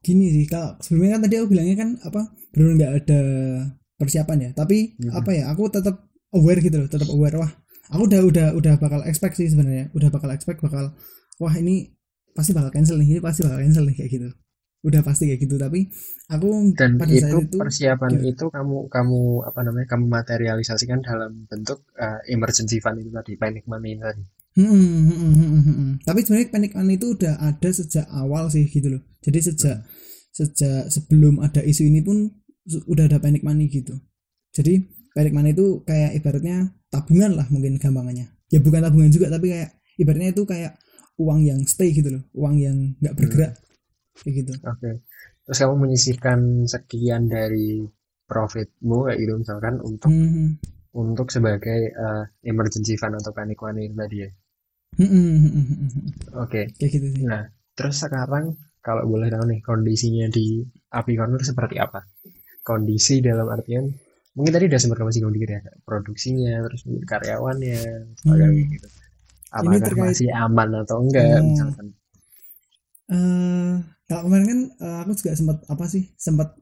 gini 0.00 0.26
sih 0.32 0.46
kalau 0.48 0.78
sebelumnya 0.80 1.18
kan 1.18 1.22
tadi 1.28 1.34
aku 1.36 1.48
bilangnya 1.52 1.76
kan 1.76 1.90
apa 2.00 2.20
benar 2.54 2.70
nggak 2.78 2.92
ada 3.04 3.20
persiapan 3.98 4.38
ya. 4.38 4.50
Tapi 4.54 4.96
Mhm. 4.96 5.12
apa 5.12 5.30
ya 5.34 5.44
aku 5.52 5.62
tetap 5.68 5.96
aware 6.32 6.60
gitu 6.62 6.76
loh 6.78 6.88
tetap 6.88 7.08
aware. 7.10 7.36
Wah 7.36 7.52
aku 7.92 8.02
udah 8.08 8.20
udah 8.24 8.46
udah 8.54 8.74
bakal 8.76 9.00
expect 9.04 9.36
sih 9.40 9.48
sebenarnya 9.48 9.88
udah 9.96 10.08
bakal 10.12 10.28
expect 10.32 10.60
bakal 10.60 10.92
wah 11.40 11.54
ini 11.56 11.96
pasti 12.36 12.52
bakal 12.52 12.70
cancel 12.70 13.00
nih 13.00 13.18
ini 13.18 13.20
pasti 13.20 13.42
bakal 13.42 13.58
cancel 13.60 13.84
nih 13.88 13.96
kayak 13.96 14.10
gitu 14.12 14.28
udah 14.86 15.02
pasti 15.02 15.26
kayak 15.26 15.42
gitu 15.42 15.58
tapi 15.58 15.90
aku 16.30 16.70
dan 16.78 16.94
pada 16.94 17.10
itu 17.10 17.26
saat 17.26 17.42
itu 17.50 17.58
persiapan 17.58 18.10
gimana? 18.14 18.30
itu 18.30 18.44
kamu 18.46 18.76
kamu 18.86 19.20
apa 19.42 19.60
namanya 19.66 19.86
kamu 19.90 20.04
materialisasikan 20.06 21.02
dalam 21.02 21.50
bentuk 21.50 21.82
eh, 21.98 22.22
emergency 22.30 22.78
fund 22.78 23.02
itu 23.02 23.10
tadi 23.10 23.34
panic 23.34 23.66
money 23.66 23.98
tadi 23.98 24.22
Hmm, 24.58 24.74
hmm, 24.74 25.02
hmm, 25.06 25.14
hmm, 25.14 25.50
hmm, 25.54 25.62
hmm. 25.62 25.92
Tapi 26.02 26.18
sebenarnya 26.26 26.50
panic 26.50 26.72
money 26.74 26.98
itu 26.98 27.14
udah 27.14 27.38
ada 27.38 27.70
sejak 27.70 28.10
awal 28.10 28.50
sih 28.50 28.66
gitu 28.66 28.90
loh. 28.90 29.06
Jadi 29.22 29.38
sejak 29.38 29.86
sejak 30.34 30.90
sebelum 30.90 31.38
ada 31.38 31.62
isu 31.62 31.86
ini 31.86 32.02
pun 32.02 32.26
udah 32.66 33.06
ada 33.06 33.22
panic 33.22 33.46
money 33.46 33.70
gitu. 33.70 33.94
Jadi 34.50 34.82
panic 35.18 35.34
money 35.34 35.50
itu 35.58 35.82
kayak 35.82 36.14
ibaratnya 36.14 36.70
tabungan 36.94 37.34
lah 37.34 37.46
mungkin 37.50 37.74
gampangannya. 37.82 38.26
Ya 38.54 38.58
bukan 38.62 38.80
tabungan 38.86 39.10
juga 39.10 39.26
tapi 39.34 39.50
kayak 39.50 39.70
ibaratnya 39.98 40.30
itu 40.30 40.42
kayak 40.46 40.78
uang 41.18 41.40
yang 41.42 41.60
stay 41.66 41.90
gitu 41.90 42.14
loh, 42.14 42.22
uang 42.38 42.54
yang 42.62 42.76
nggak 43.02 43.14
bergerak 43.18 43.52
kayak 44.22 44.34
gitu. 44.42 44.52
oke 44.62 44.90
terus 45.46 45.58
kamu 45.58 45.74
menyisihkan 45.88 46.38
sekian 46.66 47.26
dari 47.26 47.86
profitmu 48.28 49.08
kayak 49.08 49.18
gitu 49.22 49.32
misalkan 49.40 49.74
untuk 49.80 50.10
Hmm, 50.10 50.30
hmm. 50.30 50.48
untuk 50.94 51.28
sebagai 51.30 51.80
eh, 51.90 52.24
emergency 52.44 52.94
fund 52.98 53.16
atau 53.18 53.32
panic 53.34 53.58
money 53.62 53.90
tadi 53.90 54.26
ya 54.26 54.30
Hmm, 54.98 55.06
hmm, 55.06 55.22
hmm, 55.38 55.50
hmm, 55.52 55.66
hmm, 55.68 55.90
hmm. 55.94 56.06
oke 56.34 56.60
Kayak 56.78 56.90
gitu 56.96 57.06
sih. 57.14 57.22
nah 57.28 57.42
terus 57.76 57.96
sekarang 58.02 58.44
kalau 58.82 59.04
boleh 59.06 59.28
tahu 59.30 59.44
nih 59.46 59.60
kondisinya 59.62 60.26
di 60.30 60.64
Api 60.90 61.12
Corner 61.14 61.42
seperti 61.44 61.76
apa 61.78 62.02
kondisi 62.64 63.20
dalam 63.22 63.46
artian 63.48 63.86
mungkin 64.38 64.52
tadi 64.54 64.70
udah 64.70 64.78
sempat 64.78 64.96
kamu 64.96 65.10
singgung 65.10 65.34
dikit 65.34 65.50
ya 65.50 65.60
produksinya 65.82 66.62
terus 66.62 66.86
karyawannya 66.86 67.78
sebagainya 68.22 68.62
Hmm. 68.62 68.72
gitu. 68.72 68.88
Apakah 69.50 69.80
terkait- 69.82 70.08
masih 70.14 70.28
aman 70.30 70.68
atau 70.78 70.96
enggak 71.02 71.26
Oh. 71.26 71.42
misalkan? 71.42 71.86
Eh 73.08 73.74
kalau 74.06 74.22
kemarin 74.28 74.46
kan 74.46 74.60
eh, 74.78 74.98
aku 75.02 75.12
juga 75.16 75.32
sempat 75.34 75.58
apa 75.66 75.84
sih 75.88 76.12
sempat 76.14 76.54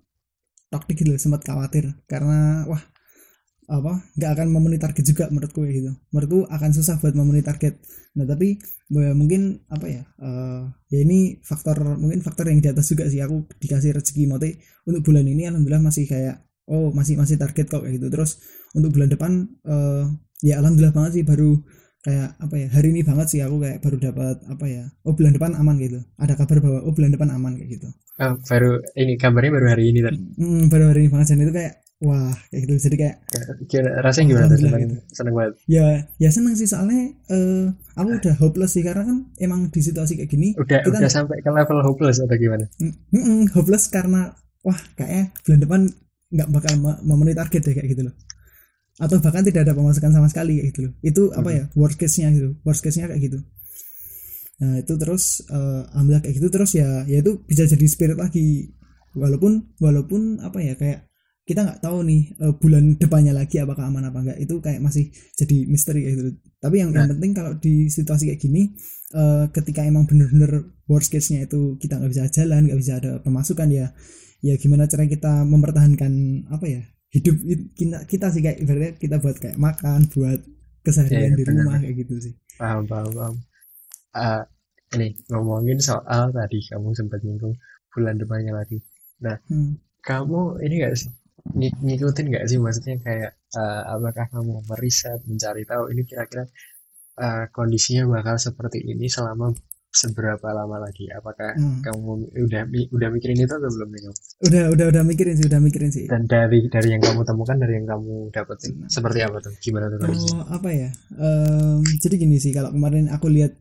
taktik 0.66 1.02
gitu 1.02 1.12
sempat 1.18 1.42
khawatir. 1.42 1.90
Karena 2.06 2.64
wah 2.64 2.80
apa 3.66 3.98
nggak 4.14 4.30
akan 4.30 4.46
memenuhi 4.54 4.78
target 4.78 5.04
juga 5.04 5.26
menurutku 5.26 5.66
ya 5.66 5.72
gitu. 5.74 5.90
Menurutku 6.14 6.46
akan 6.46 6.70
susah 6.70 7.02
buat 7.02 7.12
memenuhi 7.12 7.42
target. 7.42 7.82
Nah 8.14 8.22
tapi 8.24 8.62
ya, 8.94 9.10
mungkin 9.12 9.66
apa 9.66 9.86
ya 9.90 10.02
uh, 10.22 10.70
ya 10.86 11.02
ini 11.02 11.42
faktor 11.42 11.98
mungkin 11.98 12.22
faktor 12.22 12.46
yang 12.46 12.62
di 12.62 12.70
atas 12.70 12.86
juga 12.86 13.10
sih. 13.10 13.18
Aku 13.18 13.50
dikasih 13.58 13.98
rezeki 13.98 14.30
mote 14.30 14.62
untuk 14.86 15.02
bulan 15.02 15.26
ini 15.26 15.50
alhamdulillah 15.50 15.82
masih 15.82 16.06
kayak 16.06 16.45
oh 16.66 16.90
masih 16.94 17.18
masih 17.18 17.38
target 17.38 17.66
kok 17.70 17.82
kayak 17.82 17.98
gitu. 17.98 18.06
Terus 18.10 18.42
untuk 18.74 18.94
bulan 18.94 19.08
depan 19.10 19.46
uh, 19.66 20.04
ya 20.44 20.60
alhamdulillah 20.60 20.94
banget 20.94 21.22
sih 21.22 21.24
baru 21.24 21.56
kayak 22.06 22.38
apa 22.38 22.54
ya 22.54 22.68
hari 22.70 22.94
ini 22.94 23.02
banget 23.02 23.26
sih 23.34 23.40
aku 23.42 23.58
kayak 23.58 23.82
baru 23.82 23.98
dapat 23.98 24.38
apa 24.46 24.64
ya 24.70 24.86
oh 25.02 25.14
bulan 25.18 25.34
depan 25.34 25.58
aman 25.58 25.74
gitu. 25.82 25.98
Ada 26.18 26.38
kabar 26.38 26.62
bahwa 26.62 26.78
oh 26.86 26.92
bulan 26.94 27.10
depan 27.10 27.34
aman 27.34 27.58
kayak 27.58 27.70
gitu. 27.80 27.88
Oh, 28.16 28.32
baru 28.48 28.80
ini 28.96 29.18
kabarnya 29.20 29.50
baru 29.52 29.66
hari 29.76 29.84
ini 29.92 30.00
tadi 30.00 30.16
mm, 30.16 30.72
baru 30.72 30.84
hari 30.94 31.04
ini 31.04 31.10
banget 31.12 31.26
dan 31.34 31.44
itu 31.44 31.52
kayak 31.52 31.74
wah 32.00 32.32
kayak 32.48 32.60
gitu. 32.62 32.72
Jadi 32.88 32.96
kayak 32.96 33.16
gimana 33.66 33.88
rasanya 34.06 34.26
gimana 34.30 34.46
tuh 34.46 34.58
seneng, 34.62 34.82
gitu. 34.86 34.96
seneng 35.12 35.34
banget? 35.34 35.52
Ya 35.66 35.86
ya 36.16 36.30
seneng 36.30 36.54
sih 36.54 36.68
soalnya 36.70 37.12
uh, 37.28 37.74
aku 37.98 38.08
udah 38.22 38.34
hopeless 38.38 38.72
sih 38.78 38.84
karena 38.86 39.02
kan 39.02 39.18
emang 39.42 39.68
di 39.74 39.80
situasi 39.82 40.14
kayak 40.14 40.30
gini 40.30 40.54
udah 40.54 40.78
kita 40.86 40.96
udah 40.96 41.10
sampai 41.10 41.42
ke 41.42 41.50
level 41.50 41.82
hopeless 41.82 42.22
atau 42.22 42.36
gimana? 42.38 42.70
Mm, 42.78 42.94
mm, 43.12 43.40
hopeless 43.52 43.90
karena 43.90 44.30
wah 44.62 44.78
kayaknya 44.94 45.34
bulan 45.42 45.60
depan 45.60 45.80
nggak 46.32 46.48
bakal 46.50 46.72
memenuhi 47.04 47.36
target 47.36 47.62
deh 47.62 47.74
kayak 47.74 47.88
gitu 47.92 48.02
loh. 48.10 48.14
Atau 48.96 49.20
bahkan 49.20 49.44
tidak 49.44 49.68
ada 49.68 49.76
pemasukan 49.76 50.10
sama 50.10 50.28
sekali 50.32 50.60
kayak 50.60 50.68
gitu 50.72 50.80
loh. 50.88 50.92
Itu 51.04 51.22
hmm. 51.30 51.38
apa 51.38 51.50
ya 51.52 51.64
worst 51.76 51.98
case 52.00 52.16
nya 52.22 52.28
gitu 52.32 52.56
worst 52.64 52.82
case 52.82 52.96
nya 52.98 53.06
kayak 53.10 53.22
gitu. 53.22 53.38
Nah 54.64 54.80
itu 54.80 54.92
terus 54.96 55.44
uh, 55.52 55.84
alhamdulillah 55.92 56.24
kayak 56.24 56.36
gitu 56.40 56.48
terus 56.48 56.70
ya 56.74 57.04
ya 57.04 57.20
itu 57.20 57.44
bisa 57.44 57.68
jadi 57.68 57.86
spirit 57.86 58.18
lagi. 58.18 58.72
Walaupun 59.16 59.80
walaupun 59.80 60.44
apa 60.44 60.60
ya 60.60 60.76
kayak 60.76 61.08
kita 61.46 61.62
nggak 61.62 61.78
tahu 61.78 62.02
nih 62.02 62.34
uh, 62.42 62.58
bulan 62.58 62.98
depannya 62.98 63.30
lagi 63.30 63.62
apakah 63.62 63.86
aman 63.86 64.10
apa 64.10 64.18
enggak 64.18 64.38
itu 64.42 64.58
kayak 64.58 64.82
masih 64.82 65.14
jadi 65.38 65.56
misteri 65.70 66.02
kayak 66.02 66.16
gitu 66.18 66.30
tapi 66.58 66.82
yang, 66.82 66.90
nah. 66.90 67.06
yang 67.06 67.14
penting 67.14 67.32
kalau 67.38 67.54
di 67.54 67.86
situasi 67.86 68.34
kayak 68.34 68.42
gini 68.42 68.74
uh, 69.14 69.46
ketika 69.54 69.86
emang 69.86 70.10
bener-bener 70.10 70.74
worst 70.90 71.14
case-nya 71.14 71.46
itu 71.46 71.78
kita 71.78 72.02
nggak 72.02 72.10
bisa 72.10 72.26
jalan 72.34 72.66
nggak 72.66 72.80
bisa 72.82 72.92
ada 72.98 73.22
pemasukan 73.22 73.68
ya 73.70 73.94
ya 74.44 74.54
gimana 74.60 74.88
cara 74.90 75.08
kita 75.08 75.44
mempertahankan 75.44 76.12
apa 76.52 76.66
ya 76.66 76.82
hidup 77.12 77.36
kita 77.72 77.98
kita 78.04 78.26
sih 78.34 78.42
kayak 78.44 78.58
ibaratnya 78.60 78.92
kita 79.00 79.16
buat 79.22 79.36
kayak 79.40 79.56
makan 79.56 80.10
buat 80.12 80.40
keseharian 80.84 81.34
ya, 81.34 81.38
di 81.38 81.44
bener. 81.46 81.64
rumah 81.64 81.78
kayak 81.80 81.96
gitu 82.04 82.14
sih 82.20 82.34
paham 82.60 82.84
paham 82.84 83.10
paham 83.14 83.34
uh, 84.14 84.42
ini 84.94 85.16
ngomongin 85.32 85.78
soal 85.80 86.30
tadi 86.30 86.60
kamu 86.68 86.94
sempat 86.94 87.20
nyinggung 87.24 87.56
bulan 87.90 88.20
depannya 88.20 88.52
lagi 88.54 88.78
nah 89.22 89.40
hmm. 89.48 89.80
kamu 90.04 90.60
ini 90.62 90.74
gak 90.84 90.94
sih 90.94 91.10
ng 91.54 91.74
ngikutin 91.86 92.26
nggak 92.32 92.46
sih 92.50 92.58
maksudnya 92.58 92.96
kayak 92.98 93.38
uh, 93.54 93.82
apakah 93.94 94.26
kamu 94.34 94.66
meriset 94.66 95.22
mencari 95.30 95.62
tahu 95.62 95.94
ini 95.94 96.02
kira-kira 96.02 96.50
uh, 97.22 97.46
kondisinya 97.54 98.10
bakal 98.10 98.34
seperti 98.40 98.82
ini 98.82 99.06
selama 99.06 99.54
seberapa 99.96 100.48
lama 100.52 100.76
lagi? 100.84 101.08
Apakah 101.08 101.56
hmm. 101.56 101.80
kamu 101.80 102.10
udah 102.36 102.62
udah 102.92 103.08
mikirin 103.08 103.40
itu 103.40 103.54
atau 103.56 103.70
belum 103.72 103.88
nih 103.88 104.02
udah 104.44 104.62
udah 104.76 104.86
udah 104.92 105.02
mikirin 105.08 105.34
sih 105.40 105.48
udah 105.48 105.60
mikirin 105.64 105.88
sih. 105.88 106.04
Dan 106.04 106.28
dari 106.28 106.68
dari 106.68 106.92
yang 106.92 107.00
kamu 107.00 107.24
temukan 107.24 107.56
dari 107.56 107.80
yang 107.80 107.88
kamu 107.88 108.28
dapetin 108.28 108.84
hmm. 108.84 108.92
seperti 108.92 109.18
apa 109.24 109.36
tuh? 109.40 109.52
Gimana 109.56 109.88
tuh 109.88 109.98
oh, 110.04 110.44
apa 110.52 110.68
ya? 110.68 110.90
Um, 111.16 111.80
jadi 111.96 112.14
gini 112.20 112.36
sih 112.36 112.52
kalau 112.52 112.68
kemarin 112.76 113.08
aku 113.08 113.32
lihat 113.32 113.56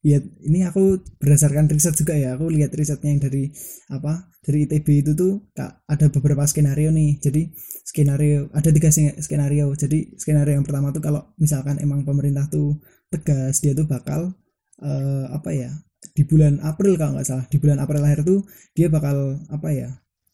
ya 0.00 0.22
ini 0.46 0.64
aku 0.64 1.02
berdasarkan 1.20 1.68
riset 1.68 1.92
juga 1.92 2.16
ya 2.16 2.32
aku 2.32 2.48
lihat 2.48 2.72
risetnya 2.72 3.12
yang 3.12 3.20
dari 3.20 3.52
apa 3.92 4.30
dari 4.40 4.64
ITB 4.64 5.04
itu 5.04 5.12
tuh 5.12 5.52
kak, 5.52 5.84
ada 5.84 6.08
beberapa 6.08 6.48
skenario 6.48 6.88
nih. 6.88 7.20
Jadi 7.20 7.52
skenario 7.84 8.48
ada 8.56 8.70
tiga 8.72 8.88
skenario. 9.20 9.68
Jadi 9.76 10.16
skenario 10.16 10.56
yang 10.56 10.64
pertama 10.64 10.90
tuh 10.96 11.04
kalau 11.04 11.22
misalkan 11.36 11.76
emang 11.78 12.08
pemerintah 12.08 12.48
tuh 12.48 12.80
tegas 13.12 13.60
dia 13.60 13.76
tuh 13.76 13.84
bakal 13.84 14.32
uh, 14.80 15.24
apa 15.32 15.50
ya 15.52 15.70
di 16.16 16.24
bulan 16.24 16.58
April 16.64 16.96
kalau 16.96 17.16
nggak 17.16 17.28
salah 17.28 17.44
di 17.46 17.60
bulan 17.60 17.78
April 17.78 18.00
akhir 18.02 18.24
tuh 18.24 18.44
dia 18.72 18.88
bakal 18.88 19.36
apa 19.52 19.68
ya 19.70 19.88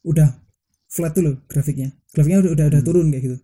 udah 0.07 0.31
flat 0.87 1.13
tuh 1.13 1.23
loh 1.27 1.37
grafiknya. 1.51 1.93
Grafiknya 2.15 2.47
udah 2.47 2.53
udah, 2.55 2.67
udah 2.71 2.81
hmm. 2.81 2.89
turun 2.89 3.07
kayak 3.11 3.25
gitu. 3.27 3.39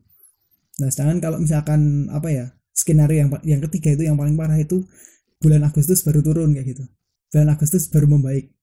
Nah 0.81 0.89
sedangkan 0.89 1.19
kalau 1.21 1.39
misalkan 1.43 2.09
apa 2.09 2.29
ya 2.31 2.45
skenario 2.73 3.27
yang 3.27 3.31
yang 3.45 3.61
ketiga 3.69 3.93
itu 3.93 4.09
yang 4.09 4.17
paling 4.17 4.39
parah 4.39 4.57
itu 4.57 4.87
bulan 5.43 5.67
Agustus 5.67 6.07
baru 6.07 6.23
turun 6.23 6.55
kayak 6.55 6.67
gitu. 6.73 6.85
Bulan 7.35 7.49
Agustus 7.53 7.91
baru 7.91 8.07
membaik. 8.07 8.55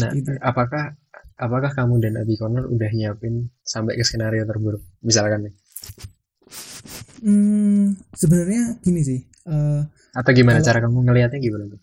Nah 0.00 0.12
gitu. 0.14 0.30
apakah 0.40 0.94
apakah 1.36 1.70
kamu 1.74 1.94
dan 2.00 2.14
Abi 2.20 2.38
Connor 2.38 2.70
udah 2.70 2.90
nyiapin 2.94 3.50
sampai 3.66 3.98
ke 3.98 4.04
skenario 4.06 4.46
terburuk? 4.46 4.80
Misalkan 5.02 5.50
nih. 5.50 5.54
Hmm, 7.16 7.96
sebenarnya 8.12 8.76
gini 8.84 9.00
sih 9.00 9.20
uh, 9.46 9.80
atau 10.16 10.30
gimana 10.32 10.58
kalau, 10.58 10.68
cara 10.68 10.78
kamu 10.84 10.98
ngelihatnya 11.04 11.40
gimana 11.40 11.64
tuh? 11.68 11.80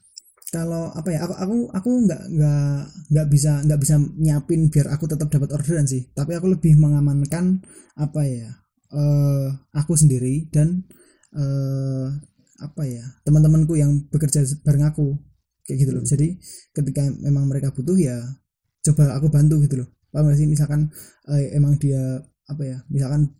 Kalau 0.54 0.94
apa 0.94 1.10
ya 1.10 1.26
aku 1.26 1.34
aku 1.34 1.56
aku 1.74 1.90
nggak 2.06 2.22
nggak 2.30 2.78
nggak 3.10 3.28
bisa 3.30 3.52
nggak 3.66 3.80
bisa 3.82 3.96
nyiapin 3.98 4.70
biar 4.70 4.94
aku 4.94 5.06
tetap 5.10 5.30
dapat 5.30 5.50
orderan 5.54 5.86
sih. 5.90 6.10
Tapi 6.14 6.38
aku 6.38 6.50
lebih 6.50 6.78
mengamankan 6.78 7.62
apa 7.98 8.22
ya 8.26 8.50
uh, 8.94 9.50
aku 9.74 9.94
sendiri 9.98 10.50
dan 10.54 10.86
uh, 11.34 12.10
apa 12.62 12.84
ya 12.86 13.06
teman-temanku 13.26 13.74
yang 13.78 14.06
bekerja 14.14 14.46
bareng 14.62 14.86
aku 14.86 15.18
kayak 15.66 15.78
gitu 15.86 15.92
loh. 15.94 16.04
Hmm. 16.06 16.12
jadi 16.14 16.28
ketika 16.74 17.02
memang 17.22 17.50
mereka 17.50 17.74
butuh 17.74 17.98
ya 17.98 18.18
coba 18.86 19.18
aku 19.18 19.30
bantu 19.34 19.62
gitu 19.66 19.86
loh. 19.86 19.90
Paham 20.14 20.30
gak 20.30 20.38
sih? 20.38 20.46
Misalkan 20.46 20.94
uh, 21.26 21.42
emang 21.58 21.82
dia 21.82 22.22
apa 22.46 22.62
ya 22.62 22.78
misalkan 22.94 23.34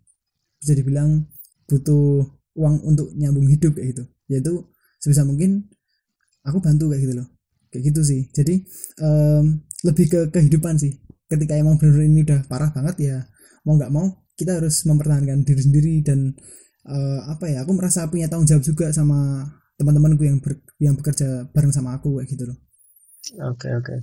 bisa 0.58 0.74
dibilang 0.74 1.30
butuh 1.70 2.26
uang 2.54 2.76
untuk 2.86 3.12
nyambung 3.14 3.46
hidup 3.50 3.76
kayak 3.76 3.94
gitu 3.94 4.04
yaitu 4.30 4.64
sebisa 5.00 5.24
mungkin 5.26 5.68
aku 6.44 6.60
bantu 6.60 6.92
kayak 6.92 7.02
gitu 7.04 7.14
loh. 7.20 7.28
Kayak 7.68 7.82
gitu 7.92 8.00
sih. 8.06 8.20
Jadi 8.30 8.64
um, 9.02 9.64
lebih 9.84 10.06
ke 10.08 10.20
kehidupan 10.32 10.78
sih. 10.80 10.94
Ketika 11.24 11.56
emang 11.56 11.80
benar 11.80 12.04
ini 12.04 12.22
udah 12.22 12.46
parah 12.46 12.70
banget 12.70 12.96
ya 13.00 13.16
mau 13.64 13.74
nggak 13.80 13.92
mau 13.92 14.06
kita 14.36 14.60
harus 14.60 14.84
mempertahankan 14.84 15.42
diri 15.42 15.62
sendiri 15.62 15.94
dan 16.04 16.36
uh, 16.86 17.20
apa 17.32 17.48
ya 17.48 17.64
aku 17.64 17.72
merasa 17.74 18.06
punya 18.10 18.28
tanggung 18.28 18.46
jawab 18.46 18.64
juga 18.64 18.92
sama 18.92 19.46
teman-temanku 19.80 20.22
yang 20.22 20.38
ber, 20.38 20.60
yang 20.78 20.94
bekerja 20.94 21.50
bareng 21.50 21.72
sama 21.74 21.96
aku 21.98 22.20
kayak 22.20 22.28
gitu 22.30 22.44
loh. 22.46 22.58
Oke 23.50 23.66
okay, 23.66 23.72
oke. 23.72 23.86
Okay. 23.88 23.98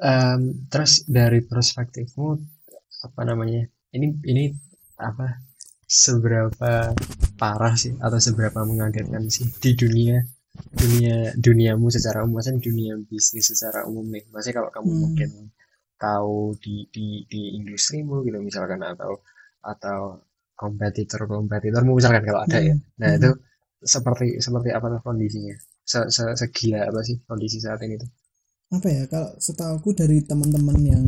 um, 0.00 0.40
terus 0.72 1.04
dari 1.06 1.44
perspektifmu 1.44 2.40
apa 3.04 3.20
namanya 3.26 3.68
ini 3.92 4.16
ini 4.24 4.44
apa 4.96 5.51
seberapa 5.92 6.96
parah 7.36 7.76
sih 7.76 7.92
atau 8.00 8.16
seberapa 8.16 8.64
mengagetkan 8.64 9.28
sih 9.28 9.44
di 9.60 9.76
dunia 9.76 10.24
dunia 10.72 11.36
duniamu 11.36 11.92
secara 11.92 12.24
umum 12.24 12.40
maksudnya 12.40 12.64
dunia 12.64 12.92
bisnis 13.04 13.52
secara 13.52 13.84
umum 13.84 14.08
nih 14.08 14.24
maksudnya 14.32 14.64
kalau 14.64 14.70
kamu 14.72 14.88
hmm. 14.88 15.00
mungkin 15.04 15.30
tahu 16.00 16.56
di 16.56 16.88
di 16.88 17.28
di 17.28 17.60
industrimu 17.60 18.24
gitu 18.24 18.40
misalkan 18.40 18.80
atau 18.80 19.20
atau 19.60 20.24
kompetitor 20.56 21.28
kompetitormu 21.28 21.92
misalkan 21.92 22.24
kalau 22.24 22.40
ada 22.48 22.56
ya. 22.56 22.72
hmm. 22.72 22.80
ya 22.80 23.00
nah 23.00 23.08
hmm. 23.12 23.18
itu 23.20 23.30
seperti 23.84 24.26
seperti 24.40 24.72
apa 24.72 24.96
tuh 24.96 25.00
kondisinya 25.04 25.56
se, 25.84 26.08
se 26.08 26.24
segila 26.40 26.88
apa 26.88 27.04
sih 27.04 27.20
kondisi 27.28 27.60
saat 27.60 27.84
ini 27.84 28.00
tuh 28.00 28.08
apa 28.72 28.88
ya 28.88 29.02
kalau 29.12 29.28
setahu 29.36 29.92
dari 29.92 30.24
teman-teman 30.24 30.78
yang 30.80 31.04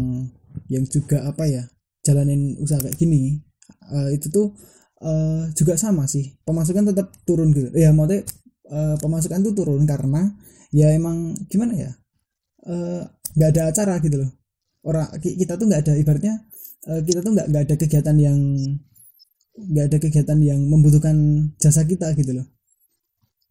yang 0.68 0.84
juga 0.84 1.24
apa 1.24 1.48
ya 1.48 1.64
jalanin 2.04 2.60
usaha 2.60 2.84
kayak 2.84 3.00
gini 3.00 3.40
uh, 3.92 4.08
itu 4.12 4.28
tuh 4.30 4.52
uh, 5.04 5.50
juga 5.52 5.74
sama 5.76 6.08
sih. 6.08 6.36
Pemasukan 6.44 6.92
tetap 6.92 7.12
turun 7.28 7.52
gitu. 7.52 7.72
Ya 7.76 7.92
maksudnya 7.92 8.24
uh, 8.70 8.96
pemasukan 9.00 9.40
tuh 9.44 9.54
turun 9.56 9.82
karena 9.84 10.32
ya 10.72 10.92
emang 10.92 11.36
gimana 11.48 11.74
ya? 11.76 11.92
Nggak 13.36 13.48
uh, 13.50 13.52
ada 13.52 13.62
acara 13.70 13.94
gitu 14.00 14.16
loh. 14.24 14.30
Orang 14.84 15.08
kita 15.20 15.56
tuh 15.56 15.66
nggak 15.68 15.82
ada 15.88 15.94
ibaratnya 15.96 16.34
uh, 16.88 17.00
kita 17.04 17.24
tuh 17.24 17.32
nggak 17.32 17.46
nggak 17.52 17.62
ada 17.68 17.74
kegiatan 17.76 18.16
yang 18.20 18.38
nggak 19.54 19.86
ada 19.86 19.98
kegiatan 20.02 20.38
yang 20.42 20.60
membutuhkan 20.66 21.16
jasa 21.60 21.84
kita 21.84 22.12
gitu 22.16 22.36
loh. 22.36 22.46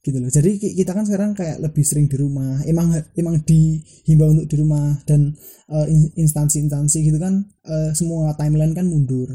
Gitu 0.04 0.20
loh. 0.20 0.28
Jadi 0.28 0.60
kita 0.60 0.92
kan 0.92 1.08
sekarang 1.08 1.32
kayak 1.32 1.64
lebih 1.64 1.80
sering 1.88 2.12
di 2.12 2.20
rumah. 2.20 2.60
Emang 2.68 2.92
emang 3.16 3.40
dihimbau 3.40 4.36
untuk 4.36 4.52
di 4.52 4.56
rumah 4.60 5.00
dan 5.08 5.32
uh, 5.72 5.88
instansi-instansi 6.20 7.08
gitu 7.08 7.18
kan 7.24 7.48
uh, 7.64 7.96
semua 7.96 8.36
timeline 8.36 8.76
kan 8.76 8.84
mundur 8.84 9.32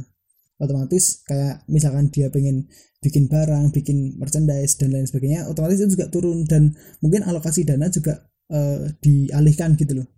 otomatis 0.59 1.23
kayak 1.25 1.63
misalkan 1.71 2.11
dia 2.11 2.29
pengen 2.29 2.67
bikin 2.99 3.31
barang 3.31 3.71
bikin 3.71 4.19
merchandise 4.19 4.75
dan 4.75 4.91
lain 4.91 5.07
sebagainya 5.07 5.47
otomatis 5.47 5.79
itu 5.81 5.99
juga 5.99 6.11
turun. 6.11 6.45
Dan 6.45 6.75
mungkin 7.03 7.25
alokasi 7.25 7.65
dana 7.65 7.89
juga 7.89 8.19
uh, 8.51 8.91
dialihkan 9.03 9.79
gitu 9.79 10.03
loh. 10.03 10.09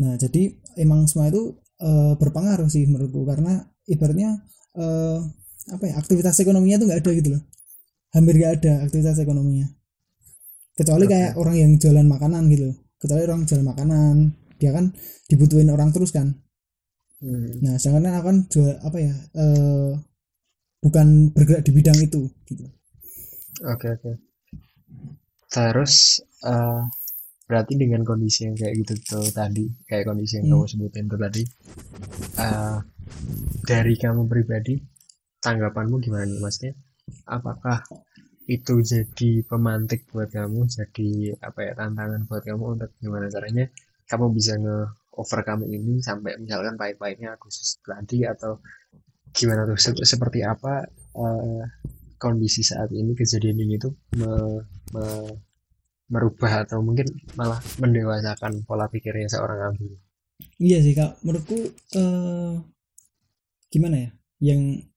Nah 0.00 0.16
jadi 0.16 0.56
emang 0.80 1.10
semua 1.10 1.28
itu 1.28 1.58
uh, 1.82 2.14
berpengaruh 2.16 2.70
sih 2.70 2.86
menurutku. 2.86 3.26
Karena 3.26 3.60
ibaratnya 3.90 4.40
uh, 4.78 5.18
apa 5.70 5.84
ya 5.86 5.94
aktivitas 5.98 6.38
ekonominya 6.42 6.82
tuh 6.82 6.86
nggak 6.90 7.00
ada 7.02 7.10
gitu 7.14 7.28
loh. 7.34 7.42
Hampir 8.14 8.34
nggak 8.38 8.52
ada 8.62 8.72
aktivitas 8.86 9.18
ekonominya. 9.20 9.66
Kecuali 10.72 11.04
okay. 11.04 11.12
kayak 11.12 11.32
orang 11.36 11.56
yang 11.60 11.72
jualan 11.76 12.06
makanan 12.08 12.48
gitu 12.48 12.72
kecuali 13.02 13.26
orang 13.26 13.42
jualan 13.50 13.66
makanan 13.66 14.14
dia 14.62 14.70
kan 14.70 14.94
dibutuhin 15.26 15.74
orang 15.74 15.90
terus 15.90 16.14
kan 16.14 16.38
hmm. 17.22 17.62
nah 17.62 17.74
sedangkan 17.78 18.18
akan 18.20 18.36
jual 18.50 18.74
apa 18.82 18.98
ya 18.98 19.14
uh, 19.38 19.94
bukan 20.82 21.30
bergerak 21.30 21.62
di 21.62 21.70
bidang 21.70 21.98
itu 22.02 22.26
gitu 22.50 22.66
Oke 23.62 23.86
oke. 23.94 24.12
Terus 25.52 26.24
eh, 26.42 26.82
berarti 27.46 27.72
dengan 27.78 28.02
kondisi 28.02 28.48
yang 28.48 28.56
kayak 28.58 28.74
gitu 28.80 28.94
tuh 29.04 29.26
tadi, 29.30 29.68
kayak 29.86 30.08
kondisi 30.08 30.40
yang 30.40 30.50
Hmm. 30.50 30.52
kamu 30.58 30.66
sebutin 30.72 31.04
tuh 31.06 31.20
tadi, 31.20 31.42
eh, 32.40 32.78
dari 33.62 33.94
kamu 33.94 34.26
pribadi, 34.26 34.74
tanggapanmu 35.44 36.00
gimana 36.02 36.24
nih 36.26 36.40
maksudnya? 36.42 36.72
Apakah 37.28 37.84
itu 38.50 38.74
jadi 38.82 39.30
pemantik 39.46 40.10
buat 40.10 40.32
kamu, 40.32 40.66
jadi 40.66 41.38
apa 41.38 41.60
ya 41.62 41.72
tantangan 41.78 42.26
buat 42.26 42.42
kamu 42.42 42.64
untuk 42.78 42.90
gimana 42.98 43.30
caranya 43.30 43.70
kamu 44.10 44.26
bisa 44.34 44.58
nge-overcome 45.12 45.68
ini 45.68 46.00
sampai 46.00 46.40
misalkan 46.40 46.80
pahit-pahitnya 46.80 47.36
Agustus 47.36 47.76
tadi 47.84 48.24
atau 48.24 48.64
gimana 49.36 49.68
tuh? 49.68 49.76
Se- 49.76 50.04
seperti 50.08 50.40
apa 50.40 50.88
eh, 51.12 51.62
kondisi 52.16 52.64
saat 52.64 52.88
ini 52.96 53.12
kejadian 53.12 53.60
ini 53.60 53.76
tuh 53.76 53.92
me- 54.16 54.64
me- 54.96 55.36
merubah 56.12 56.64
atau 56.68 56.80
mungkin 56.84 57.08
malah 57.36 57.60
mendewasakan 57.80 58.64
pola 58.68 58.88
pikirnya 58.88 59.28
seorang 59.32 59.72
Abi. 59.72 59.96
iya 60.60 60.80
sih 60.80 60.96
kak. 60.96 61.20
Menurutku 61.24 61.56
eh, 61.96 62.54
gimana 63.72 63.96
ya? 63.96 64.10
Yang 64.52 64.91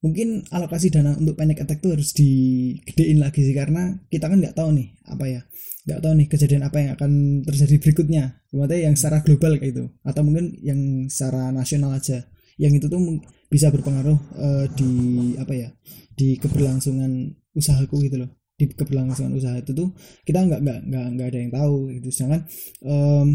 mungkin 0.00 0.48
alokasi 0.48 0.88
dana 0.88 1.12
untuk 1.12 1.36
panic 1.36 1.60
attack 1.60 1.84
tuh 1.84 1.92
harus 1.92 2.16
digedein 2.16 3.20
lagi 3.20 3.44
sih 3.44 3.52
karena 3.52 4.00
kita 4.08 4.32
kan 4.32 4.40
nggak 4.40 4.56
tahu 4.56 4.72
nih 4.72 4.88
apa 5.08 5.24
ya. 5.28 5.40
Nggak 5.88 6.00
tahu 6.00 6.12
nih 6.16 6.26
kejadian 6.28 6.62
apa 6.64 6.76
yang 6.80 6.90
akan 6.96 7.10
terjadi 7.44 7.76
berikutnya. 7.80 8.24
Maksudnya 8.52 8.78
yang 8.80 8.94
secara 8.96 9.18
global 9.24 9.52
kayak 9.60 9.72
itu 9.76 9.84
atau 10.04 10.22
mungkin 10.24 10.56
yang 10.60 10.80
secara 11.12 11.52
nasional 11.52 11.92
aja. 11.96 12.24
Yang 12.60 12.84
itu 12.84 12.86
tuh 12.92 13.00
bisa 13.48 13.72
berpengaruh 13.72 14.18
eh, 14.36 14.66
di 14.76 14.92
apa 15.40 15.52
ya 15.56 15.68
di 16.16 16.36
keberlangsungan 16.40 17.36
usahaku 17.56 18.00
gitu 18.04 18.24
loh. 18.24 18.30
Di 18.56 18.68
keberlangsungan 18.68 19.32
usaha 19.32 19.56
itu 19.56 19.72
tuh 19.72 19.92
kita 20.24 20.44
nggak 20.44 20.60
nggak 20.60 20.78
nggak 20.88 21.06
nggak 21.16 21.28
ada 21.28 21.38
yang 21.38 21.52
tahu 21.52 21.76
gitu. 21.96 22.08
Sedangkan 22.12 22.44
em, 22.84 23.28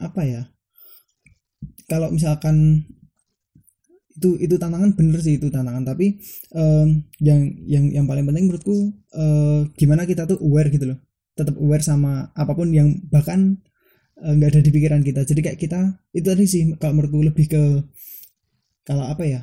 apa 0.00 0.22
ya 0.24 0.42
kalau 1.92 2.08
misalkan 2.08 2.88
itu 4.12 4.36
itu 4.36 4.54
tantangan 4.60 4.92
bener 4.92 5.20
sih 5.24 5.40
itu 5.40 5.48
tantangan. 5.48 5.84
Tapi 5.84 6.06
em, 6.56 6.88
yang 7.20 7.40
yang 7.64 7.84
yang 7.90 8.06
paling 8.08 8.24
penting 8.28 8.44
menurutku 8.48 8.92
eh, 9.16 9.60
gimana 9.76 10.04
kita 10.04 10.28
tuh 10.28 10.38
aware 10.40 10.68
gitu 10.68 10.92
loh. 10.92 10.98
Tetap 11.32 11.56
aware 11.56 11.84
sama 11.84 12.28
apa 12.36 12.52
pun 12.52 12.68
yang 12.72 12.92
bahkan 13.08 13.56
eh, 14.20 14.32
nggak 14.36 14.50
ada 14.56 14.60
di 14.60 14.70
pikiran 14.72 15.00
kita. 15.00 15.24
Jadi 15.24 15.40
kayak 15.40 15.58
kita 15.60 15.80
itu 16.12 16.26
tadi 16.26 16.44
sih 16.44 16.62
kalau 16.76 17.00
menurutku 17.00 17.20
lebih 17.24 17.46
ke 17.48 17.62
kalau 18.84 19.06
apa 19.08 19.24
ya 19.24 19.40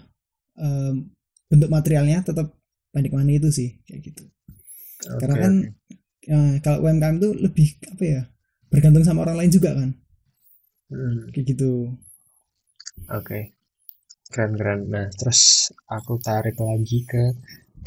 em, 0.59 1.09
bentuk 1.49 1.69
materialnya 1.73 2.21
tetap 2.21 2.53
panik 2.93 3.13
money 3.13 3.41
itu 3.41 3.49
sih 3.49 3.69
kayak 3.85 4.01
gitu. 4.13 4.23
Oke, 5.09 5.19
karena 5.23 5.35
kan 5.39 5.53
eh, 6.29 6.53
kalau 6.61 6.85
UMKM 6.85 7.15
itu 7.17 7.29
lebih 7.33 7.67
apa 7.89 8.03
ya 8.05 8.21
bergantung 8.69 9.05
sama 9.05 9.25
orang 9.25 9.45
lain 9.45 9.51
juga 9.51 9.73
kan. 9.73 9.89
Hmm, 10.89 11.29
kayak 11.33 11.45
gitu. 11.53 11.93
Oke. 13.09 13.58
Keren-keren. 14.33 14.81
Nah, 14.93 15.07
terus 15.19 15.41
aku 15.97 16.13
tarik 16.27 16.57
lagi 16.69 16.99
ke 17.11 17.23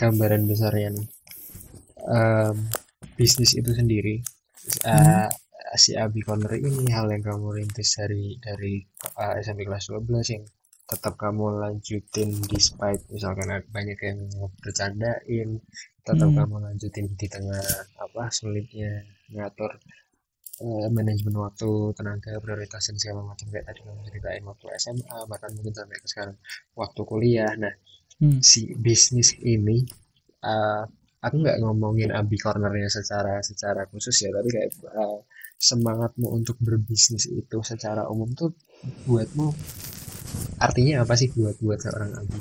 gambaran 0.01 0.43
besarnya 0.51 0.89
nih. 0.97 1.09
Em, 2.19 2.57
bisnis 3.19 3.53
itu 3.61 3.71
sendiri, 3.81 4.15
eh, 4.95 5.29
si 5.83 5.91
Abi 6.05 6.21
Corner 6.27 6.53
ini 6.69 6.85
hal 6.97 7.07
yang 7.15 7.23
kamu 7.31 7.47
rintis 7.59 7.91
dari 8.01 8.25
dari 8.47 8.75
eh, 9.23 9.35
SMP 9.45 9.61
kelas 9.69 9.85
12 9.91 10.27
yang 10.35 10.45
tetap 10.91 11.15
kamu 11.25 11.45
lanjutin 11.63 12.31
despite 12.53 13.03
misalkan 13.15 13.49
banyak 13.77 13.99
yang 14.09 14.19
bercandain, 14.63 15.49
tetap 16.07 16.29
Hmm. 16.29 16.39
kamu 16.39 16.57
lanjutin 16.67 17.07
di 17.21 17.27
tengah 17.35 17.65
apa 18.05 18.23
sulitnya 18.39 18.91
ngatur 19.35 19.73
eh, 20.61 20.89
manajemen 20.93 21.35
waktu, 21.41 21.71
tenaga, 21.97 22.37
prioritas 22.45 22.83
dan 22.93 22.97
segala 23.01 23.21
macam 23.25 23.47
kayak 23.49 23.65
tadi 23.69 23.81
kamu 23.87 24.03
ceritain 24.09 24.45
waktu 24.45 24.67
SMA, 24.77 25.19
bahkan 25.31 25.51
mungkin 25.57 25.73
sampai 25.73 25.97
ke 26.03 26.07
sekarang 26.09 26.37
waktu 26.77 27.01
kuliah. 27.09 27.53
Nah, 27.57 27.75
Hmm. 28.23 28.39
si 28.39 28.71
bisnis 28.79 29.35
ini 29.43 29.83
eh, 30.47 30.83
aku 31.27 31.35
nggak 31.43 31.59
ngomongin 31.59 32.15
Abi 32.15 32.39
Cornernya 32.39 32.87
secara 32.87 33.43
secara 33.43 33.83
khusus 33.91 34.15
ya, 34.23 34.31
tapi 34.31 34.49
kayak 34.53 34.71
eh, 34.79 35.19
semangatmu 35.59 36.27
untuk 36.31 36.59
berbisnis 36.63 37.27
itu 37.31 37.59
secara 37.63 38.07
umum 38.11 38.31
tuh 38.35 38.51
buatmu 39.07 39.55
artinya 40.59 41.03
apa 41.07 41.15
sih 41.15 41.31
buat 41.35 41.55
buat 41.63 41.79
seorang 41.79 42.11
Abi? 42.19 42.39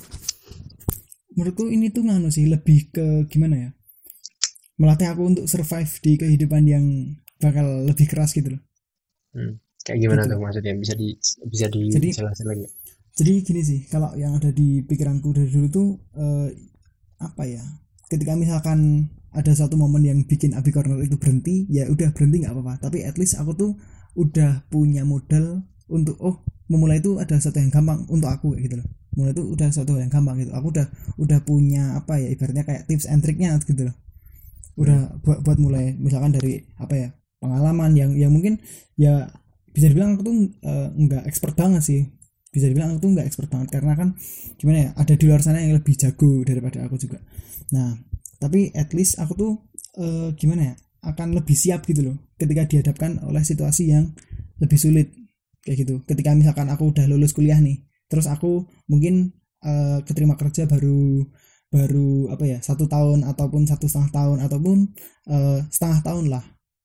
menurutku 1.37 1.69
ini 1.69 1.93
tuh 1.93 2.03
nganu 2.05 2.29
sih 2.33 2.45
lebih 2.49 2.91
ke 2.91 3.05
gimana 3.31 3.55
ya 3.57 3.69
melatih 4.81 5.07
aku 5.13 5.21
untuk 5.21 5.45
survive 5.45 5.93
di 6.01 6.11
kehidupan 6.17 6.63
yang 6.65 6.85
bakal 7.41 7.65
lebih 7.83 8.05
keras 8.05 8.31
gitu 8.31 8.53
loh. 8.53 8.61
Hmm. 9.33 9.57
Kayak 9.81 9.97
gimana 9.99 10.21
Gitu. 10.23 10.31
tuh 10.31 10.39
maksudnya? 10.39 10.73
Bisa 10.77 10.93
di 10.93 11.07
bisa 11.49 11.65
Jadi- 11.67 12.13
dijelasin 12.13 12.47
lagi? 12.47 12.65
jadi 13.11 13.43
gini 13.43 13.59
sih 13.61 13.79
kalau 13.91 14.15
yang 14.15 14.39
ada 14.39 14.55
di 14.55 14.79
pikiranku 14.81 15.35
dari 15.35 15.49
dulu 15.49 15.67
tuh 15.67 15.87
eh, 16.15 16.47
apa 17.19 17.43
ya? 17.43 17.59
Ketika 18.07 18.35
misalkan 18.35 19.09
ada 19.31 19.51
satu 19.51 19.75
momen 19.75 20.03
yang 20.03 20.19
bikin 20.23 20.51
Abi 20.53 20.69
Corner 20.69 20.99
itu 20.99 21.15
berhenti 21.15 21.67
ya 21.67 21.87
udah 21.87 22.11
berhenti 22.11 22.43
nggak 22.43 22.53
apa-apa. 22.53 22.87
Tapi 22.87 23.03
at 23.03 23.15
least 23.17 23.35
aku 23.35 23.51
tuh 23.51 23.71
udah 24.13 24.63
punya 24.67 25.01
modal 25.03 25.63
untuk 25.87 26.15
oh 26.19 26.39
memulai 26.67 26.99
itu 26.99 27.19
ada 27.19 27.35
satu 27.35 27.59
yang 27.59 27.67
gampang 27.67 28.03
untuk 28.07 28.27
aku 28.27 28.55
gitu 28.55 28.79
loh. 28.79 28.87
Mulai 29.11 29.35
itu 29.35 29.43
udah 29.43 29.69
satu 29.71 29.99
yang 29.99 30.07
gampang 30.07 30.39
gitu. 30.39 30.51
Aku 30.55 30.71
udah 30.71 30.87
udah 31.17 31.39
punya 31.43 31.95
apa 31.95 32.15
ya 32.15 32.31
ibaratnya 32.31 32.63
kayak 32.63 32.87
tips 32.87 33.07
and 33.07 33.19
triknya 33.19 33.55
gitu 33.59 33.87
loh. 33.91 33.95
Udah 34.79 35.19
buat 35.19 35.43
buat 35.43 35.57
mulai 35.59 35.95
misalkan 35.95 36.31
dari 36.31 36.63
apa 36.79 36.95
ya 36.95 37.09
pengalaman 37.41 37.97
yang 37.97 38.13
yang 38.13 38.29
mungkin 38.29 38.61
ya 38.93 39.27
bisa 39.73 39.89
dibilang 39.89 40.15
aku 40.15 40.23
tuh 40.29 40.35
eh, 40.61 40.89
nggak 40.93 41.25
expert 41.25 41.57
banget 41.57 41.83
sih. 41.83 42.01
Bisa 42.51 42.69
dibilang 42.69 42.95
aku 42.95 43.09
tuh 43.09 43.11
nggak 43.17 43.27
expert 43.27 43.49
banget 43.49 43.81
karena 43.81 43.97
kan 43.97 44.13
gimana 44.61 44.77
ya 44.77 44.89
ada 44.93 45.13
di 45.17 45.23
luar 45.25 45.41
sana 45.41 45.59
yang 45.65 45.73
lebih 45.75 45.97
jago 45.97 46.45
daripada 46.45 46.85
aku 46.85 46.95
juga. 47.01 47.17
Nah 47.73 47.97
tapi 48.37 48.69
at 48.77 48.93
least 48.93 49.17
aku 49.17 49.33
tuh 49.33 49.51
eh, 49.97 50.29
gimana 50.37 50.71
ya 50.71 50.75
akan 51.01 51.33
lebih 51.33 51.57
siap 51.57 51.81
gitu 51.89 52.05
loh 52.05 52.17
ketika 52.37 52.69
dihadapkan 52.69 53.17
oleh 53.25 53.41
situasi 53.41 53.89
yang 53.89 54.13
lebih 54.61 54.77
sulit 54.77 55.09
kayak 55.65 55.81
gitu. 55.81 55.95
Ketika 56.05 56.37
misalkan 56.37 56.69
aku 56.69 56.93
udah 56.93 57.09
lulus 57.09 57.33
kuliah 57.33 57.57
nih 57.57 57.81
terus 58.11 58.27
aku 58.27 58.67
mungkin 58.91 59.31
eh, 59.63 59.99
keterima 60.03 60.35
kerja 60.35 60.67
baru 60.67 61.25
baru 61.71 62.27
apa 62.35 62.43
ya 62.43 62.59
satu 62.59 62.91
tahun 62.91 63.23
ataupun 63.23 63.63
satu 63.63 63.87
setengah 63.87 64.11
tahun 64.11 64.37
ataupun 64.43 64.77
eh, 65.31 65.59
setengah 65.71 65.99
tahun 66.03 66.27
lah 66.27 66.43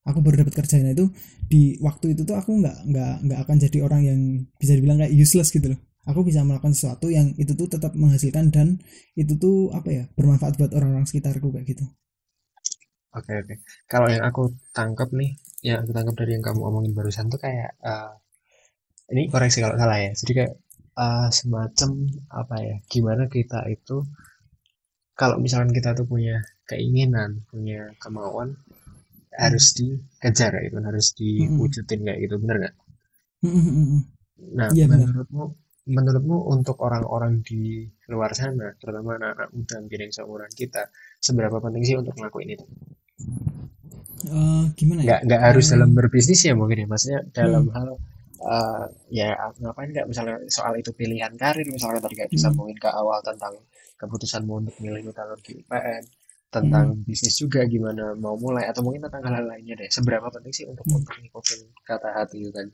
aku 0.08 0.18
baru 0.24 0.46
dapat 0.46 0.54
kerjanya 0.62 0.94
itu 0.96 1.10
di 1.50 1.76
waktu 1.82 2.14
itu 2.14 2.22
tuh 2.28 2.36
aku 2.38 2.50
nggak 2.62 2.76
nggak 2.90 3.12
nggak 3.26 3.38
akan 3.44 3.56
jadi 3.58 3.78
orang 3.86 4.02
yang 4.06 4.20
bisa 4.60 4.72
dibilang 4.78 4.98
kayak 5.02 5.14
useless 5.14 5.50
gitu 5.50 5.74
loh 5.74 5.80
aku 6.06 6.22
bisa 6.22 6.46
melakukan 6.46 6.72
sesuatu 6.72 7.10
yang 7.10 7.34
itu 7.36 7.52
tuh 7.58 7.66
tetap 7.66 7.92
menghasilkan 7.98 8.54
dan 8.54 8.78
itu 9.18 9.34
tuh 9.36 9.74
apa 9.74 9.88
ya 9.90 10.04
bermanfaat 10.14 10.54
buat 10.60 10.70
orang-orang 10.78 11.06
sekitarku 11.10 11.50
kayak 11.50 11.66
gitu 11.66 11.84
Oke 13.18 13.32
oke. 13.42 13.54
Kalau 13.92 14.08
yang 14.14 14.24
aku 14.28 14.42
tangkap 14.76 15.08
nih, 15.20 15.30
yang 15.66 15.78
aku 15.82 15.90
tangkap 15.96 16.14
dari 16.20 16.30
yang 16.36 16.44
kamu 16.44 16.60
omongin 16.68 16.92
barusan 16.98 17.26
tuh 17.32 17.40
kayak 17.44 17.70
eh, 17.90 18.12
ini 19.12 19.22
koreksi 19.32 19.58
kalau 19.64 19.76
salah 19.80 19.98
ya. 20.04 20.10
Jadi 20.20 20.32
kayak 20.38 20.54
eh, 21.04 21.28
semacam 21.38 21.90
apa 22.40 22.56
ya? 22.68 22.76
Gimana 22.92 23.22
kita 23.34 23.60
itu 23.74 23.96
kalau 25.20 25.36
misalkan 25.44 25.72
kita 25.72 25.90
tuh 25.98 26.06
punya 26.12 26.44
keinginan, 26.68 27.30
punya 27.48 27.80
kemauan 28.02 28.48
harus 29.42 29.66
dikejar 29.78 30.50
kayak 30.54 30.64
gitu, 30.68 30.78
harus 30.88 31.06
diwujudin 31.18 32.00
kayak 32.06 32.20
gitu, 32.24 32.34
bener 32.42 32.56
nggak? 32.62 32.74
Nah, 34.58 34.72
Iya, 34.72 34.84
benar. 34.90 35.08
menurutmu 35.08 35.42
menurutmu 35.96 36.36
untuk 36.54 36.76
orang-orang 36.86 37.34
di 37.48 37.60
luar 38.12 38.30
sana, 38.40 38.66
terutama 38.80 39.10
anak-anak 39.18 39.48
muda 39.56 39.74
mungkin 39.82 40.00
yang 40.04 40.12
seumuran 40.16 40.52
kita, 40.60 40.82
seberapa 41.26 41.56
penting 41.64 41.82
sih 41.88 41.96
untuk 42.00 42.14
ngelakuin 42.18 42.50
itu? 42.58 42.64
Eh, 44.26 44.64
gimana 44.78 45.02
ya 45.10 45.12
nggak 45.12 45.18
nggak 45.28 45.42
harus 45.46 45.66
Eh, 45.66 45.72
dalam 45.72 45.90
berbisnis 45.98 46.40
ya 46.48 46.52
mungkin 46.60 46.78
ya 46.84 46.86
maksudnya 46.92 47.20
dalam 47.38 47.64
Hmm. 47.64 47.74
hal 47.76 47.88
eh, 48.54 48.84
ya 49.18 49.28
ngapain 49.62 49.88
nggak 49.94 50.06
misalnya 50.10 50.36
soal 50.56 50.74
itu 50.80 50.90
pilihan 51.00 51.32
karir 51.42 51.66
misalnya 51.76 52.00
tadi 52.04 52.14
kayak 52.18 52.32
Hmm. 52.32 52.36
disambungin 52.36 52.76
ke 52.84 52.88
awal 53.00 53.18
tentang 53.28 53.54
keputusanmu 54.00 54.52
untuk 54.62 54.74
milih 54.84 55.02
metalurgi 55.08 55.52
UPN 55.60 56.04
tentang 56.56 56.86
Hmm. 56.96 57.04
bisnis 57.04 57.36
juga 57.36 57.60
gimana 57.68 58.16
mau 58.16 58.34
mulai 58.36 58.64
atau 58.70 58.80
mungkin 58.80 59.04
tentang 59.04 59.22
hal-hal 59.26 59.44
lainnya 59.46 59.74
deh 59.76 59.88
seberapa 59.92 60.26
penting 60.32 60.52
sih 60.56 60.64
untuk 60.64 60.84
Hmm. 60.88 60.98
untuk 60.98 61.14
ngikutin 61.20 61.60
kata 61.84 62.08
hati 62.16 62.36
itu 62.40 62.50
tadi 62.50 62.72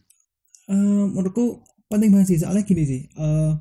Eh, 0.71 1.05
menurutku 1.11 1.59
penting 1.91 2.15
banget 2.15 2.27
sih 2.31 2.39
soalnya 2.41 2.63
gini 2.63 2.83
sih 2.87 3.03
eh, 3.05 3.53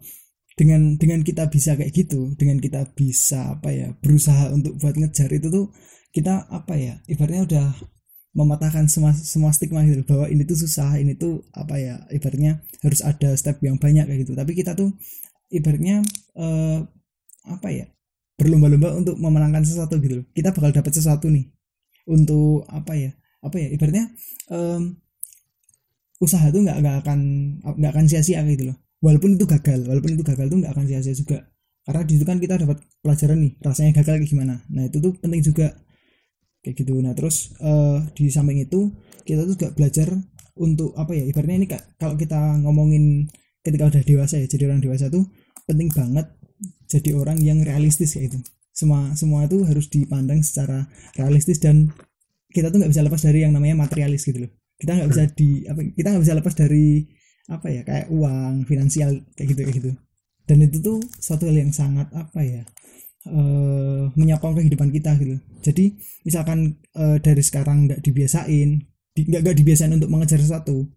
dengan 0.53 0.81
dengan 1.01 1.19
kita 1.25 1.49
bisa 1.49 1.73
kayak 1.73 1.89
gitu 1.91 2.37
dengan 2.37 2.61
kita 2.61 2.85
bisa 2.93 3.57
apa 3.57 3.73
ya 3.73 3.87
berusaha 3.97 4.53
untuk 4.53 4.77
buat 4.77 4.93
ngejar 4.93 5.31
itu 5.33 5.49
tuh 5.49 5.65
kita 6.13 6.45
apa 6.47 6.77
ya 6.77 6.93
ibaratnya 7.09 7.43
udah 7.49 7.67
mematahkan 8.31 8.85
semua 8.87 9.11
semua 9.11 9.51
stigma 9.51 9.83
gitu 9.83 10.05
bahwa 10.07 10.29
ini 10.29 10.45
tuh 10.45 10.55
susah 10.55 10.95
ini 10.95 11.17
tuh 11.17 11.43
apa 11.51 11.75
ya 11.75 11.95
ibaratnya 12.13 12.61
harus 12.79 13.01
ada 13.01 13.33
step 13.35 13.59
yang 13.59 13.75
banyak 13.75 14.07
kayak 14.07 14.23
gitu 14.23 14.37
tapi 14.37 14.51
kita 14.53 14.71
tuh 14.71 14.93
ibaratnya 15.49 15.99
eh, 16.37 16.79
apa 17.49 17.67
ya 17.73 17.85
berlomba-lomba 18.41 18.97
untuk 18.97 19.15
memenangkan 19.21 19.61
sesuatu 19.61 20.01
gitu 20.01 20.21
loh. 20.21 20.25
Kita 20.33 20.49
bakal 20.49 20.73
dapat 20.73 20.89
sesuatu 20.97 21.29
nih 21.29 21.45
untuk 22.09 22.65
apa 22.65 22.97
ya? 22.97 23.13
Apa 23.45 23.61
ya? 23.61 23.69
Ibaratnya 23.69 24.09
um, 24.49 24.97
usaha 26.17 26.49
tuh 26.49 26.65
nggak 26.65 26.77
nggak 26.81 26.95
akan 27.05 27.19
nggak 27.77 27.91
akan 27.93 28.05
sia-sia 28.09 28.41
gitu 28.49 28.73
loh. 28.73 28.77
Walaupun 29.05 29.37
itu 29.37 29.45
gagal 29.45 29.85
walaupun 29.85 30.17
itu 30.17 30.23
gagal 30.25 30.49
tuh 30.49 30.57
nggak 30.57 30.73
akan 30.73 30.85
sia-sia 30.89 31.13
juga. 31.13 31.37
Karena 31.85 32.01
di 32.01 32.13
situ 32.17 32.25
kan 32.25 32.37
kita 32.41 32.55
dapat 32.57 32.77
pelajaran 33.05 33.37
nih 33.37 33.53
rasanya 33.61 33.91
gagal 34.01 34.15
kayak 34.17 34.29
gimana. 34.33 34.55
Nah 34.73 34.89
itu 34.89 34.97
tuh 34.97 35.13
penting 35.21 35.41
juga. 35.45 35.69
Kayak 36.61 36.75
gitu. 36.81 36.93
Nah 37.01 37.13
terus 37.13 37.53
uh, 37.61 38.01
di 38.17 38.29
samping 38.29 38.61
itu 38.61 38.89
kita 39.25 39.45
tuh 39.45 39.53
juga 39.53 39.69
belajar 39.73 40.13
untuk 40.57 40.97
apa 40.97 41.13
ya? 41.13 41.25
Ibaratnya 41.29 41.57
ini 41.61 41.67
kalau 41.97 42.17
kita 42.17 42.57
ngomongin 42.65 43.29
ketika 43.61 43.93
udah 43.93 44.01
dewasa 44.01 44.41
ya 44.41 44.49
jadi 44.49 44.73
orang 44.73 44.81
dewasa 44.81 45.05
tuh 45.09 45.25
penting 45.69 45.93
banget 45.93 46.25
jadi 46.91 47.15
orang 47.15 47.39
yang 47.39 47.63
realistis 47.63 48.19
kayak 48.19 48.35
itu 48.35 48.39
semua 48.71 49.11
semua 49.19 49.47
itu 49.47 49.63
harus 49.67 49.87
dipandang 49.91 50.39
secara 50.43 50.87
realistis 51.15 51.59
dan 51.59 51.91
kita 52.51 52.71
tuh 52.71 52.83
nggak 52.83 52.91
bisa 52.91 53.03
lepas 53.03 53.21
dari 53.23 53.39
yang 53.43 53.55
namanya 53.55 53.87
materialis 53.87 54.27
gitu 54.27 54.47
loh. 54.47 54.51
Kita 54.75 54.97
nggak 54.97 55.09
bisa 55.11 55.23
di 55.31 55.63
apa 55.67 55.79
kita 55.83 56.07
nggak 56.11 56.23
bisa 56.23 56.35
lepas 56.35 56.53
dari 56.55 56.87
apa 57.51 57.67
ya 57.67 57.81
kayak 57.83 58.07
uang 58.11 58.67
finansial 58.67 59.23
kayak 59.35 59.47
gitu 59.55 59.61
kayak 59.63 59.75
gitu. 59.79 59.91
Dan 60.47 60.57
itu 60.67 60.77
tuh 60.83 60.99
satu 61.19 61.47
hal 61.47 61.55
yang 61.63 61.71
sangat 61.71 62.11
apa 62.11 62.39
ya 62.43 62.63
uh, 63.31 64.11
menyokong 64.15 64.59
kehidupan 64.59 64.89
kita 64.91 65.15
gitu. 65.19 65.39
Jadi 65.63 65.95
misalkan 66.27 66.79
uh, 66.95 67.19
dari 67.19 67.43
sekarang 67.43 67.87
nggak 67.87 68.01
dibiasain 68.03 68.83
nggak 69.11 69.41
nggak 69.43 69.57
dibiasain 69.59 69.91
untuk 69.91 70.07
mengejar 70.07 70.39
sesuatu 70.39 70.87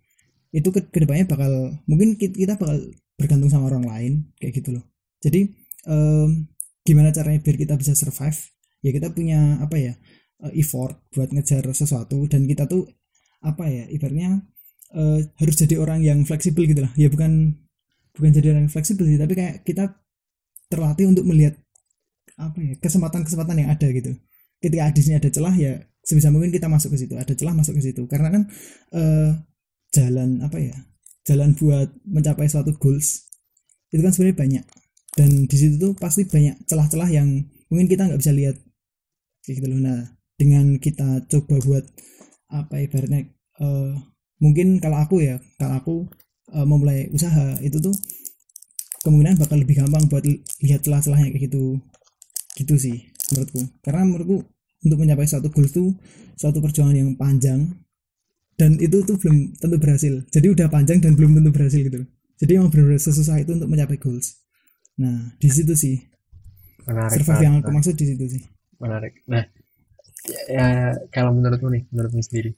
itu 0.54 0.68
ke 0.70 0.86
ke 0.86 1.02
depannya 1.02 1.26
bakal 1.26 1.74
mungkin 1.90 2.14
kita 2.14 2.54
bakal 2.54 2.78
bergantung 3.18 3.50
sama 3.50 3.70
orang 3.70 3.84
lain 3.86 4.12
kayak 4.38 4.62
gitu 4.62 4.78
loh. 4.78 4.84
Jadi 5.22 5.63
um, 5.88 6.48
gimana 6.84 7.10
caranya 7.10 7.40
biar 7.40 7.56
kita 7.56 7.74
bisa 7.80 7.96
survive? 7.96 8.36
Ya 8.84 8.90
kita 8.92 9.12
punya 9.12 9.60
apa 9.64 9.76
ya 9.80 9.92
uh, 10.44 10.52
effort 10.52 11.00
buat 11.12 11.32
ngejar 11.32 11.64
sesuatu 11.72 12.28
dan 12.28 12.44
kita 12.44 12.68
tuh 12.68 12.84
apa 13.40 13.68
ya 13.68 13.84
ibaratnya 13.88 14.44
uh, 14.96 15.20
harus 15.40 15.56
jadi 15.56 15.80
orang 15.80 16.04
yang 16.04 16.24
fleksibel 16.28 16.64
gitu 16.68 16.84
lah. 16.84 16.92
Ya 16.96 17.08
bukan 17.08 17.56
bukan 18.14 18.30
jadi 18.30 18.52
orang 18.52 18.68
yang 18.68 18.72
fleksibel 18.72 19.08
sih 19.08 19.18
tapi 19.18 19.34
kayak 19.34 19.64
kita 19.64 19.96
terlatih 20.68 21.08
untuk 21.08 21.24
melihat 21.28 21.56
apa 22.34 22.58
ya 22.60 22.74
kesempatan-kesempatan 22.80 23.64
yang 23.64 23.70
ada 23.72 23.88
gitu. 23.88 24.12
Ketika 24.60 24.92
di 24.92 25.00
sini 25.04 25.14
ada 25.20 25.28
celah 25.28 25.54
ya 25.56 25.80
sebisa 26.04 26.28
mungkin 26.28 26.52
kita 26.52 26.68
masuk 26.68 26.92
ke 26.96 27.04
situ. 27.04 27.14
Ada 27.16 27.32
celah 27.32 27.54
masuk 27.56 27.76
ke 27.80 27.82
situ. 27.84 28.02
Karena 28.04 28.28
kan 28.28 28.42
uh, 28.92 29.32
jalan 29.94 30.42
apa 30.42 30.58
ya 30.58 30.76
jalan 31.24 31.56
buat 31.56 31.88
mencapai 32.04 32.50
suatu 32.50 32.76
goals 32.76 33.30
itu 33.94 34.02
kan 34.02 34.12
sebenarnya 34.12 34.36
banyak 34.36 34.64
dan 35.14 35.46
di 35.46 35.56
situ 35.56 35.78
tuh 35.78 35.92
pasti 35.94 36.26
banyak 36.26 36.66
celah-celah 36.66 37.10
yang 37.10 37.46
mungkin 37.70 37.86
kita 37.86 38.10
nggak 38.10 38.20
bisa 38.20 38.34
lihat. 38.34 38.56
Kayak 39.46 39.54
gitu 39.62 39.66
loh. 39.70 39.80
Nah 39.80 39.98
dengan 40.34 40.82
kita 40.82 41.22
coba 41.30 41.62
buat 41.62 41.84
apa 42.50 42.82
ibaratnya 42.82 43.30
uh, 43.62 43.94
mungkin 44.42 44.82
kalau 44.82 44.98
aku 44.98 45.22
ya 45.22 45.38
kalau 45.58 45.74
aku 45.78 45.94
uh, 46.50 46.66
memulai 46.66 47.06
usaha 47.14 47.54
itu 47.62 47.78
tuh 47.78 47.94
kemungkinan 49.06 49.38
bakal 49.38 49.58
lebih 49.58 49.78
gampang 49.78 50.10
buat 50.10 50.26
lihat 50.66 50.82
celah-celahnya 50.82 51.30
kayak 51.30 51.46
gitu. 51.46 51.78
Gitu 52.58 52.74
sih 52.74 52.96
menurutku. 53.30 53.62
Karena 53.86 54.02
menurutku 54.02 54.36
untuk 54.84 54.98
mencapai 54.98 55.30
suatu 55.30 55.48
goal 55.54 55.70
itu 55.70 55.94
suatu 56.34 56.58
perjuangan 56.58 56.98
yang 56.98 57.14
panjang 57.14 57.70
dan 58.58 58.78
itu 58.82 59.02
tuh 59.06 59.14
belum 59.22 59.54
tentu 59.62 59.78
berhasil. 59.78 60.14
Jadi 60.34 60.46
udah 60.50 60.66
panjang 60.66 60.98
dan 60.98 61.14
belum 61.14 61.38
tentu 61.38 61.50
berhasil 61.54 61.78
gitu. 61.86 62.02
Jadi 62.34 62.50
emang 62.58 62.74
benar-benar 62.74 62.98
sesusah 62.98 63.38
itu 63.38 63.54
untuk 63.54 63.70
mencapai 63.70 63.94
goals 63.94 64.43
nah 65.00 65.34
di 65.38 65.48
situ 65.50 65.74
sih. 65.74 65.96
Menarik, 66.84 67.16
survive 67.16 67.40
menarik, 67.40 67.44
yang 67.46 67.54
aku 67.64 67.70
maksud 67.72 67.94
di 67.96 68.06
situ 68.06 68.24
sih. 68.28 68.42
Menarik. 68.78 69.14
Nah 69.30 69.44
ya, 70.28 70.40
ya 70.48 70.66
kalau 71.08 71.32
menurutmu 71.32 71.68
nih 71.72 71.82
menurutmu 71.90 72.22
sendiri 72.24 72.52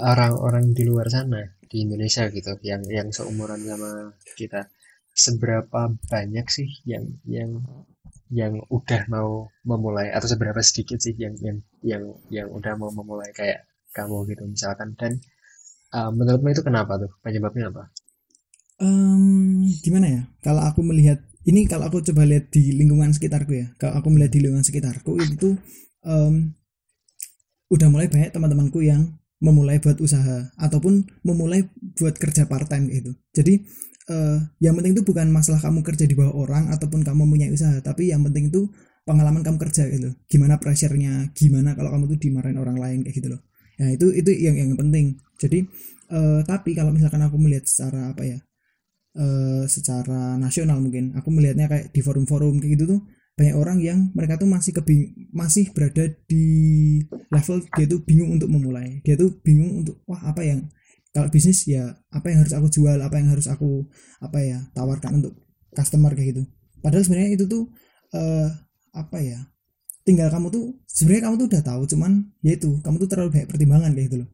orang-orang 0.00 0.72
di 0.72 0.88
luar 0.88 1.08
sana 1.12 1.44
di 1.66 1.84
Indonesia 1.84 2.28
gitu 2.32 2.56
yang 2.64 2.80
yang 2.88 3.12
seumuran 3.12 3.60
sama 3.60 4.16
kita 4.38 4.70
seberapa 5.16 5.92
banyak 6.08 6.46
sih 6.48 6.68
yang 6.84 7.04
yang 7.24 7.60
yang 8.32 8.58
udah 8.68 9.06
mau 9.06 9.48
memulai 9.62 10.10
atau 10.10 10.26
seberapa 10.26 10.58
sedikit 10.60 10.98
sih 10.98 11.14
yang 11.14 11.34
yang 11.38 11.58
yang 11.80 12.02
yang 12.28 12.48
udah 12.50 12.74
mau 12.74 12.90
memulai 12.90 13.30
kayak 13.30 13.66
kamu 13.96 14.28
gitu 14.28 14.44
misalkan? 14.44 14.92
Dan 14.92 15.16
uh, 15.96 16.12
menurutmu 16.12 16.52
itu 16.52 16.60
kenapa 16.60 17.00
tuh? 17.00 17.10
Penyebabnya 17.24 17.72
apa? 17.72 17.88
Um, 18.76 19.64
gimana 19.80 20.06
ya 20.06 20.22
kalau 20.44 20.60
aku 20.60 20.84
melihat 20.84 21.24
ini 21.48 21.64
kalau 21.64 21.88
aku 21.88 22.04
coba 22.04 22.28
lihat 22.28 22.52
di 22.52 22.76
lingkungan 22.76 23.08
sekitarku 23.08 23.56
ya 23.56 23.72
kalau 23.80 24.04
aku 24.04 24.12
melihat 24.12 24.36
di 24.36 24.44
lingkungan 24.44 24.68
sekitarku 24.68 25.16
itu 25.16 25.56
um, 26.04 26.52
udah 27.72 27.88
mulai 27.88 28.12
banyak 28.12 28.36
teman-temanku 28.36 28.84
yang 28.84 29.16
memulai 29.40 29.80
buat 29.80 30.00
usaha 30.00 30.48
ataupun 30.56 31.04
memulai 31.24 31.68
buat 31.96 32.16
kerja 32.16 32.48
part 32.48 32.68
time 32.72 32.88
gitu. 32.88 33.12
Jadi 33.36 33.60
uh, 34.08 34.38
yang 34.62 34.78
penting 34.78 34.96
itu 34.96 35.04
bukan 35.04 35.28
masalah 35.28 35.60
kamu 35.60 35.84
kerja 35.84 36.08
di 36.08 36.16
bawah 36.16 36.32
orang 36.32 36.72
ataupun 36.72 37.04
kamu 37.04 37.28
punya 37.28 37.48
usaha, 37.52 37.76
tapi 37.84 38.12
yang 38.14 38.24
penting 38.24 38.48
itu 38.48 38.70
pengalaman 39.04 39.44
kamu 39.44 39.60
kerja 39.60 39.92
gitu. 39.92 40.16
Gimana 40.26 40.56
pressure-nya, 40.56 41.30
gimana 41.36 41.76
kalau 41.76 41.92
kamu 41.92 42.16
tuh 42.16 42.18
dimarahin 42.18 42.58
orang 42.58 42.78
lain 42.80 42.98
kayak 43.04 43.16
gitu 43.20 43.28
loh. 43.36 43.40
Nah, 43.76 43.92
itu 43.92 44.08
itu 44.16 44.30
yang 44.32 44.56
yang 44.56 44.72
penting. 44.72 45.20
Jadi 45.36 45.68
uh, 46.08 46.40
tapi 46.48 46.72
kalau 46.72 46.96
misalkan 46.96 47.20
aku 47.20 47.36
melihat 47.36 47.68
secara 47.68 48.16
apa 48.16 48.24
ya? 48.24 48.38
Uh, 49.16 49.64
secara 49.64 50.36
nasional 50.36 50.76
mungkin. 50.76 51.16
Aku 51.16 51.32
melihatnya 51.32 51.72
kayak 51.72 51.88
di 51.88 52.04
forum-forum 52.04 52.60
kayak 52.60 52.76
gitu 52.76 52.84
tuh 52.84 53.00
banyak 53.36 53.56
orang 53.56 53.80
yang 53.80 53.98
mereka 54.12 54.36
tuh 54.36 54.44
masih 54.44 54.76
kebing 54.76 55.32
masih 55.32 55.72
berada 55.72 56.08
di 56.28 56.44
level 57.32 57.64
dia 57.72 57.86
tuh 57.88 58.04
bingung 58.04 58.36
untuk 58.36 58.52
memulai. 58.52 59.00
Dia 59.00 59.16
tuh 59.16 59.40
bingung 59.40 59.80
untuk 59.84 60.04
wah 60.04 60.20
apa 60.20 60.44
yang 60.44 60.68
kalau 61.16 61.32
bisnis 61.32 61.64
ya 61.64 61.96
apa 62.12 62.28
yang 62.28 62.44
harus 62.44 62.52
aku 62.52 62.68
jual 62.68 63.00
apa 63.00 63.16
yang 63.16 63.32
harus 63.32 63.48
aku 63.48 63.88
apa 64.20 64.36
ya 64.44 64.58
tawarkan 64.76 65.24
untuk 65.24 65.32
customer 65.72 66.12
kayak 66.12 66.36
gitu. 66.36 66.42
Padahal 66.84 67.04
sebenarnya 67.08 67.40
itu 67.40 67.44
tuh 67.48 67.72
uh, 68.12 68.52
apa 68.92 69.18
ya 69.20 69.48
tinggal 70.06 70.30
kamu 70.30 70.48
tuh 70.54 70.64
sebenarnya 70.86 71.22
kamu 71.28 71.34
tuh 71.40 71.48
udah 71.50 71.62
tahu 71.66 71.82
cuman 71.90 72.12
ya 72.40 72.54
itu 72.54 72.78
kamu 72.80 72.96
tuh 73.02 73.08
terlalu 73.10 73.28
banyak 73.34 73.48
pertimbangan 73.50 73.90
kayak 73.92 74.06
gitu 74.06 74.16
loh 74.22 74.28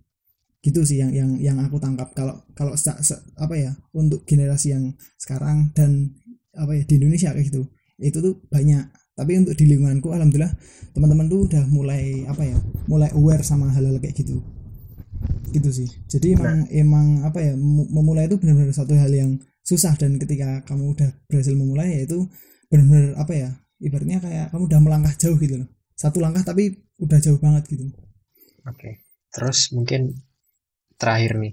gitu 0.63 0.87
sih 0.87 1.03
yang 1.03 1.11
yang 1.11 1.31
yang 1.43 1.59
aku 1.59 1.77
tangkap. 1.83 2.15
Kalau 2.15 2.47
kalau 2.55 2.79
se, 2.79 2.95
se, 3.03 3.19
apa 3.35 3.59
ya 3.59 3.75
untuk 3.93 4.23
generasi 4.23 4.73
yang 4.73 4.95
sekarang 5.19 5.75
dan 5.75 6.15
apa 6.55 6.79
ya 6.79 6.83
di 6.87 7.03
Indonesia 7.03 7.35
kayak 7.35 7.51
gitu 7.51 7.67
itu 7.99 8.19
tuh 8.23 8.39
banyak. 8.49 8.87
Tapi 9.13 9.37
untuk 9.37 9.53
di 9.59 9.69
lingkunganku 9.69 10.09
alhamdulillah 10.09 10.55
teman-teman 10.97 11.29
tuh 11.29 11.45
udah 11.51 11.65
mulai 11.69 12.25
apa 12.25 12.43
ya 12.49 12.57
mulai 12.89 13.13
aware 13.13 13.45
sama 13.45 13.69
hal-hal 13.75 13.99
kayak 13.99 14.17
gitu. 14.17 14.41
Gitu 15.53 15.69
sih. 15.69 15.89
Jadi 16.09 16.39
emang 16.39 16.59
nah. 16.65 16.71
emang 16.73 17.07
apa 17.27 17.39
ya 17.43 17.55
memulai 17.93 18.31
itu 18.31 18.39
benar-benar 18.41 18.73
satu 18.73 18.95
hal 18.97 19.13
yang 19.13 19.37
susah. 19.67 19.99
Dan 19.99 20.17
ketika 20.17 20.63
kamu 20.65 20.97
udah 20.97 21.11
berhasil 21.29 21.53
memulai 21.53 22.01
ya 22.01 22.01
itu 22.09 22.25
benar-benar 22.73 23.19
apa 23.21 23.33
ya 23.35 23.49
ibaratnya 23.83 24.19
kayak 24.23 24.47
kamu 24.55 24.65
udah 24.71 24.81
melangkah 24.81 25.15
jauh 25.19 25.37
gitu 25.37 25.61
loh. 25.61 25.69
Satu 25.93 26.23
langkah 26.23 26.47
tapi 26.47 26.73
udah 27.03 27.19
jauh 27.21 27.37
banget 27.43 27.67
gitu. 27.69 27.91
Oke. 28.65 28.79
Okay. 28.79 28.95
terus 29.33 29.73
mungkin 29.73 30.13
terakhir 31.03 31.35
nih 31.43 31.53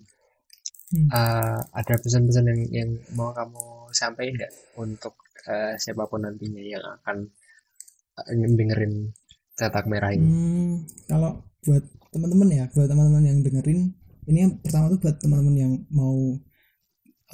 hmm. 0.94 1.10
uh, 1.10 1.60
ada 1.74 1.96
pesan-pesan 1.98 2.46
yang 2.46 2.62
yang 2.70 2.90
mau 3.18 3.34
kamu 3.34 3.90
sampaikan 3.90 4.38
nggak 4.38 4.54
untuk 4.78 5.18
uh, 5.50 5.74
siapa 5.82 6.06
pun 6.06 6.22
nantinya 6.22 6.62
yang 6.62 6.86
akan 7.02 7.26
uh, 8.22 8.54
dengerin 8.54 9.10
cetak 9.60 9.86
merah 9.92 10.16
ini? 10.16 10.24
Hmm, 10.24 10.74
kalau 11.12 11.44
buat 11.68 11.84
teman-teman 12.16 12.48
ya, 12.48 12.66
buat 12.72 12.88
teman-teman 12.88 13.24
yang 13.28 13.40
dengerin, 13.44 13.92
ini 14.32 14.38
yang 14.48 14.54
pertama 14.64 14.88
tuh 14.88 15.00
buat 15.04 15.20
teman-teman 15.20 15.56
yang 15.60 15.74
mau 15.92 16.40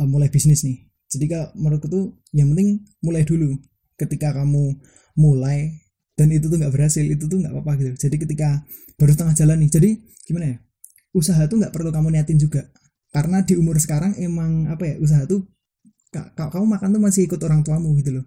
uh, 0.01 0.07
mulai 0.09 0.34
bisnis 0.34 0.66
nih. 0.66 0.82
Jadi 1.05 1.26
kalau 1.30 1.47
menurutku 1.53 1.88
tuh 1.88 2.05
yang 2.34 2.49
penting 2.51 2.82
mulai 3.05 3.22
dulu. 3.22 3.53
Ketika 3.95 4.36
kamu 4.36 4.76
mulai 5.16 5.72
dan 6.20 6.28
itu 6.28 6.51
tuh 6.51 6.59
nggak 6.59 6.74
berhasil, 6.74 7.05
itu 7.05 7.32
tuh 7.32 7.39
nggak 7.39 7.53
apa-apa 7.53 7.72
gitu. 7.80 8.09
Jadi 8.09 8.16
ketika 8.28 8.59
baru 8.99 9.13
tengah 9.16 9.36
jalan 9.38 9.61
nih, 9.63 9.72
jadi 9.72 9.89
gimana 10.28 10.45
ya? 10.51 10.57
Usaha 11.16 11.47
tuh 11.47 11.63
nggak 11.63 11.72
perlu 11.72 11.95
kamu 11.95 12.11
niatin 12.11 12.36
juga. 12.36 12.68
Karena 13.16 13.39
di 13.47 13.55
umur 13.55 13.80
sekarang 13.80 14.20
emang 14.20 14.68
apa 14.68 14.84
ya 14.84 14.95
usaha 14.99 15.24
tuh 15.24 15.47
kalau 16.11 16.51
kamu 16.51 16.66
makan 16.76 16.89
tuh 16.95 17.01
masih 17.01 17.22
ikut 17.28 17.39
orang 17.47 17.63
tuamu 17.63 17.95
gitu 18.03 18.20
loh. 18.20 18.26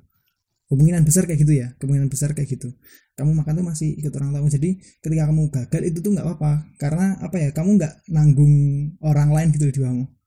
Kemungkinan 0.69 1.05
besar 1.05 1.25
kayak 1.25 1.41
gitu 1.45 1.53
ya 1.57 1.73
kemungkinan 1.77 2.09
besar 2.09 2.33
kayak 2.33 2.49
gitu. 2.49 2.73
Kamu 3.17 3.37
makan 3.37 3.61
tuh 3.61 3.67
masih 3.69 3.89
ikut 4.01 4.13
orang 4.17 4.33
tuamu. 4.33 4.49
Jadi 4.49 4.81
ketika 5.05 5.29
kamu 5.29 5.53
gagal 5.53 5.83
itu 5.85 5.99
tuh 6.01 6.17
nggak 6.17 6.25
apa-apa. 6.25 6.53
Karena 6.81 7.21
apa 7.21 7.37
ya 7.37 7.53
kamu 7.53 7.71
nggak 7.77 7.95
nanggung 8.09 8.55
orang 9.05 9.29
lain 9.37 9.53
gitu 9.53 9.69
di 9.69 9.81
bawahmu 9.85 10.19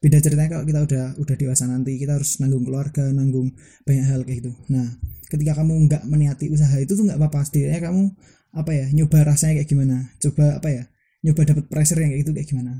beda 0.00 0.16
ceritanya 0.16 0.56
kalau 0.56 0.64
kita 0.64 0.80
udah 0.80 1.04
udah 1.20 1.36
dewasa 1.36 1.68
nanti 1.68 2.00
kita 2.00 2.16
harus 2.16 2.40
nanggung 2.40 2.64
keluarga 2.64 3.12
nanggung 3.12 3.52
banyak 3.84 4.04
hal 4.08 4.24
kayak 4.24 4.40
gitu. 4.40 4.52
Nah 4.72 4.96
ketika 5.28 5.60
kamu 5.60 5.86
nggak 5.86 6.02
meniati 6.08 6.48
usaha 6.48 6.72
itu 6.80 6.96
tuh 6.96 7.04
nggak 7.04 7.20
apa-apa. 7.20 7.44
Setidaknya 7.44 7.92
kamu 7.92 8.02
apa 8.50 8.70
ya 8.72 8.86
nyoba 8.96 9.18
rasanya 9.28 9.60
kayak 9.60 9.68
gimana. 9.68 9.96
Coba 10.16 10.56
apa 10.56 10.68
ya 10.72 10.82
nyoba 11.24 11.42
dapat 11.44 11.64
pressure 11.68 12.00
yang 12.00 12.10
kayak 12.12 12.22
gitu 12.26 12.32
kayak 12.36 12.48
gimana? 12.48 12.72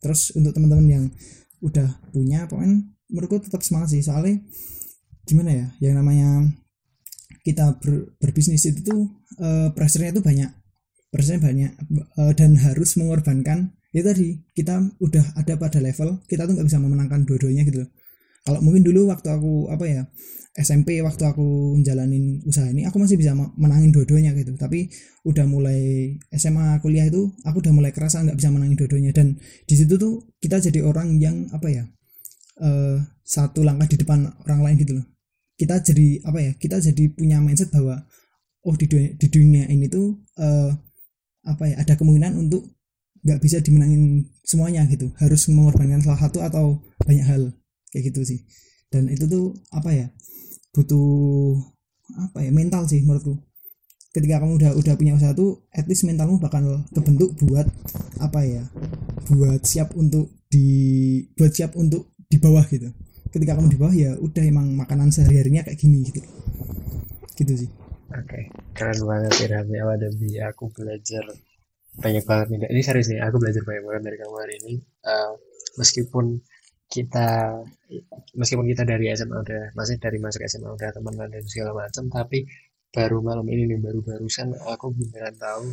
Terus 0.00 0.32
untuk 0.36 0.52
teman-teman 0.52 0.86
yang 0.86 1.04
udah 1.64 1.88
punya 2.12 2.44
pokoknya 2.44 2.84
menurutku 3.10 3.48
tetap 3.48 3.64
semangat 3.64 3.96
sih. 3.96 4.02
Soalnya 4.04 4.40
gimana 5.26 5.50
ya 5.50 5.66
yang 5.82 5.94
namanya 5.98 6.46
kita 7.42 7.78
ber, 7.78 8.16
berbisnis 8.18 8.66
itu 8.66 8.82
tuh 8.82 9.02
uh, 9.40 9.72
pressure-nya 9.72 10.14
itu 10.14 10.22
banyak. 10.22 10.50
Pressure 11.10 11.40
banyak 11.40 11.72
uh, 12.20 12.32
dan 12.36 12.58
harus 12.60 12.98
mengorbankan. 13.00 13.72
Itu 13.90 14.04
tadi 14.12 14.44
kita 14.52 15.00
udah 15.00 15.40
ada 15.40 15.56
pada 15.56 15.80
level 15.80 16.20
kita 16.28 16.44
tuh 16.44 16.52
nggak 16.52 16.68
bisa 16.68 16.76
memenangkan 16.76 17.24
dua-duanya 17.24 17.64
gitu 17.64 17.86
loh 17.86 17.90
kalau 18.46 18.62
mungkin 18.62 18.86
dulu 18.86 19.10
waktu 19.10 19.26
aku 19.26 19.66
apa 19.74 19.84
ya 19.90 20.02
SMP 20.56 21.04
waktu 21.04 21.20
aku 21.26 21.76
menjalanin 21.76 22.40
usaha 22.48 22.64
ini 22.70 22.88
aku 22.88 22.96
masih 22.96 23.20
bisa 23.20 23.34
menangin 23.34 23.92
dua-duanya 23.92 24.32
gitu. 24.32 24.56
Tapi 24.56 24.88
udah 25.26 25.44
mulai 25.44 26.14
SMA 26.32 26.80
kuliah 26.80 27.10
itu 27.10 27.28
aku 27.44 27.60
udah 27.60 27.74
mulai 27.76 27.92
kerasa 27.92 28.24
nggak 28.24 28.38
bisa 28.38 28.48
menangin 28.48 28.78
dua-duanya. 28.78 29.12
Dan 29.12 29.36
di 29.66 29.74
situ 29.74 29.98
tuh 29.98 30.32
kita 30.40 30.62
jadi 30.62 30.80
orang 30.86 31.18
yang 31.18 31.50
apa 31.52 31.68
ya 31.68 31.84
uh, 32.62 33.02
satu 33.26 33.66
langkah 33.66 33.90
di 33.90 34.00
depan 34.00 34.30
orang 34.48 34.60
lain 34.64 34.76
gitu 34.80 34.96
loh. 34.96 35.06
Kita 35.58 35.82
jadi 35.82 36.24
apa 36.24 36.38
ya 36.38 36.52
kita 36.56 36.78
jadi 36.80 37.04
punya 37.12 37.42
mindset 37.42 37.68
bahwa 37.74 38.00
oh 38.64 38.74
di 38.78 38.86
dunia, 38.88 39.10
di 39.18 39.26
dunia 39.28 39.64
ini 39.68 39.92
tuh 39.92 40.24
uh, 40.40 40.70
apa 41.44 41.64
ya 41.68 41.84
ada 41.84 41.98
kemungkinan 42.00 42.32
untuk 42.38 42.64
nggak 43.26 43.42
bisa 43.44 43.60
dimenangin 43.60 44.24
semuanya 44.40 44.88
gitu. 44.88 45.12
Harus 45.20 45.52
mengorbankan 45.52 46.00
salah 46.00 46.22
satu 46.22 46.40
atau 46.40 46.80
banyak 47.04 47.26
hal 47.28 47.52
kayak 47.96 48.12
gitu 48.12 48.20
sih. 48.28 48.44
Dan 48.92 49.08
itu 49.08 49.24
tuh 49.24 49.56
apa 49.72 49.88
ya 49.88 50.06
butuh 50.76 51.56
apa 52.28 52.44
ya 52.44 52.52
mental 52.52 52.84
sih 52.84 53.00
menurutku. 53.00 53.40
Ketika 54.12 54.44
kamu 54.44 54.60
udah 54.60 54.70
udah 54.76 54.94
punya 55.00 55.16
usaha 55.16 55.32
tuh 55.32 55.64
at 55.72 55.88
least 55.88 56.04
mentalmu 56.04 56.36
bakal 56.36 56.84
terbentuk 56.92 57.32
buat 57.40 57.64
apa 58.20 58.44
ya 58.44 58.68
buat 59.32 59.64
siap 59.64 59.96
untuk 59.96 60.28
di 60.52 60.68
buat 61.40 61.56
siap 61.56 61.72
untuk 61.80 62.12
di 62.28 62.36
bawah 62.36 62.68
gitu. 62.68 62.92
Ketika 63.32 63.56
kamu 63.56 63.72
di 63.72 63.78
bawah 63.80 63.96
ya 63.96 64.12
udah 64.20 64.44
emang 64.44 64.76
makanan 64.76 65.08
sehari 65.08 65.40
harinya 65.40 65.64
kayak 65.64 65.80
gini 65.80 66.04
gitu. 66.04 66.20
Gitu 67.32 67.64
sih. 67.64 67.70
Oke 68.12 68.22
okay. 68.22 68.44
keren 68.76 69.02
banget 69.02 69.32
Irami 69.48 69.76
Awadabi 69.82 70.38
aku 70.44 70.68
belajar 70.72 71.24
banyak 71.96 72.24
banget. 72.28 72.46
Nih 72.52 72.68
ini 72.70 72.80
serius 72.84 73.08
nih 73.08 73.24
aku 73.24 73.40
belajar 73.40 73.64
banyak 73.64 73.82
banget 73.88 74.02
dari 74.04 74.16
kamu 74.20 74.36
hari 74.36 74.54
ini. 74.64 74.74
Uh, 75.04 75.32
meskipun 75.80 76.40
kita 76.86 77.60
meskipun 78.38 78.66
kita 78.70 78.86
dari 78.86 79.10
SMA 79.12 79.36
udah 79.42 79.62
masih 79.74 79.98
dari 79.98 80.22
masuk 80.22 80.46
SMA 80.46 80.70
udah 80.70 80.90
teman 80.94 81.18
dan 81.18 81.44
segala 81.44 81.74
macam 81.74 82.06
tapi 82.06 82.46
baru 82.94 83.18
malam 83.20 83.46
ini 83.50 83.74
nih 83.74 83.80
baru 83.82 84.00
barusan 84.00 84.54
aku 84.54 84.94
beneran 84.94 85.36
tahu 85.36 85.66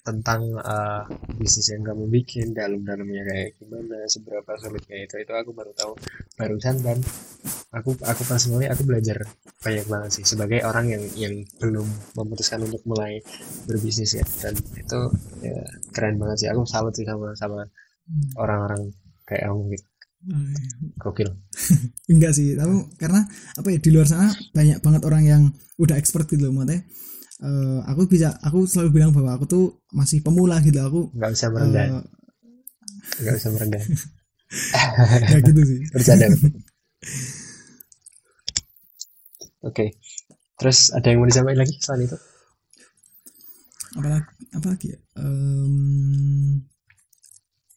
tentang 0.00 0.40
uh, 0.64 1.04
bisnis 1.36 1.76
yang 1.76 1.84
kamu 1.84 2.08
bikin 2.08 2.56
dalam-dalamnya 2.56 3.20
kayak 3.20 3.48
gimana 3.60 4.00
seberapa 4.08 4.56
sulitnya 4.56 5.04
itu 5.04 5.20
itu 5.20 5.32
aku 5.36 5.52
baru 5.52 5.76
tahu 5.76 5.92
barusan 6.40 6.80
dan 6.80 6.98
aku 7.76 7.94
aku 8.00 8.22
personally 8.24 8.66
aku 8.66 8.82
belajar 8.88 9.20
banyak 9.60 9.86
banget 9.86 10.10
sih 10.10 10.24
sebagai 10.24 10.64
orang 10.64 10.88
yang 10.88 11.04
yang 11.20 11.34
belum 11.60 11.84
memutuskan 12.16 12.64
untuk 12.64 12.80
mulai 12.88 13.20
berbisnis 13.68 14.16
ya 14.16 14.24
dan 14.40 14.56
itu 14.56 15.00
ya 15.44 15.60
keren 15.92 16.16
banget 16.16 16.36
sih 16.42 16.48
aku 16.48 16.64
salut 16.64 16.96
sih 16.96 17.04
sama 17.04 17.36
sama 17.36 17.68
hmm. 18.08 18.40
orang-orang 18.40 18.88
kayak 19.28 19.52
kamu 19.52 19.76
gitu 19.76 19.89
gokil. 21.00 21.30
Enggak 22.12 22.32
sih 22.36 22.52
tapi 22.52 22.92
karena 23.00 23.24
apa 23.56 23.68
ya 23.72 23.78
di 23.80 23.90
luar 23.92 24.06
sana 24.06 24.28
banyak 24.52 24.78
banget 24.84 25.02
orang 25.08 25.22
yang 25.24 25.42
udah 25.80 25.96
expert 25.96 26.28
gitu 26.28 26.48
loh 26.48 26.60
maksudnya 26.60 26.84
uh, 27.40 27.80
aku 27.88 28.04
bisa 28.08 28.36
aku 28.44 28.68
selalu 28.68 29.00
bilang 29.00 29.12
bahwa 29.16 29.36
aku 29.36 29.44
tuh 29.48 29.64
masih 29.96 30.20
pemula 30.20 30.60
gitu 30.60 30.76
aku 30.80 31.08
nggak 31.16 31.32
bisa 31.32 31.46
merendah. 31.48 31.84
uh, 31.88 32.04
nggak 33.24 33.34
bisa 33.40 33.48
merendah. 33.52 33.82
Ya 35.30 35.38
gitu 35.46 35.62
sih. 35.62 35.78
Bercanda. 35.94 36.26
Oke. 36.34 36.50
Okay. 39.62 39.88
terus 40.58 40.90
ada 40.90 41.06
yang 41.06 41.22
mau 41.22 41.30
disampaikan 41.30 41.62
lagi 41.62 41.78
selain 41.78 42.10
itu? 42.10 42.18
Apalagi 43.94 44.26
apa 44.50 44.66
lagi 44.74 44.86
ya? 44.90 44.98
Um, 45.22 46.66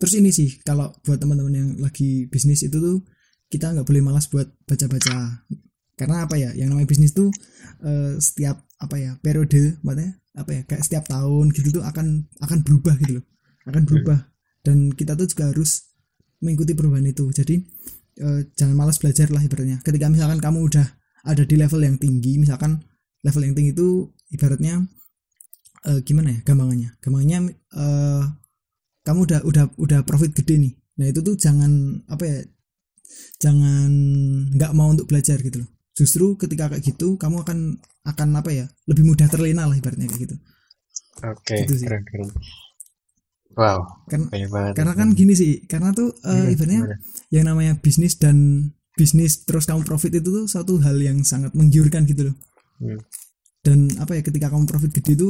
terus 0.03 0.19
ini 0.19 0.35
sih 0.35 0.59
kalau 0.67 0.91
buat 1.07 1.15
teman-teman 1.15 1.55
yang 1.55 1.69
lagi 1.79 2.27
bisnis 2.27 2.67
itu 2.67 2.75
tuh 2.75 2.99
kita 3.47 3.71
nggak 3.71 3.87
boleh 3.87 4.03
malas 4.03 4.27
buat 4.27 4.51
baca-baca. 4.67 5.47
Karena 5.95 6.27
apa 6.27 6.35
ya 6.35 6.51
yang 6.51 6.75
namanya 6.75 6.91
bisnis 6.91 7.15
tuh 7.15 7.31
uh, 7.87 8.19
setiap 8.19 8.59
apa 8.83 8.99
ya 8.99 9.15
periode 9.23 9.79
maksudnya 9.79 10.19
apa 10.35 10.51
ya 10.51 10.61
kayak 10.67 10.83
setiap 10.83 11.07
tahun 11.07 11.55
gitu 11.55 11.79
tuh 11.79 11.83
akan 11.87 12.27
akan 12.43 12.57
berubah 12.67 12.99
gitu 12.99 13.23
loh. 13.23 13.25
Akan 13.63 13.87
berubah. 13.87 14.27
Dan 14.59 14.91
kita 14.91 15.15
tuh 15.15 15.31
juga 15.31 15.55
harus 15.55 15.95
mengikuti 16.43 16.75
perubahan 16.75 17.07
itu. 17.07 17.23
Jadi 17.31 17.63
uh, 18.19 18.43
jangan 18.59 18.75
malas 18.75 18.99
belajar 18.99 19.31
lah 19.31 19.39
ibaratnya. 19.39 19.79
Ketika 19.79 20.11
misalkan 20.11 20.43
kamu 20.43 20.67
udah 20.67 20.87
ada 21.23 21.47
di 21.47 21.55
level 21.55 21.79
yang 21.79 21.95
tinggi 21.95 22.35
misalkan 22.35 22.83
level 23.23 23.47
yang 23.47 23.55
tinggi 23.55 23.71
itu 23.71 24.11
ibaratnya 24.35 24.83
uh, 25.87 25.99
gimana 26.03 26.35
ya 26.35 26.39
gampangannya 26.43 26.89
gampangannya 26.99 27.39
uh, 27.79 28.27
kamu 29.03 29.19
udah 29.27 29.39
udah 29.43 29.65
udah 29.77 29.99
profit 30.07 30.31
gede 30.31 30.55
nih. 30.59 30.73
Nah 30.99 31.05
itu 31.11 31.19
tuh 31.19 31.35
jangan 31.35 32.01
apa 32.07 32.23
ya 32.23 32.39
jangan 33.39 33.91
nggak 34.55 34.71
mau 34.73 34.89
untuk 34.89 35.07
belajar 35.11 35.37
gitu 35.43 35.63
loh. 35.63 35.69
Justru 35.93 36.39
ketika 36.39 36.71
kayak 36.71 36.83
gitu 36.83 37.19
kamu 37.19 37.43
akan 37.43 37.77
akan 38.07 38.27
apa 38.39 38.49
ya 38.51 38.65
lebih 38.89 39.03
mudah 39.05 39.27
terlena 39.29 39.67
lah 39.67 39.75
ibaratnya 39.75 40.07
kayak 40.07 40.31
gitu. 40.31 40.35
Oke 41.23 41.43
okay, 41.43 41.57
gitu 41.67 41.85
keren 41.85 42.03
keren. 42.07 42.29
Wow 43.53 44.09
karena 44.09 44.73
karena 44.73 44.93
kan 44.97 45.13
gini 45.13 45.37
sih 45.37 45.61
karena 45.69 45.93
tuh 45.93 46.09
uh, 46.25 46.49
ibaratnya 46.49 46.81
gimana? 46.89 46.97
yang 47.29 47.45
namanya 47.45 47.73
bisnis 47.77 48.17
dan 48.17 48.69
bisnis 48.97 49.45
terus 49.45 49.69
kamu 49.69 49.85
profit 49.85 50.17
itu 50.17 50.29
tuh 50.29 50.45
satu 50.49 50.81
hal 50.81 50.97
yang 50.97 51.21
sangat 51.21 51.53
menggiurkan 51.53 52.09
gitu 52.09 52.31
loh. 52.31 52.37
Hmm. 52.81 52.99
dan 53.63 53.87
apa 54.01 54.17
ya 54.17 54.25
ketika 54.25 54.51
kamu 54.51 54.65
profit 54.65 54.91
gede 54.91 55.13
itu 55.15 55.29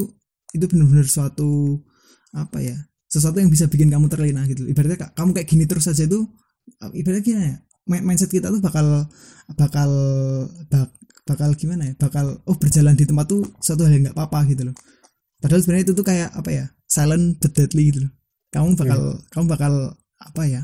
itu 0.55 0.65
benar-benar 0.65 1.05
suatu 1.05 1.77
apa 2.33 2.63
ya 2.63 2.77
sesuatu 3.13 3.37
yang 3.37 3.53
bisa 3.53 3.69
bikin 3.69 3.93
kamu 3.93 4.09
terlena 4.09 4.41
gitu. 4.49 4.65
Ibaratnya 4.65 5.13
kamu 5.13 5.37
kayak 5.37 5.45
gini 5.45 5.69
terus 5.69 5.85
saja 5.85 6.09
itu 6.09 6.25
ibaratnya 6.97 7.21
gimana 7.21 7.45
ya 7.45 7.57
mindset 7.85 8.31
kita 8.33 8.49
tuh 8.49 8.63
bakal 8.63 9.05
bakal 9.53 9.91
bak, 10.71 10.89
bakal 11.29 11.49
gimana 11.53 11.91
ya 11.91 11.93
bakal 11.99 12.41
oh 12.49 12.57
berjalan 12.57 12.97
di 12.97 13.05
tempat 13.05 13.29
tuh 13.29 13.45
satu 13.61 13.85
hal 13.85 13.93
yang 13.93 14.09
nggak 14.09 14.17
apa-apa 14.17 14.49
gitu 14.49 14.65
loh. 14.65 14.75
Padahal 15.37 15.61
sebenarnya 15.61 15.85
itu 15.91 15.93
tuh 15.93 16.05
kayak 16.07 16.29
apa 16.33 16.49
ya 16.49 16.65
silent 16.89 17.37
but 17.37 17.53
deadly 17.53 17.93
gitu 17.93 17.99
loh. 18.07 18.11
Kamu 18.49 18.73
bakal 18.73 18.99
yeah. 18.99 19.29
kamu 19.29 19.45
bakal 19.45 19.73
apa 20.17 20.41
ya 20.47 20.61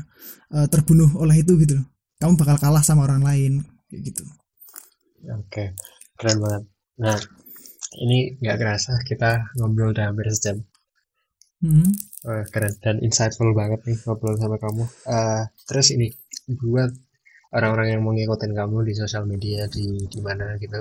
uh, 0.56 0.66
terbunuh 0.66 1.10
oleh 1.22 1.44
itu 1.44 1.54
gitu 1.60 1.78
loh. 1.78 1.86
Kamu 2.18 2.34
bakal 2.34 2.56
kalah 2.58 2.82
sama 2.82 3.06
orang 3.06 3.22
lain 3.22 3.62
kayak 3.86 4.10
gitu. 4.10 4.24
Oke 5.30 5.46
okay. 5.46 5.66
keren 6.18 6.42
banget. 6.42 6.64
Nah 6.98 7.18
ini 8.00 8.40
nggak 8.40 8.56
kerasa 8.58 8.96
kita 9.04 9.52
ngobrol 9.60 9.92
udah 9.92 10.10
hampir 10.10 10.32
sejam 10.32 10.64
hmm. 11.60 11.90
oh, 12.26 12.44
keren 12.52 12.74
dan 12.80 12.96
insightful 13.00 13.52
banget 13.56 13.80
nih 13.86 13.96
ngobrol 14.04 14.36
sama 14.36 14.56
kamu. 14.60 14.84
Uh, 15.06 15.44
terus 15.68 15.92
ini 15.94 16.12
buat 16.50 16.90
orang-orang 17.54 17.98
yang 17.98 18.00
mau 18.02 18.12
ngikutin 18.14 18.52
kamu 18.54 18.86
di 18.86 18.94
sosial 18.94 19.26
media 19.26 19.66
di 19.66 20.06
di 20.06 20.20
mana 20.22 20.54
gitu 20.58 20.80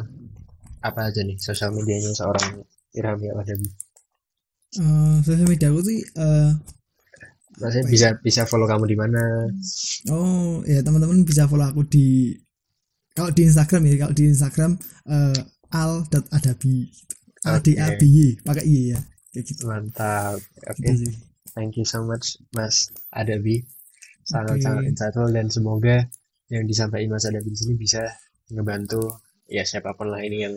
apa 0.80 1.12
aja 1.12 1.22
nih 1.26 1.36
sosial 1.36 1.76
medianya 1.76 2.14
seorang 2.16 2.64
Irham 2.96 3.20
ya 3.22 3.34
uh, 3.36 5.18
sosial 5.26 5.48
media 5.50 5.70
aku 5.70 5.82
sih 5.84 6.00
uh, 6.18 6.54
Maksudnya 7.60 7.86
bisa 7.92 8.08
ya? 8.16 8.20
bisa 8.24 8.42
follow 8.48 8.64
kamu 8.72 8.88
di 8.88 8.96
mana? 8.96 9.20
Oh 10.08 10.64
ya 10.64 10.80
teman-teman 10.80 11.28
bisa 11.28 11.44
follow 11.44 11.68
aku 11.68 11.84
di 11.92 12.32
kalau 13.12 13.36
di 13.36 13.44
Instagram 13.44 13.84
ya 13.84 14.08
kalau 14.08 14.16
di 14.16 14.24
Instagram 14.32 14.80
uh, 15.12 15.36
al.adabi 15.76 16.88
a 17.44 17.60
d 17.60 17.76
a 17.76 17.88
b 18.00 18.02
y 18.08 18.28
pakai 18.40 18.64
i 18.64 18.96
ya 18.96 19.00
gitu 19.36 19.70
mantap 19.70 20.40
oke 20.66 20.78
okay. 20.80 20.94
gitu 20.96 21.14
thank 21.54 21.78
you 21.78 21.86
so 21.86 22.02
much 22.06 22.38
Mas 22.54 22.90
Adabi 23.14 23.66
sangat 24.26 24.62
sangat 24.62 24.86
okay. 24.86 24.92
insightful 24.94 25.30
dan 25.30 25.48
semoga 25.50 26.06
yang 26.50 26.66
disampaikan 26.66 27.14
Mas 27.14 27.26
Adabi 27.26 27.54
di 27.54 27.58
sini 27.58 27.74
bisa 27.78 28.02
ngebantu 28.50 29.22
ya 29.50 29.66
siapa 29.66 29.98
pun 29.98 30.14
lah 30.14 30.22
ini 30.22 30.46
yang 30.46 30.56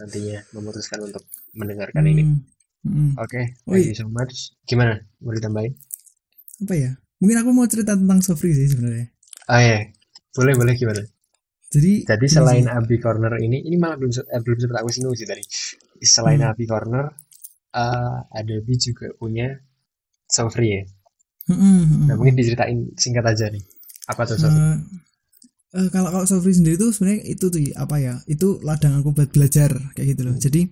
nantinya 0.00 0.40
memutuskan 0.56 1.04
untuk 1.04 1.24
mendengarkan 1.52 2.04
hmm. 2.04 2.12
ini. 2.12 2.22
Hmm. 2.80 3.12
Oke, 3.20 3.28
okay, 3.28 3.44
thank 3.68 3.92
you 3.92 3.96
so 3.96 4.08
much. 4.08 4.56
Gimana? 4.64 5.04
Mau 5.20 5.36
ditambahin? 5.36 5.76
Apa 6.64 6.74
ya? 6.76 6.90
Mungkin 7.20 7.36
aku 7.44 7.50
mau 7.52 7.68
cerita 7.68 7.92
tentang 7.92 8.24
Sofri 8.24 8.56
sih 8.56 8.72
sebenarnya. 8.72 9.12
Oh 9.52 9.60
iya, 9.60 9.92
boleh 10.32 10.56
boleh 10.56 10.72
gimana? 10.72 11.04
Jadi, 11.68 12.08
jadi 12.08 12.26
selain. 12.26 12.64
Abi 12.72 12.96
Corner 12.96 13.36
ini, 13.36 13.60
ini 13.68 13.76
malah 13.76 14.00
belum 14.00 14.10
eh, 14.16 14.40
belum 14.40 14.58
sempat 14.64 14.76
aku 14.80 14.88
singgung 14.88 15.12
sih 15.12 15.28
tadi. 15.28 15.44
Selain 16.00 16.40
hmm. 16.40 16.50
Abi 16.56 16.64
Corner, 16.64 17.12
uh, 17.74 18.26
Adobe 18.34 18.74
juga 18.76 19.10
punya 19.16 19.58
Sofri 20.30 20.68
ya. 20.78 20.82
Hmm, 21.50 21.58
hmm, 21.58 21.82
hmm. 21.82 22.06
Nah 22.06 22.14
mungkin 22.14 22.38
diceritain 22.38 22.94
singkat 22.94 23.26
aja 23.26 23.50
nih. 23.50 23.62
Apa 24.06 24.22
tuh 24.26 24.38
Sofri? 24.38 24.58
Uh, 24.58 24.78
uh, 25.74 25.88
kalau 25.90 26.08
kalau 26.14 26.26
Sofri 26.26 26.54
sendiri 26.54 26.78
tuh 26.78 26.94
sebenarnya 26.94 27.26
itu 27.26 27.46
tuh 27.50 27.60
apa 27.74 27.96
ya 27.98 28.14
itu 28.30 28.62
ladang 28.62 29.02
aku 29.02 29.14
buat 29.14 29.30
belajar 29.30 29.70
kayak 29.94 30.14
gitu 30.14 30.22
loh 30.26 30.36
jadi 30.38 30.62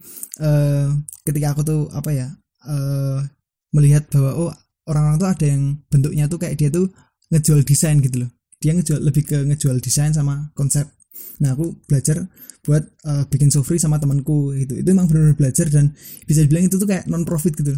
uh, 0.42 0.90
ketika 1.22 1.46
aku 1.54 1.62
tuh 1.66 1.82
apa 1.94 2.10
ya 2.14 2.28
uh, 2.66 3.22
melihat 3.74 4.06
bahwa 4.10 4.30
oh 4.34 4.52
orang-orang 4.88 5.18
tuh 5.20 5.30
ada 5.30 5.46
yang 5.46 5.62
bentuknya 5.92 6.24
tuh 6.26 6.38
kayak 6.40 6.56
dia 6.58 6.70
tuh 6.72 6.88
ngejual 7.28 7.62
desain 7.62 8.00
gitu 8.00 8.26
loh 8.26 8.30
dia 8.58 8.74
ngejual 8.74 8.98
lebih 8.98 9.22
ke 9.22 9.38
ngejual 9.46 9.78
desain 9.78 10.10
sama 10.10 10.50
konsep 10.56 10.88
nah 11.38 11.54
aku 11.54 11.78
belajar 11.86 12.26
buat 12.66 12.84
uh, 13.06 13.24
bikin 13.30 13.48
so 13.48 13.62
free 13.62 13.78
sama 13.78 13.96
temanku 13.96 14.52
gitu. 14.58 14.74
Itu 14.76 14.88
emang 14.90 15.06
benar-benar 15.08 15.38
belajar 15.38 15.66
dan 15.70 15.94
bisa 16.26 16.42
dibilang 16.44 16.66
itu 16.68 16.76
tuh 16.76 16.88
kayak 16.90 17.06
non 17.08 17.22
profit 17.24 17.54
gitu. 17.56 17.72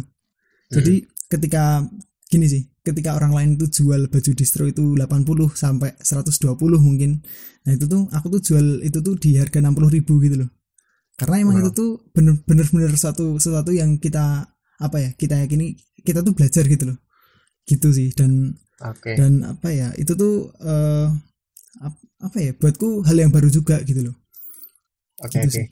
Jadi 0.71 1.03
ketika 1.27 1.83
gini 2.31 2.47
sih 2.47 2.63
ketika 2.81 3.13
orang 3.13 3.35
lain 3.35 3.49
tuh 3.59 3.67
jual 3.67 4.07
baju 4.07 4.31
distro 4.33 4.63
itu 4.65 4.95
80 4.95 5.51
sampai 5.53 5.93
120 5.99 6.57
mungkin. 6.79 7.21
Nah 7.67 7.71
itu 7.75 7.85
tuh 7.85 8.07
aku 8.09 8.39
tuh 8.39 8.41
jual 8.41 8.81
itu 8.81 8.99
tuh 9.03 9.15
di 9.19 9.35
harga 9.37 9.59
60 9.59 9.91
ribu 9.91 10.17
gitu 10.23 10.41
loh. 10.41 10.49
Karena 11.19 11.43
emang 11.43 11.59
Wow. 11.59 11.61
itu 11.67 11.71
tuh 11.75 11.91
bener-bener 12.15 12.65
bener 12.71 12.91
satu 12.97 13.37
sesuatu 13.37 13.69
yang 13.75 13.99
kita 14.01 14.47
apa 14.81 14.97
ya 14.97 15.09
kita 15.13 15.37
yakini 15.45 15.77
kita 16.01 16.25
tuh 16.25 16.33
belajar 16.33 16.65
gitu 16.65 16.89
loh. 16.89 16.97
Gitu 17.67 17.87
sih 17.93 18.09
dan 18.17 18.57
Oke. 18.81 19.13
dan 19.13 19.45
apa 19.45 19.69
ya 19.69 19.93
itu 19.99 20.17
tuh 20.17 20.49
ap- 21.79 22.01
apa 22.21 22.37
ya 22.39 22.51
buatku 22.53 23.01
hal 23.03 23.17
yang 23.17 23.31
baru 23.33 23.49
juga 23.49 23.81
gitu 23.83 24.09
loh 24.09 24.15
Oke 25.21 25.37
gitu 25.37 25.49
oke. 25.49 25.53
sih. 25.53 25.67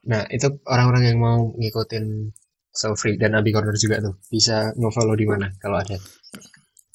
Nah, 0.00 0.24
itu 0.32 0.48
orang-orang 0.64 1.12
yang 1.12 1.18
mau 1.20 1.52
ngikutin 1.56 2.32
So 2.72 2.96
Free 2.96 3.20
dan 3.20 3.36
Abi 3.36 3.52
Corner 3.52 3.76
juga 3.76 4.00
tuh 4.00 4.16
bisa 4.28 4.72
nge-follow 4.76 5.16
di 5.16 5.26
mana 5.28 5.52
kalau 5.58 5.76
ada. 5.76 5.96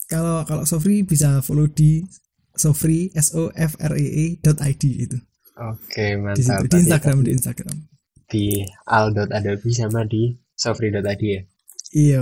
kalau 0.05 0.45
kalau 0.45 0.63
Sofri 0.65 1.01
bisa 1.01 1.41
follow 1.41 1.65
di 1.65 2.05
Sofri 2.53 3.09
s 3.11 3.33
o 3.33 3.49
f 3.51 3.73
r 3.81 3.93
e 3.97 4.05
e 4.05 4.25
dot 4.39 4.61
id 4.61 4.83
itu 4.85 5.17
Oke, 5.55 6.13
di, 6.13 6.21
mantap. 6.21 6.61
situ, 6.61 6.65
di 6.69 6.77
Instagram 6.83 7.17
di 7.21 7.31
Instagram 7.33 7.77
di 8.25 8.45
al.adabi 8.85 9.69
sama 9.71 10.01
di 10.05 10.33
sofri.id 10.53 11.21
ya. 11.21 11.41
iya 11.93 12.21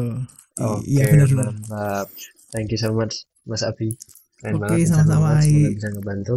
Oke, 0.59 0.83
iya 0.85 1.03
benar-benar 1.11 1.53
mantap. 1.53 2.07
Thank 2.51 2.71
you 2.71 2.79
so 2.79 2.93
much 2.93 3.25
Mas 3.43 3.61
Abi. 3.61 3.93
Oke, 4.43 4.59
banget 4.59 4.87
sama-sama. 4.89 5.39
Semoga 5.41 5.69
bisa 5.75 5.89
ngebantu. 5.91 6.35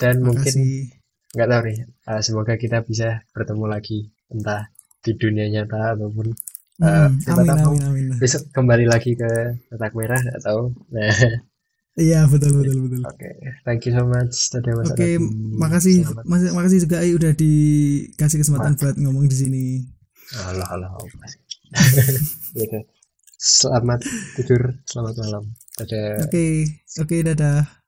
Dan 0.00 0.22
mungkin 0.22 0.54
makasih 0.54 0.90
nggak 1.34 1.48
tahu 1.50 1.60
nih, 1.66 1.78
uh, 2.06 2.20
semoga 2.22 2.54
kita 2.54 2.78
bisa 2.86 3.26
bertemu 3.34 3.64
lagi 3.66 3.98
entah 4.30 4.70
di 5.02 5.12
dunia 5.18 5.50
nyata 5.50 5.98
ataupun 5.98 6.30
uh, 6.82 7.06
Hmm, 7.10 7.18
siapa 7.22 7.42
amin 7.42 7.54
tahu 7.54 7.74
amin 7.74 7.82
amin 7.86 8.06
besok 8.18 8.42
kembali 8.54 8.86
lagi 8.86 9.14
ke 9.18 9.30
kotak 9.70 9.92
merah 9.98 10.22
tahu. 10.42 10.74
Nah, 10.94 11.10
iya 12.06 12.26
betul 12.26 12.62
betul 12.62 12.86
betul 12.86 13.02
oke. 13.02 13.30
Thank 13.66 13.86
you 13.86 13.92
so 13.94 14.02
much. 14.06 14.34
Oke, 14.54 15.18
Adabi. 15.18 15.26
makasih, 15.58 15.96
makasih, 16.26 16.50
makasih 16.54 16.78
juga 16.86 16.96
Ai 17.02 17.12
udah 17.14 17.32
dikasih 17.34 18.38
kesempatan 18.42 18.74
buat 18.78 18.96
ngomong 18.98 19.26
di 19.30 19.36
sini. 19.36 19.64
Allah 20.34 20.66
Allah. 20.70 20.90
gitu. 22.54 22.78
Selamat 23.44 24.00
tidur, 24.40 24.72
selamat 24.88 25.14
malam. 25.20 25.44
Dadah. 25.76 26.24
Oke, 26.24 26.64
oke, 26.96 27.16
dadah. 27.20 27.83